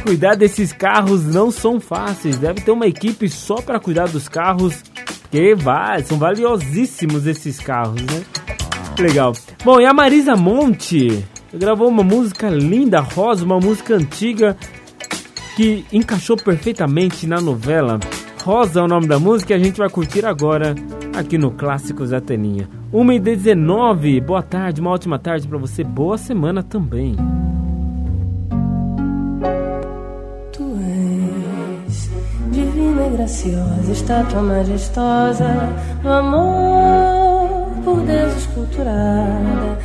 Cuidar 0.03 0.35
desses 0.35 0.73
carros 0.73 1.25
não 1.25 1.51
são 1.51 1.79
fáceis, 1.79 2.37
deve 2.39 2.61
ter 2.61 2.71
uma 2.71 2.87
equipe 2.87 3.29
só 3.29 3.57
para 3.57 3.79
cuidar 3.79 4.09
dos 4.09 4.29
carros, 4.29 4.83
que 5.31 5.55
vai, 5.55 6.03
são 6.03 6.19
valiosíssimos 6.19 7.27
esses 7.27 7.61
carros, 7.61 8.03
né? 8.03 8.25
Legal. 8.99 9.33
Bom, 9.65 9.81
e 9.81 9.87
a 9.87 9.95
Marisa 9.95 10.35
Monte 10.35 11.25
gravou 11.55 11.89
uma 11.89 12.03
música 12.03 12.49
linda, 12.51 13.01
rosa, 13.01 13.45
uma 13.45 13.61
música 13.61 13.95
antiga 13.95 14.57
que 15.55 15.85
encaixou 15.93 16.37
perfeitamente 16.37 17.27
na 17.27 17.41
novela. 17.41 18.01
Rosa 18.43 18.81
é 18.81 18.83
o 18.83 18.89
nome 18.89 19.07
da 19.07 19.19
música 19.19 19.53
e 19.53 19.57
a 19.57 19.65
gente 19.65 19.79
vai 19.79 19.89
curtir 19.89 20.25
agora 20.27 20.75
aqui 21.19 21.37
no 21.37 21.51
Clássicos 21.51 22.11
da 22.11 22.21
Teninha. 22.21 22.69
1h19, 22.93 24.23
boa 24.23 24.43
tarde, 24.43 24.81
uma 24.81 24.91
ótima 24.91 25.19
tarde 25.19 25.49
pra 25.49 25.59
você, 25.59 25.83
boa 25.83 26.17
semana 26.17 26.63
também. 26.63 27.17
Tu 30.53 30.63
és 31.87 32.11
divina 32.53 33.07
e 33.07 33.11
graciosa, 33.11 33.93
estátua 33.93 34.43
majestosa 34.43 35.69
do 36.03 36.09
amor 36.09 37.71
por 37.85 38.01
Deus 38.03 38.37
esculturada 38.37 39.79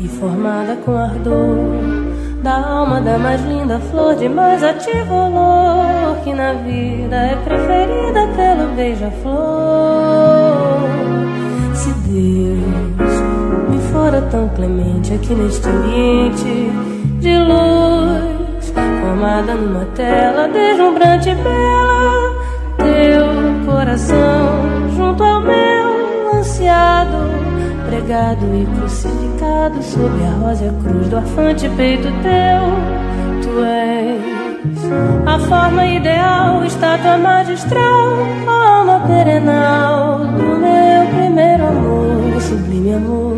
e 0.00 0.08
formada 0.08 0.76
com 0.76 0.96
ardor 0.96 2.10
da 2.42 2.66
alma 2.66 3.00
da 3.00 3.18
mais 3.18 3.40
linda 3.42 3.78
flor 3.78 4.16
de 4.16 4.28
mais 4.28 4.62
ativo 4.62 5.14
olor 5.14 6.16
que 6.24 6.32
na 6.32 6.54
vida 6.54 7.16
é 7.16 7.36
preferida 7.36 8.26
pelo 8.34 8.74
beija-flor. 8.74 10.79
Deus. 12.20 13.14
Me 13.70 13.78
fora 13.92 14.20
tão 14.30 14.48
clemente 14.50 15.14
aqui 15.14 15.34
neste 15.34 15.66
ambiente 15.66 16.70
de 17.20 17.38
luz, 17.38 18.72
formada 19.00 19.54
numa 19.54 19.84
tela 19.94 20.48
deslumbrante 20.48 21.30
e 21.30 21.34
bela, 21.34 22.34
teu 22.76 23.72
coração 23.72 24.90
junto 24.96 25.22
ao 25.22 25.40
meu 25.40 26.34
ansiado, 26.34 27.16
pregado 27.88 28.44
e 28.54 28.66
crucificado 28.76 29.82
sob 29.82 30.24
a 30.24 30.46
rosa 30.46 30.74
cruz 30.82 31.08
do 31.08 31.16
afante 31.16 31.68
peito 31.70 32.08
teu, 32.22 33.42
tu 33.42 33.64
és 33.64 34.39
a 35.26 35.38
forma 35.38 35.86
ideal, 35.86 36.64
estátua 36.64 37.16
magistral, 37.18 38.08
a 38.48 38.78
alma 38.78 39.00
perenal 39.06 40.18
do 40.18 40.56
meu 40.58 41.06
primeiro 41.14 41.66
amor, 41.66 42.40
sublime 42.40 42.94
amor. 42.94 43.36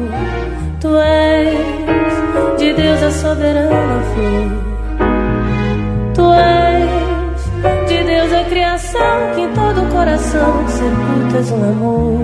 Tu 0.80 0.96
és 0.96 2.58
de 2.58 2.72
Deus 2.72 3.02
a 3.02 3.10
soberana 3.10 4.02
flor. 4.14 4.50
Tu 6.14 6.32
és 6.32 7.88
de 7.88 8.04
Deus 8.04 8.32
a 8.32 8.44
criação 8.44 9.34
que 9.34 9.40
em 9.42 9.52
todo 9.52 9.82
o 9.82 9.86
coração 9.88 10.68
sepultas 10.68 11.50
um 11.50 11.64
amor. 11.64 12.22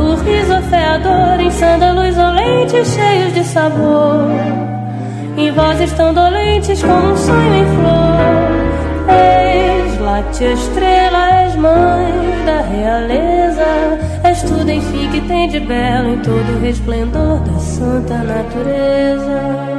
O 0.00 0.14
riso 0.24 0.52
afeador 0.54 1.40
em 1.40 1.50
sândalos 1.50 2.18
olentes 2.18 2.88
cheios 2.88 3.32
de 3.34 3.44
sabor. 3.44 4.71
Em 5.36 5.50
vozes 5.52 5.92
tão 5.92 6.12
dolentes 6.12 6.82
como 6.82 7.12
um 7.12 7.16
sonho 7.16 7.54
em 7.54 7.66
flor. 7.76 8.52
Ei, 9.08 9.98
láctea 10.00 10.52
estrela, 10.52 11.42
és 11.42 11.56
mãe 11.56 12.44
da 12.44 12.60
realeza. 12.60 13.64
És 14.24 14.42
tudo, 14.42 14.70
enfim, 14.70 15.08
que 15.10 15.20
tem 15.22 15.48
de 15.48 15.60
belo 15.60 16.14
em 16.14 16.18
todo 16.18 16.56
o 16.56 16.60
resplendor 16.60 17.40
da 17.40 17.58
santa 17.58 18.18
natureza. 18.18 19.71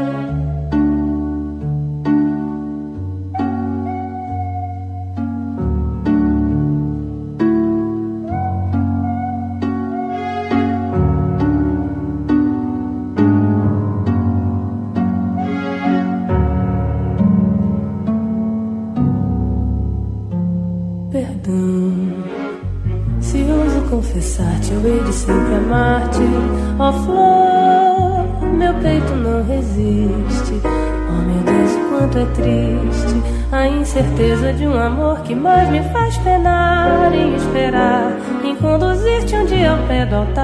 Ó 26.80 26.90
oh, 26.90 26.94
flor, 26.94 28.50
meu 28.52 28.74
peito 28.76 29.16
não 29.16 29.44
resiste. 29.46 30.62
Oh 30.66 31.22
meu 31.22 31.44
Deus, 31.44 31.72
quanto 31.90 32.18
é 32.18 32.26
triste 32.34 33.24
a 33.52 33.68
incerteza 33.68 34.52
de 34.54 34.68
um 34.68 34.76
amor 34.76 35.22
que 35.22 35.34
mais 35.34 35.70
me 35.70 35.82
faz 35.90 36.18
penar 36.18 37.14
em 37.14 37.36
esperar 37.36 38.12
em 38.44 38.56
conduzir-te 38.56 39.36
um 39.36 39.46
dia 39.46 39.72
ao 39.72 39.78
pé 39.88 40.06
do 40.06 40.16
altar. 40.16 40.44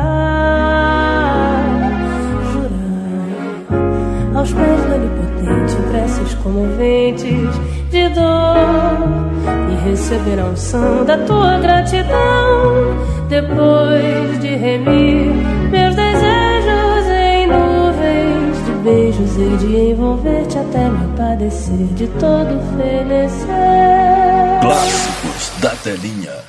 Jurar 2.53 4.37
aos 4.37 4.53
pés 4.53 4.83
do 4.85 4.93
onipotente 4.93 5.75
preces 5.91 6.33
comoventes 6.35 7.59
de 7.89 8.09
dor 8.09 9.29
e 9.71 9.89
receber 9.89 10.39
a 10.39 10.45
unção 10.45 11.03
da 11.05 11.17
tua 11.17 11.57
gratidão 11.57 13.18
depois 13.29 14.39
de 14.39 14.55
remir 14.55 15.31
meus 15.69 15.95
desejos 15.95 17.05
em 17.07 17.47
nuvens 17.47 18.65
de 18.65 18.71
beijos 18.83 19.37
e 19.37 19.57
de 19.57 19.91
envolver-te 19.91 20.57
até 20.57 20.89
me 20.89 21.15
padecer 21.15 21.85
de 21.95 22.07
todo 22.19 22.59
fenecer. 22.75 23.45
Clássicos 24.61 25.51
da 25.61 25.69
telinha. 25.83 26.48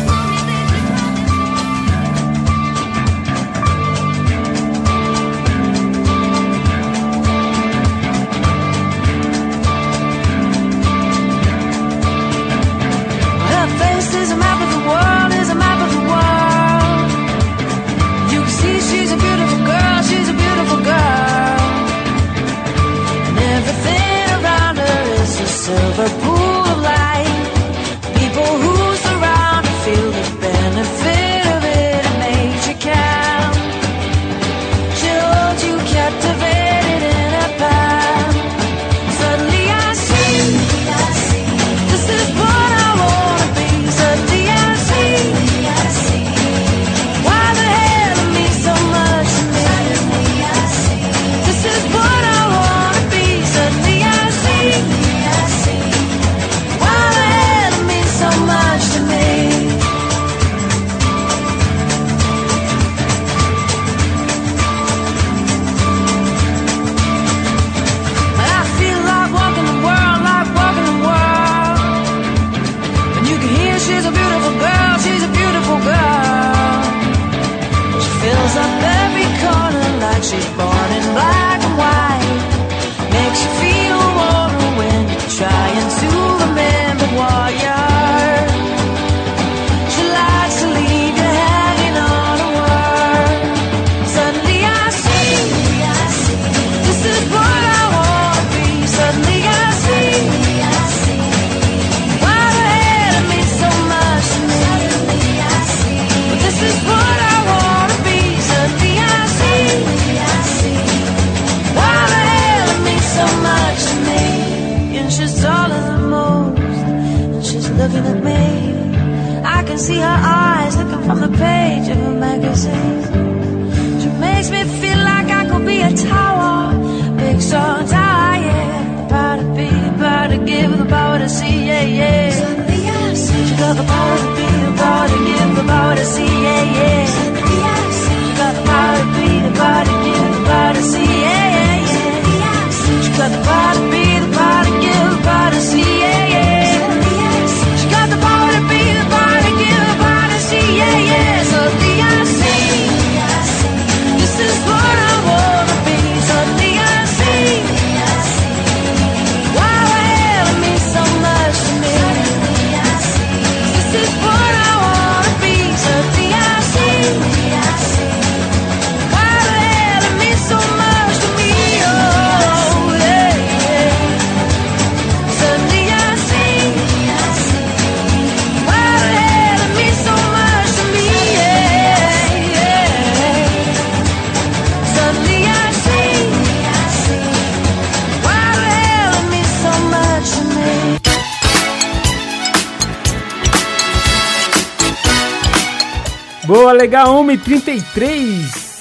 1h33. 197.37 198.71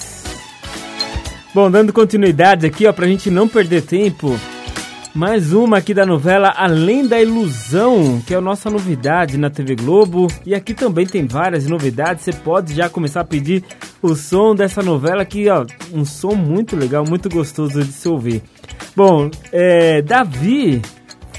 Bom, 1.55 1.70
dando 1.70 1.93
continuidade 1.93 2.66
aqui, 2.66 2.86
ó, 2.86 2.93
pra 2.93 3.06
gente 3.06 3.31
não 3.31 3.47
perder 3.47 3.82
tempo. 3.82 4.39
Mais 5.12 5.52
uma 5.52 5.78
aqui 5.78 5.93
da 5.93 6.06
novela 6.06 6.52
Além 6.56 7.06
da 7.06 7.20
Ilusão, 7.20 8.22
que 8.24 8.32
é 8.32 8.36
a 8.36 8.40
nossa 8.40 8.70
novidade 8.70 9.36
na 9.36 9.51
TV 9.51 9.74
Globo. 9.74 10.28
E 10.47 10.55
aqui 10.55 10.72
também 10.72 11.06
tem 11.06 11.27
várias 11.27 11.66
novidades. 11.66 12.24
Você 12.24 12.32
pode 12.32 12.74
já 12.74 12.89
começar 12.89 13.20
a 13.20 13.24
pedir 13.24 13.64
o 14.01 14.14
som 14.14 14.55
dessa 14.55 14.82
novela 14.82 15.22
aqui, 15.22 15.48
ó. 15.48 15.66
Um 15.93 16.05
som 16.05 16.35
muito 16.35 16.77
legal, 16.77 17.05
muito 17.05 17.28
gostoso 17.28 17.82
de 17.82 17.93
se 17.93 18.09
ouvir. 18.09 18.43
Bom, 18.94 19.31
é, 19.52 20.01
Davi, 20.02 20.81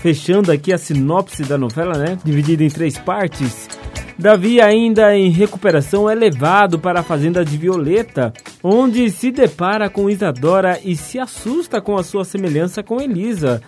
fechando 0.02 0.52
aqui 0.52 0.74
a 0.74 0.78
sinopse 0.78 1.44
da 1.44 1.58
novela, 1.58 1.98
né? 1.98 2.18
Dividida 2.24 2.64
em 2.64 2.70
três 2.70 2.98
partes. 2.98 3.70
Davi, 4.22 4.62
ainda 4.62 5.18
em 5.18 5.32
recuperação, 5.32 6.08
é 6.08 6.14
levado 6.14 6.78
para 6.78 7.00
a 7.00 7.04
fazenda 7.04 7.44
de 7.44 7.58
Violeta, 7.58 8.32
onde 8.62 9.10
se 9.10 9.32
depara 9.32 9.90
com 9.90 10.12
Isadora 10.12 10.80
e 10.86 10.96
se 10.96 11.18
assusta 11.18 11.82
com 11.82 11.98
a 11.98 12.04
sua 12.04 12.24
semelhança 12.24 12.84
com 12.84 13.02
Elisa. 13.02 13.64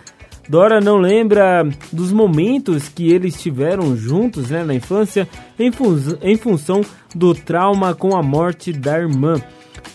Dora 0.48 0.80
não 0.80 0.98
lembra 0.98 1.68
dos 1.92 2.12
momentos 2.12 2.88
que 2.88 3.10
eles 3.10 3.42
tiveram 3.42 3.96
juntos 3.96 4.50
né, 4.50 4.62
na 4.62 4.72
infância 4.72 5.28
em, 5.58 5.72
em 6.22 6.36
função 6.36 6.82
do 7.12 7.34
trauma 7.34 7.92
com 7.92 8.16
a 8.16 8.22
morte 8.22 8.72
da 8.72 8.96
irmã. 8.96 9.42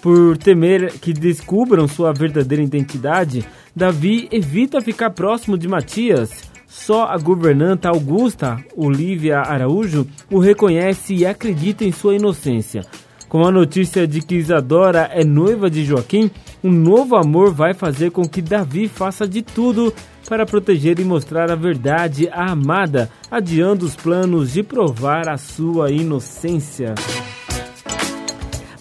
Por 0.02 0.38
temer 0.38 0.91
que 0.99 1.14
descubram 1.14 1.88
sua 1.88 2.11
verdadeira 2.11 2.61
identidade, 2.61 3.45
Davi 3.73 4.27
evita 4.30 4.81
ficar 4.81 5.11
próximo 5.11 5.57
de 5.57 5.69
Matias. 5.69 6.49
Só 6.70 7.06
a 7.06 7.18
governanta 7.18 7.90
Augusta, 7.90 8.64
Olivia 8.78 9.40
Araújo, 9.40 10.06
o 10.32 10.38
reconhece 10.38 11.16
e 11.16 11.26
acredita 11.26 11.84
em 11.84 11.91
sua 11.91 12.14
inocência. 12.14 12.86
Com 13.28 13.44
a 13.44 13.52
notícia 13.52 14.08
de 14.08 14.22
que 14.22 14.36
Isadora 14.36 15.10
é 15.12 15.24
noiva 15.24 15.68
de 15.68 15.84
Joaquim, 15.84 16.30
um 16.64 16.72
novo 16.72 17.16
amor 17.16 17.52
vai 17.52 17.74
fazer 17.74 18.12
com 18.12 18.28
que 18.28 18.41
Davi 18.41 18.88
faça 18.88 19.28
de 19.28 19.41
tudo 19.41 19.91
para 20.28 20.46
proteger 20.46 21.00
e 21.00 21.04
mostrar 21.04 21.52
a 21.52 21.56
verdade 21.56 22.30
à 22.32 22.52
amada, 22.52 23.10
adiando 23.32 23.84
os 23.84 23.96
planos 23.96 24.54
de 24.54 24.62
provar 24.62 25.28
a 25.28 25.38
sua 25.38 25.91
inocência. 25.91 26.94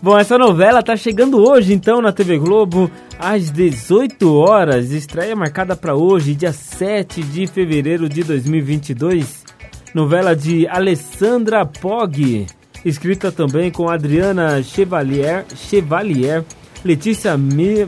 Bom, 0.00 0.16
essa 0.16 0.38
novela 0.38 0.80
tá 0.80 0.96
chegando 0.96 1.38
hoje 1.44 1.74
então 1.74 2.00
na 2.00 2.12
TV 2.12 2.38
Globo 2.38 2.88
às 3.18 3.50
18 3.50 4.32
horas. 4.32 4.92
Estreia 4.92 5.34
marcada 5.34 5.74
para 5.74 5.96
hoje, 5.96 6.36
dia 6.36 6.52
7 6.52 7.20
de 7.20 7.48
fevereiro 7.48 8.08
de 8.08 8.22
2022. 8.22 9.44
Novela 9.92 10.36
de 10.36 10.68
Alessandra 10.68 11.66
Pog, 11.66 12.46
escrita 12.84 13.32
também 13.32 13.72
com 13.72 13.88
Adriana 13.88 14.62
Chevalier, 14.62 15.44
Chevalier 15.56 16.44
Letícia 16.84 17.36
Mi, 17.36 17.84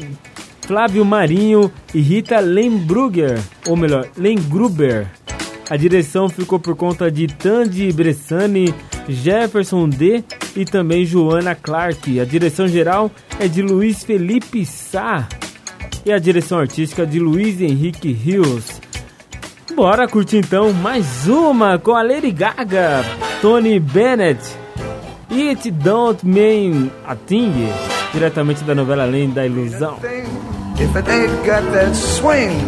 Flávio 0.62 1.04
Marinho 1.04 1.70
e 1.94 2.00
Rita 2.00 2.40
Lembrugger, 2.40 3.38
ou 3.68 3.76
melhor, 3.76 4.08
Lengruber. 4.16 5.06
A 5.70 5.76
direção 5.76 6.28
ficou 6.28 6.58
por 6.58 6.74
conta 6.74 7.08
de 7.12 7.28
Tandy 7.28 7.92
Bressani, 7.92 8.74
Jefferson 9.08 9.88
D 9.88 10.24
e 10.56 10.64
também 10.64 11.06
Joana 11.06 11.54
Clark. 11.54 12.18
A 12.18 12.24
direção 12.24 12.66
geral 12.66 13.08
é 13.38 13.46
de 13.46 13.62
Luiz 13.62 14.02
Felipe 14.02 14.66
Sá 14.66 15.28
e 16.04 16.12
a 16.12 16.18
direção 16.18 16.58
artística 16.58 17.06
de 17.06 17.20
Luiz 17.20 17.60
Henrique 17.60 18.12
Rios. 18.12 18.80
Bora 19.76 20.08
curtir 20.08 20.38
então 20.38 20.72
mais 20.72 21.28
uma 21.28 21.78
com 21.78 21.94
a 21.94 22.02
Lady 22.02 22.32
Gaga, 22.32 23.04
Tony 23.40 23.78
Bennett. 23.78 24.40
It 25.30 25.70
Don't 25.70 26.26
Mean 26.26 26.90
a 27.06 27.14
Thing, 27.14 27.52
diretamente 28.12 28.64
da 28.64 28.74
novela 28.74 29.04
Além 29.04 29.30
da 29.30 29.46
Ilusão. 29.46 29.98
If 30.80 30.96
it 30.96 31.08
ain't 31.08 31.36
got 31.46 31.62
that 31.72 31.94
swing, 31.94 32.58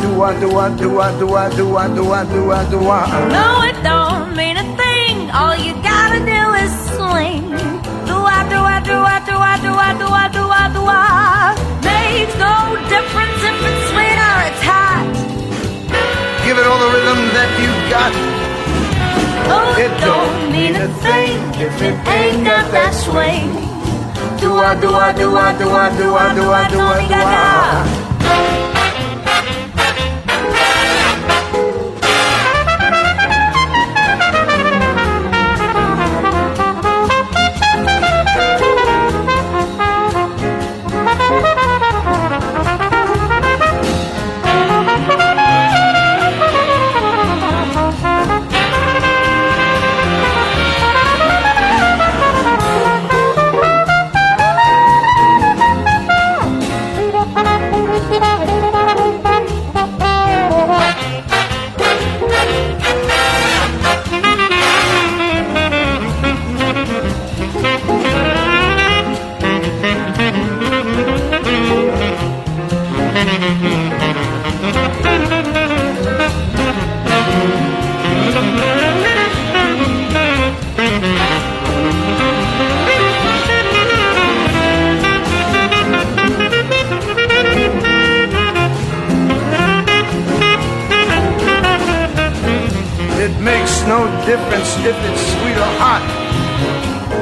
do 0.00 0.22
I, 0.22 0.40
do 0.40 0.58
I, 0.58 0.76
do 0.76 0.98
I, 0.98 1.18
do 1.18 1.34
I, 1.36 1.56
do 1.56 1.76
I, 1.76 1.94
do 1.94 2.12
I, 2.12 2.24
do 2.24 2.50
I, 2.50 2.70
do 2.70 2.78
I? 2.88 3.28
No, 3.28 3.48
it 3.68 3.76
don't 3.84 4.34
mean 4.36 4.56
a 4.56 4.64
thing. 4.76 5.30
All 5.30 5.56
you 5.56 5.74
gotta 5.82 6.20
do 6.24 6.42
is 6.64 6.72
swing. 6.96 7.50
Do 8.08 8.16
I, 8.16 8.40
do 8.48 8.58
I, 8.58 8.80
do 8.80 8.96
I, 8.96 9.20
do 9.28 9.36
I, 9.36 9.56
do 9.60 9.72
I, 9.72 9.92
do 10.00 10.08
I, 10.08 10.26
do 10.32 10.44
I, 10.48 10.64
do 10.72 10.82
I? 10.88 11.52
Makes 11.84 12.34
no 12.40 12.56
difference 12.88 13.40
if 13.44 13.56
it's 13.68 13.82
sweet 13.92 14.18
or 14.28 14.38
it's 14.48 14.62
hot. 14.64 15.04
Give 16.44 16.56
it 16.56 16.66
all 16.66 16.80
the 16.80 16.90
rhythm 16.96 17.20
that 17.36 17.50
you 17.60 17.70
got. 17.92 18.12
Oh, 19.52 19.84
it 19.84 19.92
don't 20.00 20.52
mean 20.52 20.76
a 20.76 20.88
thing 21.04 21.36
if 21.60 21.74
it 21.82 21.96
ain't 22.08 22.44
got 22.44 22.70
that 22.72 22.94
swing. 22.94 23.52
Do 24.40 24.56
I, 24.56 24.80
do 24.80 24.88
I, 24.88 25.12
do 25.12 25.36
I, 25.36 25.58
do 25.58 25.68
I, 25.68 25.88
do 25.98 26.14
I, 26.14 26.34
do 26.34 26.52
I, 26.52 26.70
do 26.70 26.80
I, 26.80 27.08
do 27.08 27.14
I? 27.14 28.79
If 94.80 94.96
it's 94.96 95.20
sweet 95.36 95.58
or 95.60 95.72
hot. 95.76 96.00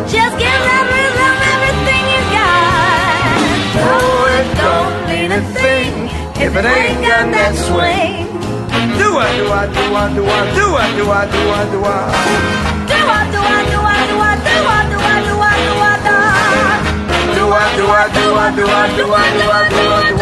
Just 0.07 0.35
give 0.39 0.61
rhythm 0.95 1.37
everything 1.55 2.05
you 2.07 2.23
got. 2.31 3.35
Oh, 3.83 4.31
it 4.39 4.47
don't 4.63 4.95
mean 5.11 5.31
a 5.35 5.43
thing 5.59 5.91
if 6.39 6.55
it 6.55 6.63
ain't 6.63 7.03
got 7.03 7.27
that 7.35 7.59
swing. 7.67 8.31
Do 8.95 9.19
I, 9.19 9.27
do 9.35 9.51
I, 9.51 9.67
do 9.75 9.85
I, 9.91 10.07
do 10.15 10.23
I, 10.23 10.55
do 10.55 10.67
I, 10.71 10.87
do 10.95 11.11
I, 11.11 11.27
do 11.27 11.43
I, 11.51 11.67
do 11.67 11.81
I? 11.83 12.07
Do 12.87 12.95
I, 12.95 13.27
do 13.27 13.43
I, 13.43 13.67
do 13.67 13.81
I, 13.83 14.07
do 14.07 14.23
I, 14.23 14.39
do 14.39 14.59
I, 14.59 14.87
do 14.87 15.03
I, 15.03 15.27
do 15.27 15.35
I, 15.39 15.59
do 15.59 15.75
I, 15.83 15.99
do 15.99 16.15
I? 16.15 16.39
Do 17.35 17.45
I, 17.51 17.75
do 17.75 17.87
I, 17.91 18.07
do 18.15 18.27
I, 18.39 18.55
do 18.55 18.63
I, 18.63 18.87
do 18.89 19.03
I, 19.03 19.03
do 19.03 19.11
I, 19.11 19.35
do 19.35 19.51
I, 19.51 20.11
do 20.11 20.15
I? 20.15 20.18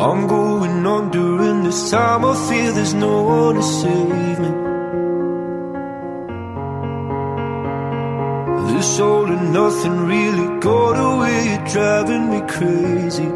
I'm 0.00 0.26
going 0.26 0.86
on 0.86 1.10
during 1.10 1.64
this 1.64 1.90
time. 1.90 2.24
I 2.24 2.34
feel 2.48 2.72
there's 2.72 2.94
no 2.94 3.22
one 3.24 3.56
to 3.56 3.62
save 3.62 4.38
me. 4.44 4.52
This 8.72 9.00
all 9.00 9.26
and 9.26 9.52
nothing 9.52 9.96
really 10.06 10.60
got 10.60 10.94
away. 11.10 11.38
You're 11.50 11.66
driving 11.66 12.30
me 12.30 12.40
crazy. 12.56 13.28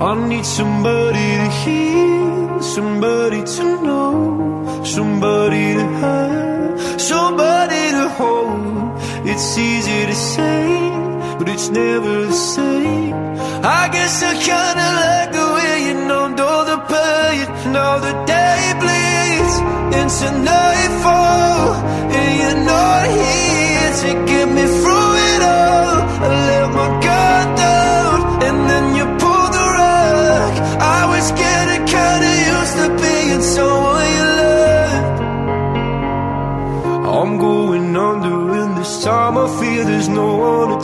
I 0.00 0.12
need 0.26 0.46
somebody 0.46 1.28
to 1.42 1.48
hear, 1.62 2.62
somebody 2.62 3.44
to 3.44 3.64
know, 3.84 3.91
somebody 5.22 5.74
to 5.74 5.86
have, 6.02 7.00
somebody 7.00 7.84
to 7.96 8.08
hold. 8.18 8.98
It's 9.24 9.56
easy 9.56 10.06
to 10.06 10.14
say, 10.14 10.90
but 11.38 11.48
it's 11.48 11.68
never 11.68 12.26
the 12.26 12.32
same. 12.32 13.14
I 13.62 13.88
guess 13.94 14.14
I 14.30 14.32
kinda 14.50 14.88
like 15.02 15.30
the 15.38 15.46
way 15.56 15.74
you 15.86 15.94
numbed 16.10 16.40
all 16.40 16.64
the 16.64 16.78
pain. 16.92 17.46
Now 17.72 17.92
the 18.06 18.14
day 18.34 18.62
bleeds 18.82 19.54
into 20.00 20.26
nightfall, 20.50 20.81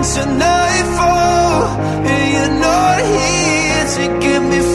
into 0.00 0.24
nightfall, 0.24 1.62
and 2.08 2.32
you're 2.32 2.58
not 2.58 2.98
here 3.00 3.84
to 3.96 4.18
get 4.24 4.40
me 4.40 4.69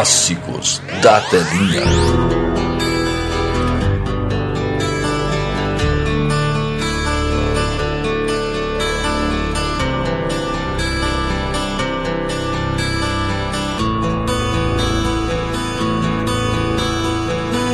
Clássicos 0.00 0.80
da 1.02 1.20
telinha. 1.28 1.84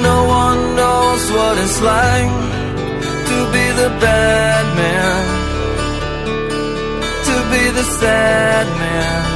No 0.03 0.25
one 0.25 0.75
knows 0.75 1.31
what 1.31 1.59
it's 1.59 1.81
like 1.81 2.33
to 3.29 3.39
be 3.53 3.67
the 3.71 3.91
bad 4.01 4.65
man, 4.81 5.25
to 7.29 7.37
be 7.53 7.71
the 7.71 7.85
sad 7.85 8.67
man 8.79 9.36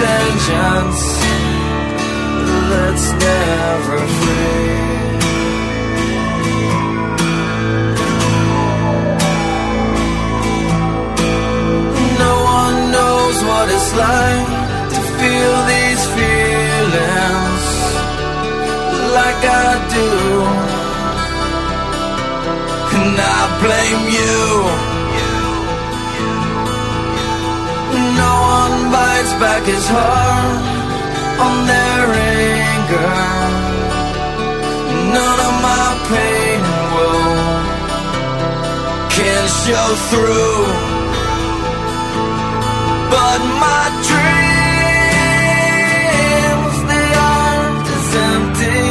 vengeance 0.00 1.02
that's 2.70 3.06
never 3.26 3.98
free. 4.18 4.80
No 12.24 12.34
one 12.60 12.76
knows 12.94 13.36
what 13.48 13.66
it's 13.76 13.92
like 14.06 14.48
to 14.94 15.00
feel 15.18 15.54
these 15.72 16.02
feelings 16.16 17.64
like 19.18 19.42
I 19.44 19.70
do. 19.94 20.69
I 23.02 23.48
blame 23.64 24.04
you. 24.18 24.40
No 28.20 28.32
one 28.58 28.76
bites 28.92 29.32
back 29.42 29.62
his 29.64 29.86
heart 29.88 30.62
on 31.46 31.54
their 31.72 32.06
anger. 32.44 33.16
None 35.16 35.40
of 35.48 35.54
my 35.68 35.86
pain 36.10 36.60
and 36.72 36.86
woe 36.94 37.60
can 39.16 39.42
show 39.64 39.88
through. 40.10 40.60
But 43.14 43.40
my 43.64 43.84
dreams, 44.08 44.36
they 46.90 47.08
aren't 47.32 47.86
as 47.98 48.08
empty 48.30 48.84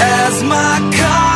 as 0.00 0.34
my 0.44 0.72
conscience 0.96 1.29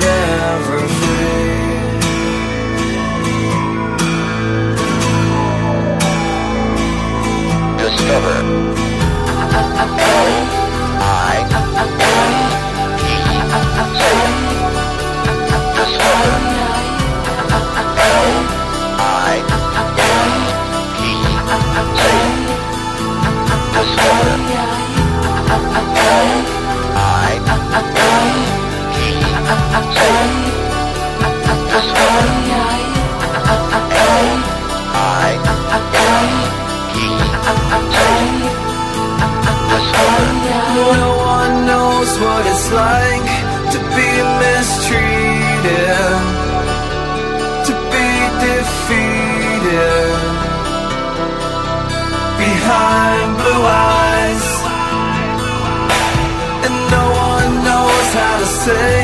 never 0.00 0.88
free 0.88 1.88
Discover. 7.78 8.38
L 9.50 10.36
I 11.00 11.38
N 11.50 11.88
T 12.98 13.08
Discover. 13.50 14.28
L 17.98 18.36
I 19.08 19.36
N 19.38 19.86
T 20.88 21.08
Discover. 27.74 28.57
No 41.00 41.12
one 41.16 41.66
knows 41.66 42.10
what 42.20 42.46
it's 42.46 42.68
like 42.72 43.30
to 43.72 43.78
be 43.96 44.10
mistreated, 44.42 46.18
to 47.66 47.72
be 47.92 48.08
defeated. 48.44 50.16
Behind 52.38 53.28
blue 53.40 53.64
eyes, 53.64 54.46
and 56.66 56.74
no 56.96 57.04
one 57.30 57.52
knows 57.64 58.08
how 58.20 58.34
to 58.38 58.46
say 58.64 58.97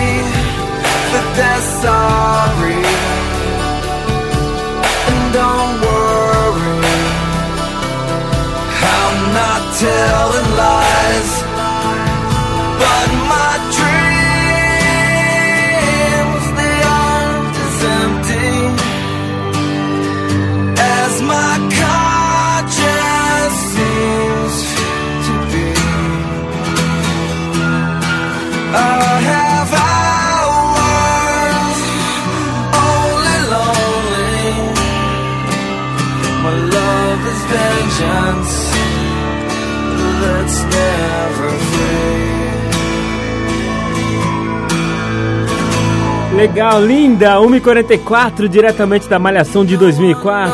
Legal, 46.44 46.84
linda, 46.84 47.36
1h44, 47.36 48.48
diretamente 48.48 49.08
da 49.08 49.18
Malhação 49.18 49.64
de 49.64 49.78
2004. 49.78 50.52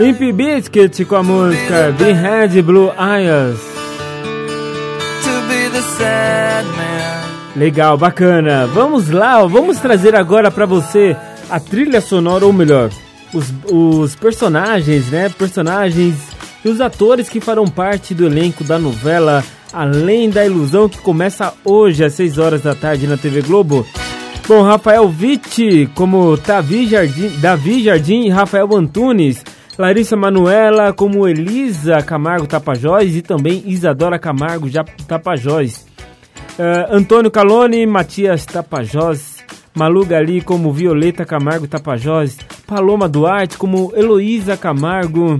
Limp 0.00 0.20
Bizkit 0.34 1.04
com 1.04 1.14
a 1.14 1.22
música 1.22 1.94
Blue 2.64 2.90
Eyes. 2.98 3.60
Be 5.48 5.70
the 5.70 5.80
sad 5.80 6.66
man. 6.76 7.54
Legal, 7.54 7.96
bacana. 7.96 8.66
Vamos 8.66 9.10
lá, 9.10 9.46
vamos 9.46 9.78
trazer 9.78 10.16
agora 10.16 10.50
pra 10.50 10.66
você 10.66 11.16
a 11.48 11.60
trilha 11.60 12.00
sonora, 12.00 12.44
ou 12.44 12.52
melhor, 12.52 12.90
os, 13.32 13.54
os 13.70 14.16
personagens, 14.16 15.08
né? 15.08 15.28
Personagens 15.28 16.16
e 16.64 16.68
os 16.68 16.80
atores 16.80 17.28
que 17.28 17.40
farão 17.40 17.68
parte 17.68 18.12
do 18.12 18.26
elenco 18.26 18.64
da 18.64 18.76
novela 18.76 19.44
Além 19.72 20.30
da 20.30 20.44
Ilusão, 20.44 20.88
que 20.88 20.98
começa 20.98 21.54
hoje 21.64 22.04
às 22.04 22.14
6 22.14 22.38
horas 22.38 22.62
da 22.62 22.74
tarde 22.74 23.06
na 23.06 23.16
TV 23.16 23.40
Globo. 23.40 23.86
Bom, 24.46 24.62
Rafael 24.62 25.04
Witt 25.04 25.90
como 25.94 26.36
Davi 26.36 26.86
Jardim, 26.86 27.30
Davi 27.40 27.82
Jardim 27.82 28.26
e 28.26 28.30
Rafael 28.30 28.68
Antunes. 28.76 29.42
Larissa 29.76 30.16
Manuela 30.16 30.92
como 30.92 31.26
Elisa 31.26 32.00
Camargo 32.02 32.46
Tapajós 32.46 33.16
e 33.16 33.22
também 33.22 33.62
Isadora 33.66 34.18
Camargo 34.18 34.68
Tapajós. 35.08 35.86
Eh, 36.56 36.88
Antônio 36.90 37.30
Calone, 37.30 37.84
Matias 37.84 38.46
Tapajós, 38.46 39.38
Malu 39.74 40.04
Gali 40.06 40.40
como 40.40 40.72
Violeta 40.72 41.24
Camargo 41.24 41.66
Tapajós, 41.66 42.36
Paloma 42.66 43.08
Duarte 43.08 43.56
como 43.56 43.92
Heloísa 43.96 44.56
Camargo, 44.56 45.38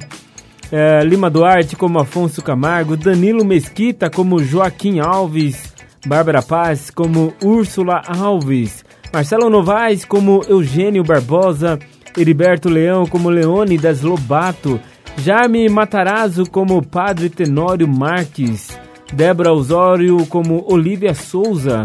eh, 0.73 1.05
Lima 1.05 1.31
Duarte 1.31 1.77
como 1.77 2.01
Afonso 2.01 2.43
Camargo, 2.43 2.97
Danilo 2.97 3.45
Mesquita 3.45 4.11
como 4.11 4.45
Joaquim 4.45 4.99
Alves, 4.99 5.73
Bárbara 6.05 6.43
Paz 6.43 6.91
como 6.91 7.33
Úrsula 7.41 8.03
Alves, 8.05 8.84
Marcelo 9.15 9.49
Novaes 9.49 10.05
como 10.05 10.43
Eugênio 10.49 11.05
Barbosa, 11.05 11.79
Heriberto 12.19 12.69
Leão 12.69 13.07
como 13.07 13.31
Leônidas 13.31 14.03
Lobato, 14.03 14.81
Jaime 15.25 15.69
Matarazzo 15.69 16.51
como 16.51 16.85
Padre 16.85 17.31
Tenório 17.31 17.87
Marques, 17.87 18.77
Débora 19.13 19.53
Osório 19.53 20.27
como 20.27 20.65
Olivia 20.69 21.15
Souza, 21.15 21.85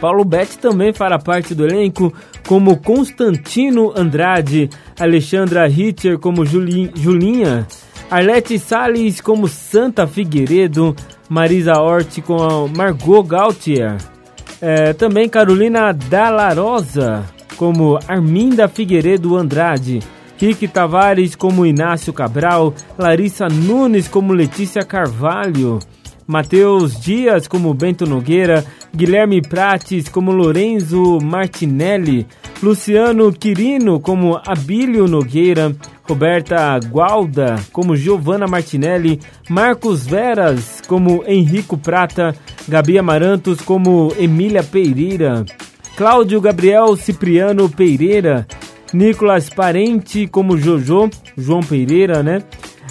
Paulo 0.00 0.24
Betti 0.24 0.58
também 0.58 0.92
fará 0.92 1.18
parte 1.18 1.56
do 1.56 1.66
elenco, 1.66 2.14
como 2.46 2.76
Constantino 2.76 3.92
Andrade, 3.96 4.70
Alexandra 4.96 5.66
Ritter 5.66 6.20
como 6.20 6.46
Juli, 6.46 6.92
Julinha, 6.94 7.66
Arlete 8.08 8.60
Salles 8.60 9.20
como 9.20 9.48
Santa 9.48 10.06
Figueiredo, 10.06 10.94
Marisa 11.28 11.80
Hort 11.80 12.20
com 12.22 12.68
Margot 12.68 13.24
Gautier, 13.24 13.96
é, 14.60 14.92
também 14.92 15.28
Carolina 15.28 15.92
Dallarosa 15.92 17.24
como 17.56 17.98
Arminda 18.06 18.68
Figueiredo 18.68 19.36
Andrade, 19.36 20.00
Rick 20.38 20.68
Tavares 20.68 21.34
como 21.34 21.66
Inácio 21.66 22.12
Cabral, 22.12 22.72
Larissa 22.96 23.48
Nunes 23.48 24.06
como 24.06 24.32
Letícia 24.32 24.84
Carvalho, 24.84 25.80
Matheus 26.28 27.00
Dias 27.00 27.48
como 27.48 27.72
Bento 27.72 28.04
Nogueira, 28.04 28.62
Guilherme 28.94 29.40
Prates 29.40 30.10
como 30.10 30.30
Lorenzo 30.30 31.18
Martinelli, 31.22 32.26
Luciano 32.62 33.32
Quirino 33.32 33.98
como 33.98 34.38
Abílio 34.46 35.08
Nogueira, 35.08 35.74
Roberta 36.02 36.78
Gualda 36.80 37.56
como 37.72 37.96
Giovanna 37.96 38.46
Martinelli, 38.46 39.18
Marcos 39.48 40.06
Veras 40.06 40.82
como 40.86 41.24
Henrico 41.26 41.78
Prata, 41.78 42.34
Gabi 42.68 42.98
Amarantos 42.98 43.62
como 43.62 44.12
Emília 44.18 44.62
Pereira, 44.62 45.46
Cláudio 45.96 46.42
Gabriel 46.42 46.94
Cipriano 46.94 47.70
Pereira, 47.70 48.46
Nicolas 48.92 49.48
Parente 49.48 50.28
como 50.28 50.58
Jojo, 50.58 51.08
João 51.38 51.60
Pereira, 51.60 52.22
né? 52.22 52.42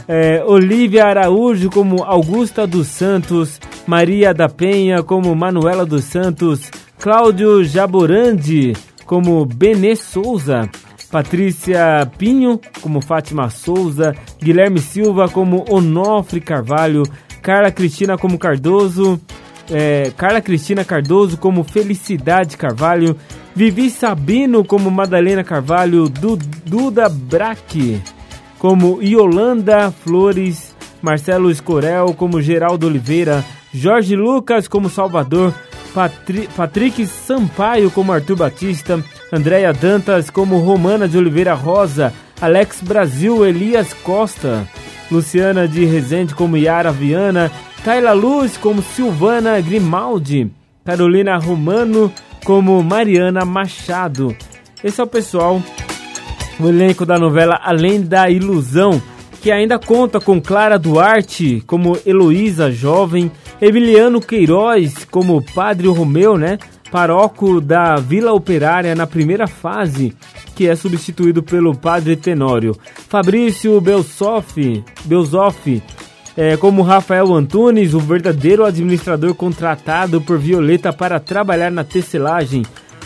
É, 0.07 0.41
Olivia 0.45 1.05
Araújo 1.05 1.69
como 1.69 2.01
Augusta 2.03 2.65
dos 2.65 2.87
Santos, 2.87 3.59
Maria 3.85 4.33
da 4.33 4.47
Penha 4.47 5.03
como 5.03 5.35
Manuela 5.35 5.85
dos 5.85 6.05
Santos, 6.05 6.71
Cláudio 6.97 7.67
Jaborandi 7.67 8.71
como 9.05 9.45
Benê 9.45 9.97
Souza, 9.97 10.69
Patrícia 11.11 12.09
Pinho 12.17 12.61
como 12.81 13.01
Fátima 13.01 13.49
Souza, 13.49 14.15
Guilherme 14.41 14.79
Silva 14.79 15.27
como 15.27 15.65
Onofre 15.69 16.39
Carvalho, 16.39 17.03
Carla 17.41 17.69
Cristina 17.69 18.17
como 18.17 18.39
Cardoso, 18.39 19.19
é, 19.69 20.13
Carla 20.15 20.41
Cristina 20.41 20.85
Cardoso 20.85 21.37
como 21.37 21.65
Felicidade 21.65 22.55
Carvalho, 22.55 23.17
Vivi 23.53 23.89
Sabino 23.89 24.63
como 24.63 24.89
Madalena 24.89 25.43
Carvalho, 25.43 26.07
du, 26.07 26.37
Duda 26.65 27.09
Braque 27.09 28.01
como 28.57 29.01
Yolanda 29.01 29.91
Flores, 29.91 30.75
Marcelo 31.01 31.49
Escorel 31.49 32.15
como 32.15 32.41
Geraldo 32.41 32.87
Oliveira, 32.87 33.43
Jorge 33.73 34.15
Lucas 34.15 34.67
como 34.67 34.89
Salvador, 34.89 35.53
Patri 35.93 36.47
Patrick 36.55 37.05
Sampaio 37.05 37.91
como 37.91 38.13
Arthur 38.13 38.37
Batista, 38.37 38.99
Andréia 39.31 39.73
Dantas 39.73 40.29
como 40.31 40.63
Romana 40.65 41.07
de 41.07 41.17
Oliveira 41.17 41.53
Rosa, 41.53 42.13
Alex 42.41 42.81
Brasil 42.81 43.45
Elias 43.45 43.93
Costa, 44.03 44.67
Luciana 45.09 45.67
de 45.67 45.85
Rezende 45.85 46.33
como 46.33 46.57
Yara 46.57 46.91
Viana, 46.91 47.51
Tayla 47.83 48.13
Luz 48.13 48.57
como 48.57 48.81
Silvana 48.81 49.59
Grimaldi, 49.61 50.51
Carolina 50.83 51.37
Romano 51.37 52.11
como 52.43 52.81
Mariana 52.83 53.45
Machado. 53.45 54.35
Esse 54.83 55.01
é 55.01 55.03
o 55.03 55.07
pessoal 55.07 55.61
o 56.59 56.67
elenco 56.67 57.05
da 57.05 57.19
novela 57.19 57.59
Além 57.63 58.01
da 58.01 58.29
Ilusão, 58.29 59.01
que 59.41 59.51
ainda 59.51 59.77
conta 59.77 60.19
com 60.19 60.41
Clara 60.41 60.79
Duarte 60.79 61.63
como 61.67 61.97
Heloísa 62.05 62.71
Jovem, 62.71 63.31
Emiliano 63.61 64.19
Queiroz 64.19 65.05
como 65.05 65.43
Padre 65.53 65.87
Romeu, 65.87 66.37
né? 66.37 66.57
Paróco 66.91 67.59
da 67.59 67.95
Vila 67.97 68.33
Operária 68.33 68.95
na 68.95 69.05
primeira 69.05 69.45
fase, 69.45 70.15
que 70.55 70.67
é 70.67 70.75
substituído 70.75 71.43
pelo 71.43 71.75
Padre 71.75 72.15
Tenório. 72.15 72.75
Fabrício 73.09 73.79
Belsoff, 73.81 74.83
é, 76.35 76.55
como 76.55 76.81
Rafael 76.81 77.33
Antunes, 77.33 77.93
o 77.93 77.99
verdadeiro 77.99 78.63
administrador 78.63 79.33
contratado 79.35 80.21
por 80.21 80.37
Violeta 80.37 80.93
para 80.93 81.19
trabalhar 81.19 81.71
na 81.71 81.83
tecelagem. 81.83 82.63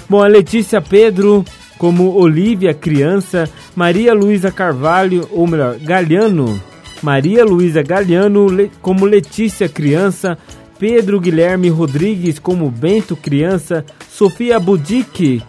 Bom, 0.08 0.22
a 0.22 0.28
Letícia 0.28 0.82
Pedro 0.82 1.44
como 1.82 2.14
Olivia 2.14 2.76
Criança, 2.76 3.50
Maria 3.76 4.14
Luísa 4.14 4.52
Carvalho, 4.52 5.28
ou 5.32 5.48
melhor, 5.48 5.80
Galhano, 5.80 6.62
Maria 7.02 7.44
Luísa 7.44 7.82
Galhano 7.82 8.46
como 8.84 9.04
Letícia 9.04 9.68
Criança, 9.68 10.38
Pedro 10.78 11.20
Guilherme 11.20 11.70
Rodrigues 11.70 12.38
como 12.38 12.70
Bento 12.70 13.16
Criança, 13.16 13.84
Sofia 14.08 14.60
Budic 14.60 15.42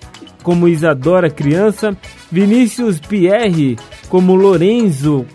como 0.43 0.69
Isadora 0.69 1.29
Criança, 1.29 1.95
Vinícius 2.31 2.99
Pierre 2.99 3.77
como 4.09 4.35
Lorenzo 4.35 5.27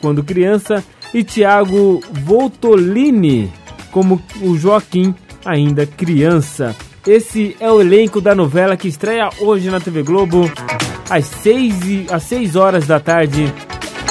quando 0.00 0.24
criança 0.24 0.82
e 1.12 1.22
Tiago 1.22 2.00
Voltolini 2.24 3.52
como 3.90 4.22
o 4.40 4.56
Joaquim 4.56 5.14
ainda 5.44 5.84
criança. 5.84 6.74
Esse 7.06 7.56
é 7.60 7.70
o 7.70 7.80
elenco 7.80 8.20
da 8.20 8.34
novela 8.34 8.76
que 8.76 8.88
estreia 8.88 9.30
hoje 9.38 9.70
na 9.70 9.78
TV 9.78 10.02
Globo 10.02 10.50
às 11.08 11.24
6, 11.26 12.10
às 12.10 12.24
6 12.24 12.56
horas 12.56 12.86
da 12.86 12.98
tarde. 12.98 13.52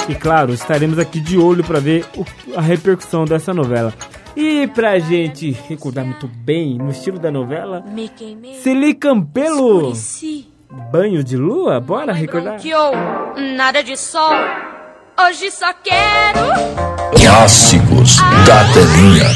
E 0.08 0.14
claro, 0.14 0.54
estaremos 0.54 0.98
aqui 0.98 1.20
de 1.20 1.36
olho 1.36 1.62
para 1.62 1.78
ver 1.78 2.06
o, 2.16 2.24
a 2.56 2.60
repercussão 2.62 3.24
dessa 3.26 3.52
novela. 3.52 3.92
E 4.34 4.66
pra 4.68 4.98
gente 4.98 5.50
recordar 5.68 6.04
muito 6.04 6.26
bem 6.28 6.78
no 6.78 6.90
estilo 6.90 7.18
da 7.18 7.30
novela, 7.30 7.84
Celi 8.62 8.94
Campelo. 8.94 9.92
Banho 10.90 11.22
de 11.22 11.36
lua? 11.36 11.80
Bora 11.80 12.12
recordar? 12.12 12.58
Nada 13.56 13.82
de 13.82 13.96
sol. 13.96 14.32
Hoje 15.18 15.50
só 15.50 15.72
quero 15.82 16.40
Clássicos 17.18 18.16
da 18.46 18.64
telinha. 18.72 19.28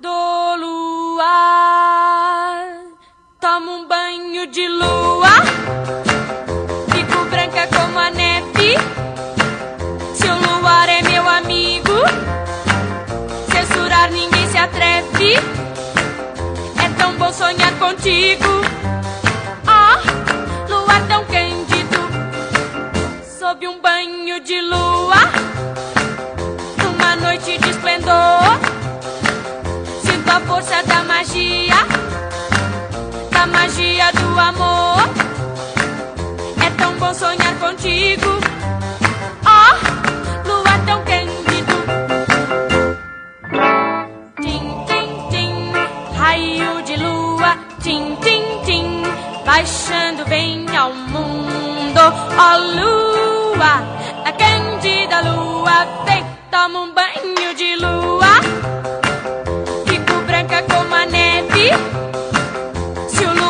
do 0.00 0.56
luar. 0.60 1.77
Banho 4.38 4.46
de 4.52 4.68
lua. 4.68 5.30
Fico 6.92 7.24
branca 7.24 7.66
como 7.74 7.98
a 7.98 8.08
neve. 8.08 8.76
Se 10.14 10.28
o 10.28 10.60
luar 10.60 10.88
é 10.88 11.02
meu 11.02 11.28
amigo, 11.28 11.92
censurar 13.50 14.12
ninguém 14.12 14.48
se 14.48 14.56
atreve. 14.56 15.34
É 15.34 16.88
tão 16.96 17.14
bom 17.16 17.32
sonhar 17.32 17.72
contigo. 17.80 18.62
Ah, 19.66 19.98
luar 20.68 21.02
tão 21.08 21.24
cândido. 21.24 21.98
Sob 23.40 23.66
um 23.66 23.80
banho 23.80 24.38
de 24.38 24.60
lua. 24.60 25.16
Numa 26.80 27.16
noite 27.16 27.58
de 27.58 27.70
esplendor. 27.70 28.56
Sinto 30.04 30.30
a 30.30 30.40
força 30.40 30.80
da 30.84 31.02
magia 31.02 31.88
magia 33.48 34.10
do 34.12 34.38
amor. 34.38 35.02
É 36.64 36.70
tão 36.76 36.92
bom 36.94 37.12
sonhar 37.14 37.54
contigo. 37.58 38.38
Oh, 39.44 40.48
lua 40.48 40.78
tão 40.86 41.02
cândido. 41.04 41.74
Tim, 44.42 44.84
tim, 44.86 45.28
tim, 45.30 45.72
raio 46.16 46.82
de 46.82 46.96
lua. 46.96 47.56
Tim, 47.82 48.16
tim, 48.22 48.42
tim, 48.64 49.02
baixando 49.44 50.24
vem 50.26 50.66
ao 50.76 50.92
mundo. 50.92 52.00
Oh, 52.00 52.58
lua, 52.80 53.82
a 54.24 54.32
cândida 54.32 55.20
lua, 55.20 55.86
vem, 56.04 56.24
toma 56.50 56.80
um 56.80 56.94
banho 56.94 57.54
de 57.56 57.76
lua. 57.76 58.40
Fico 59.86 60.20
branca 60.26 60.62
como 60.62 60.94
a 60.94 61.06
neve. 61.06 61.70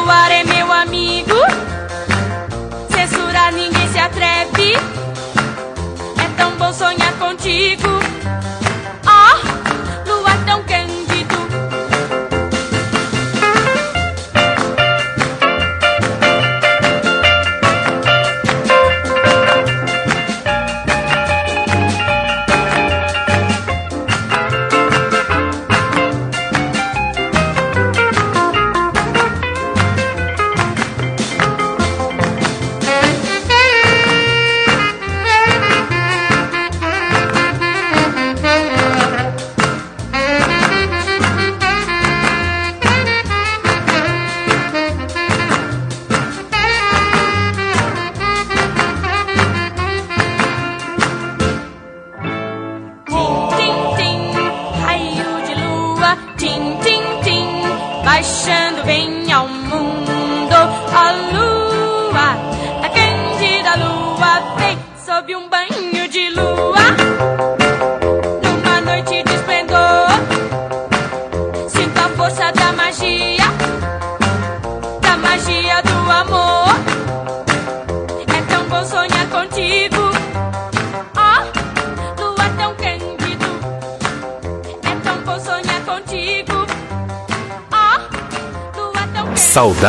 Luar 0.09 0.32
é 0.32 0.43
meu 0.43 0.72
amigo, 0.72 1.35
censurar 2.90 3.52
ninguém 3.52 3.89
se 3.93 3.98
atreve. 3.98 4.72
É 4.74 6.28
tão 6.35 6.52
bom 6.52 6.72
sonhar 6.72 7.12
contigo. 7.18 7.97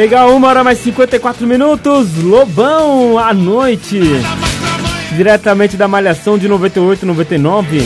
Legal, 0.00 0.34
uma 0.34 0.48
hora 0.48 0.64
mais 0.64 0.78
54 0.78 1.46
minutos. 1.46 2.16
Lobão 2.24 3.18
à 3.18 3.34
noite. 3.34 4.00
Diretamente 5.14 5.76
da 5.76 5.86
Malhação 5.86 6.38
de 6.38 6.48
98 6.48 7.04
99. 7.04 7.82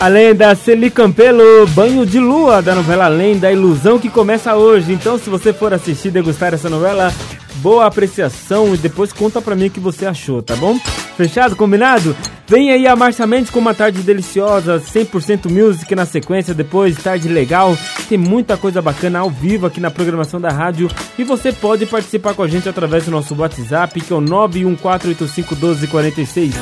Além 0.00 0.34
da 0.34 0.54
Celi 0.54 0.88
Campelo, 0.88 1.66
Banho 1.74 2.06
de 2.06 2.18
Lua, 2.18 2.62
da 2.62 2.74
novela 2.74 3.04
Além 3.04 3.38
da 3.38 3.52
Ilusão, 3.52 3.98
que 3.98 4.08
começa 4.08 4.56
hoje. 4.56 4.94
Então, 4.94 5.18
se 5.18 5.28
você 5.28 5.52
for 5.52 5.74
assistir 5.74 6.08
e 6.08 6.12
degustar 6.12 6.54
essa 6.54 6.70
novela, 6.70 7.12
boa 7.56 7.84
apreciação 7.84 8.72
e 8.72 8.78
depois 8.78 9.12
conta 9.12 9.42
pra 9.42 9.54
mim 9.54 9.66
o 9.66 9.70
que 9.70 9.78
você 9.78 10.06
achou, 10.06 10.42
tá 10.42 10.56
bom? 10.56 10.78
Fechado? 11.18 11.54
Combinado? 11.54 12.16
Vem 12.48 12.70
aí 12.70 12.86
a 12.86 12.96
Marcia 12.96 13.26
Mendes 13.26 13.50
com 13.50 13.58
uma 13.58 13.74
tarde 13.74 14.00
deliciosa, 14.00 14.80
100% 14.80 15.50
music 15.50 15.94
na 15.94 16.06
sequência, 16.06 16.54
depois 16.54 16.96
tarde 16.96 17.28
legal. 17.28 17.76
Tem 18.08 18.16
muita 18.16 18.56
coisa 18.56 18.80
bacana 18.80 19.18
ao 19.18 19.28
vivo 19.30 19.66
aqui 19.66 19.80
na 19.80 19.90
programação 19.90 20.40
da 20.40 20.50
rádio 20.50 20.88
e 21.18 21.24
você 21.24 21.52
pode 21.52 21.84
participar 21.86 22.34
com 22.34 22.42
a 22.42 22.48
gente 22.48 22.68
através 22.68 23.04
do 23.04 23.10
nosso 23.10 23.34
WhatsApp, 23.34 24.00
que 24.00 24.12
é 24.12 24.16
o 24.16 24.20
914851246. 24.20 26.54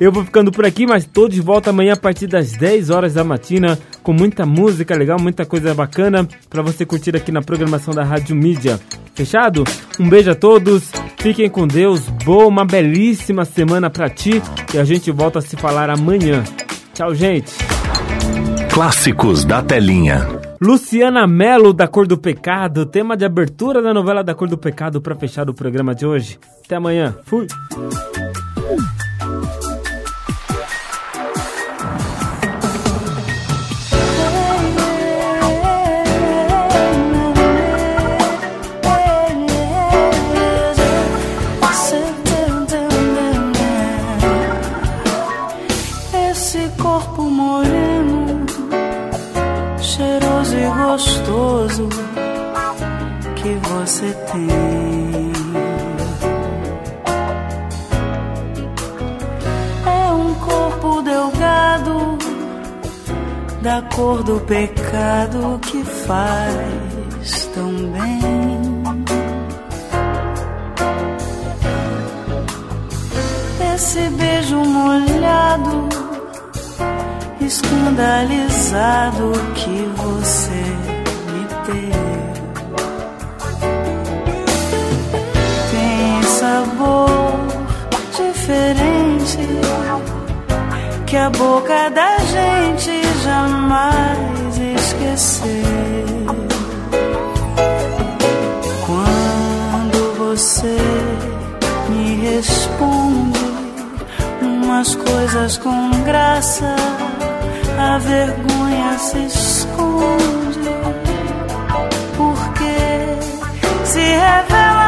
Eu 0.00 0.12
vou 0.12 0.24
ficando 0.24 0.52
por 0.52 0.64
aqui, 0.64 0.86
mas 0.86 1.04
tô 1.04 1.28
de 1.28 1.40
volta 1.40 1.70
amanhã 1.70 1.94
a 1.94 1.96
partir 1.96 2.28
das 2.28 2.52
10 2.52 2.90
horas 2.90 3.14
da 3.14 3.24
matina 3.24 3.76
com 4.02 4.12
muita 4.12 4.46
música 4.46 4.94
legal, 4.94 5.18
muita 5.20 5.44
coisa 5.44 5.74
bacana 5.74 6.28
pra 6.48 6.62
você 6.62 6.86
curtir 6.86 7.16
aqui 7.16 7.32
na 7.32 7.42
programação 7.42 7.92
da 7.92 8.04
Rádio 8.04 8.36
Mídia. 8.36 8.78
Fechado? 9.14 9.64
Um 9.98 10.08
beijo 10.08 10.30
a 10.30 10.36
todos, 10.36 10.84
fiquem 11.18 11.50
com 11.50 11.66
Deus, 11.66 12.08
boa, 12.24 12.46
uma 12.46 12.64
belíssima 12.64 13.44
semana 13.44 13.90
pra 13.90 14.08
ti 14.08 14.40
e 14.72 14.78
a 14.78 14.84
gente 14.84 15.10
volta 15.10 15.40
a 15.40 15.42
se 15.42 15.56
falar 15.56 15.90
amanhã. 15.90 16.44
Tchau, 16.94 17.12
gente. 17.12 17.52
Clássicos 18.72 19.44
da 19.44 19.60
telinha. 19.62 20.47
Luciana 20.60 21.26
Mello, 21.26 21.72
da 21.72 21.86
Cor 21.86 22.06
do 22.06 22.18
Pecado, 22.18 22.84
tema 22.84 23.16
de 23.16 23.24
abertura 23.24 23.80
da 23.80 23.94
novela 23.94 24.24
da 24.24 24.34
Cor 24.34 24.48
do 24.48 24.58
Pecado 24.58 25.00
para 25.00 25.14
fechar 25.14 25.48
o 25.48 25.54
programa 25.54 25.94
de 25.94 26.04
hoje. 26.04 26.38
Até 26.64 26.76
amanhã. 26.76 27.14
Fui. 27.24 27.46
você 53.88 54.12
tem. 54.30 55.32
É 59.86 60.12
um 60.12 60.34
corpo 60.34 61.00
delgado, 61.00 62.18
da 63.62 63.80
cor 63.94 64.22
do 64.22 64.40
pecado 64.40 65.58
que 65.62 65.82
faz 65.82 67.46
tão 67.54 67.72
bem. 67.72 68.60
Esse 73.74 74.10
beijo 74.10 74.56
molhado, 74.56 75.88
escandalizado 77.40 79.32
que 79.54 79.88
você 79.96 80.97
sabor 86.48 87.30
diferente 88.16 89.38
que 91.06 91.16
a 91.16 91.28
boca 91.30 91.90
da 91.90 92.16
gente 92.34 92.92
jamais 93.22 94.56
esqueceu. 94.76 96.26
Quando 98.86 100.00
você 100.18 100.78
me 101.90 102.14
responde 102.30 103.46
umas 104.40 104.94
coisas 104.94 105.58
com 105.58 105.90
graça, 106.04 106.74
a 107.78 107.98
vergonha 107.98 108.98
se 108.98 109.18
esconde. 109.26 110.68
Porque 112.16 112.78
se 113.84 114.00
revela 114.00 114.87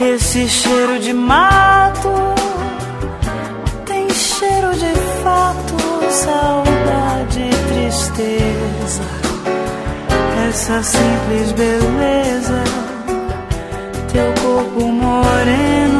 esse 0.00 0.46
cheiro 0.48 0.98
de 0.98 1.12
mato 1.12 2.10
tem 3.84 4.08
cheiro 4.10 4.72
de 4.74 4.92
fato, 5.22 5.76
saudade 6.10 7.40
e 7.40 7.50
tristeza. 7.72 9.02
Essa 10.48 10.82
simples 10.82 11.52
beleza, 11.52 12.62
teu 14.12 14.32
corpo 14.42 14.86
moreno, 14.86 15.95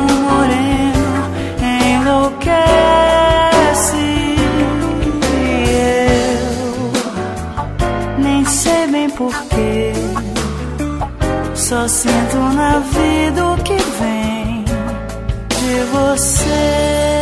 só 11.87 11.89
sinto 11.89 12.37
na 12.55 12.81
vida 12.81 13.47
o 13.47 13.57
que 13.63 13.77
vem 13.77 14.65
de 14.65 15.81
você. 15.93 17.16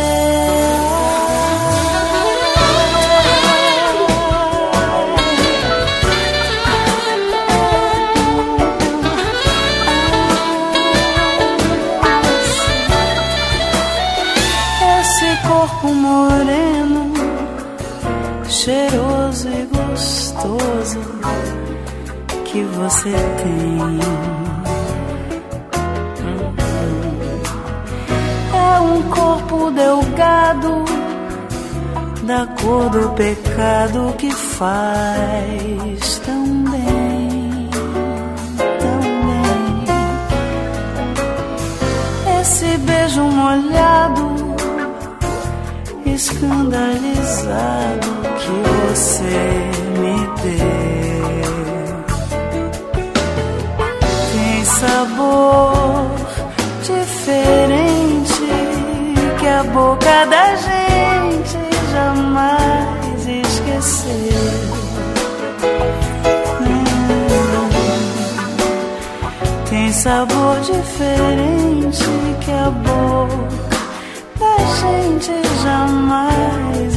Da 32.25 32.45
cor 32.59 32.89
do 32.89 33.09
pecado 33.11 34.13
que 34.17 34.31
faz 34.31 36.19
tão 36.25 36.63
bem, 36.63 37.69
tão 38.79 39.01
bem. 39.27 39.85
Esse 42.41 42.77
beijo 42.79 43.21
molhado, 43.21 44.55
escandalizado 46.05 48.07
que 48.39 48.51
você 48.89 49.37
me 49.99 50.17
deu. 50.41 51.25
Tem 54.31 54.65
sabor 54.65 56.09
diferente 56.81 58.47
que 59.39 59.47
a 59.47 59.63
boca 59.63 60.25
da 60.25 60.34
esqueceu. 64.05 64.75
Tem 69.69 69.91
sabor 69.91 70.59
diferente 70.61 72.05
que 72.43 72.51
a 72.51 72.69
boca 72.69 73.65
da 74.39 74.57
gente 74.79 75.31
jamais 75.63 76.94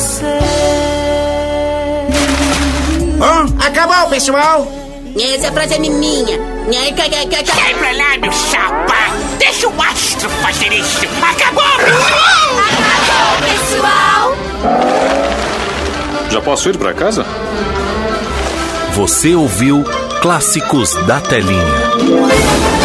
você. 0.00 0.24
Bom, 3.18 3.64
acabou, 3.64 4.08
pessoal. 4.08 4.66
Essa 5.18 5.52
frase 5.52 5.74
é 5.74 5.78
minha. 5.78 6.38
Sai 7.44 7.74
pra 7.74 7.92
lá, 7.92 8.16
meu 8.20 8.32
chapa. 8.32 8.94
Deixa 9.38 9.68
o 9.68 9.82
astro 9.82 10.30
fazer 10.30 10.72
isso. 10.72 11.00
Acabou, 11.22 11.62
Acabou, 12.70 13.48
pessoal. 13.48 14.36
Já 16.30 16.40
posso 16.40 16.68
ir 16.70 16.78
pra 16.78 16.94
casa? 16.94 17.26
Você 18.94 19.34
ouviu 19.34 19.84
Clássicos 20.22 20.94
da 21.06 21.20
Telinha. 21.20 22.79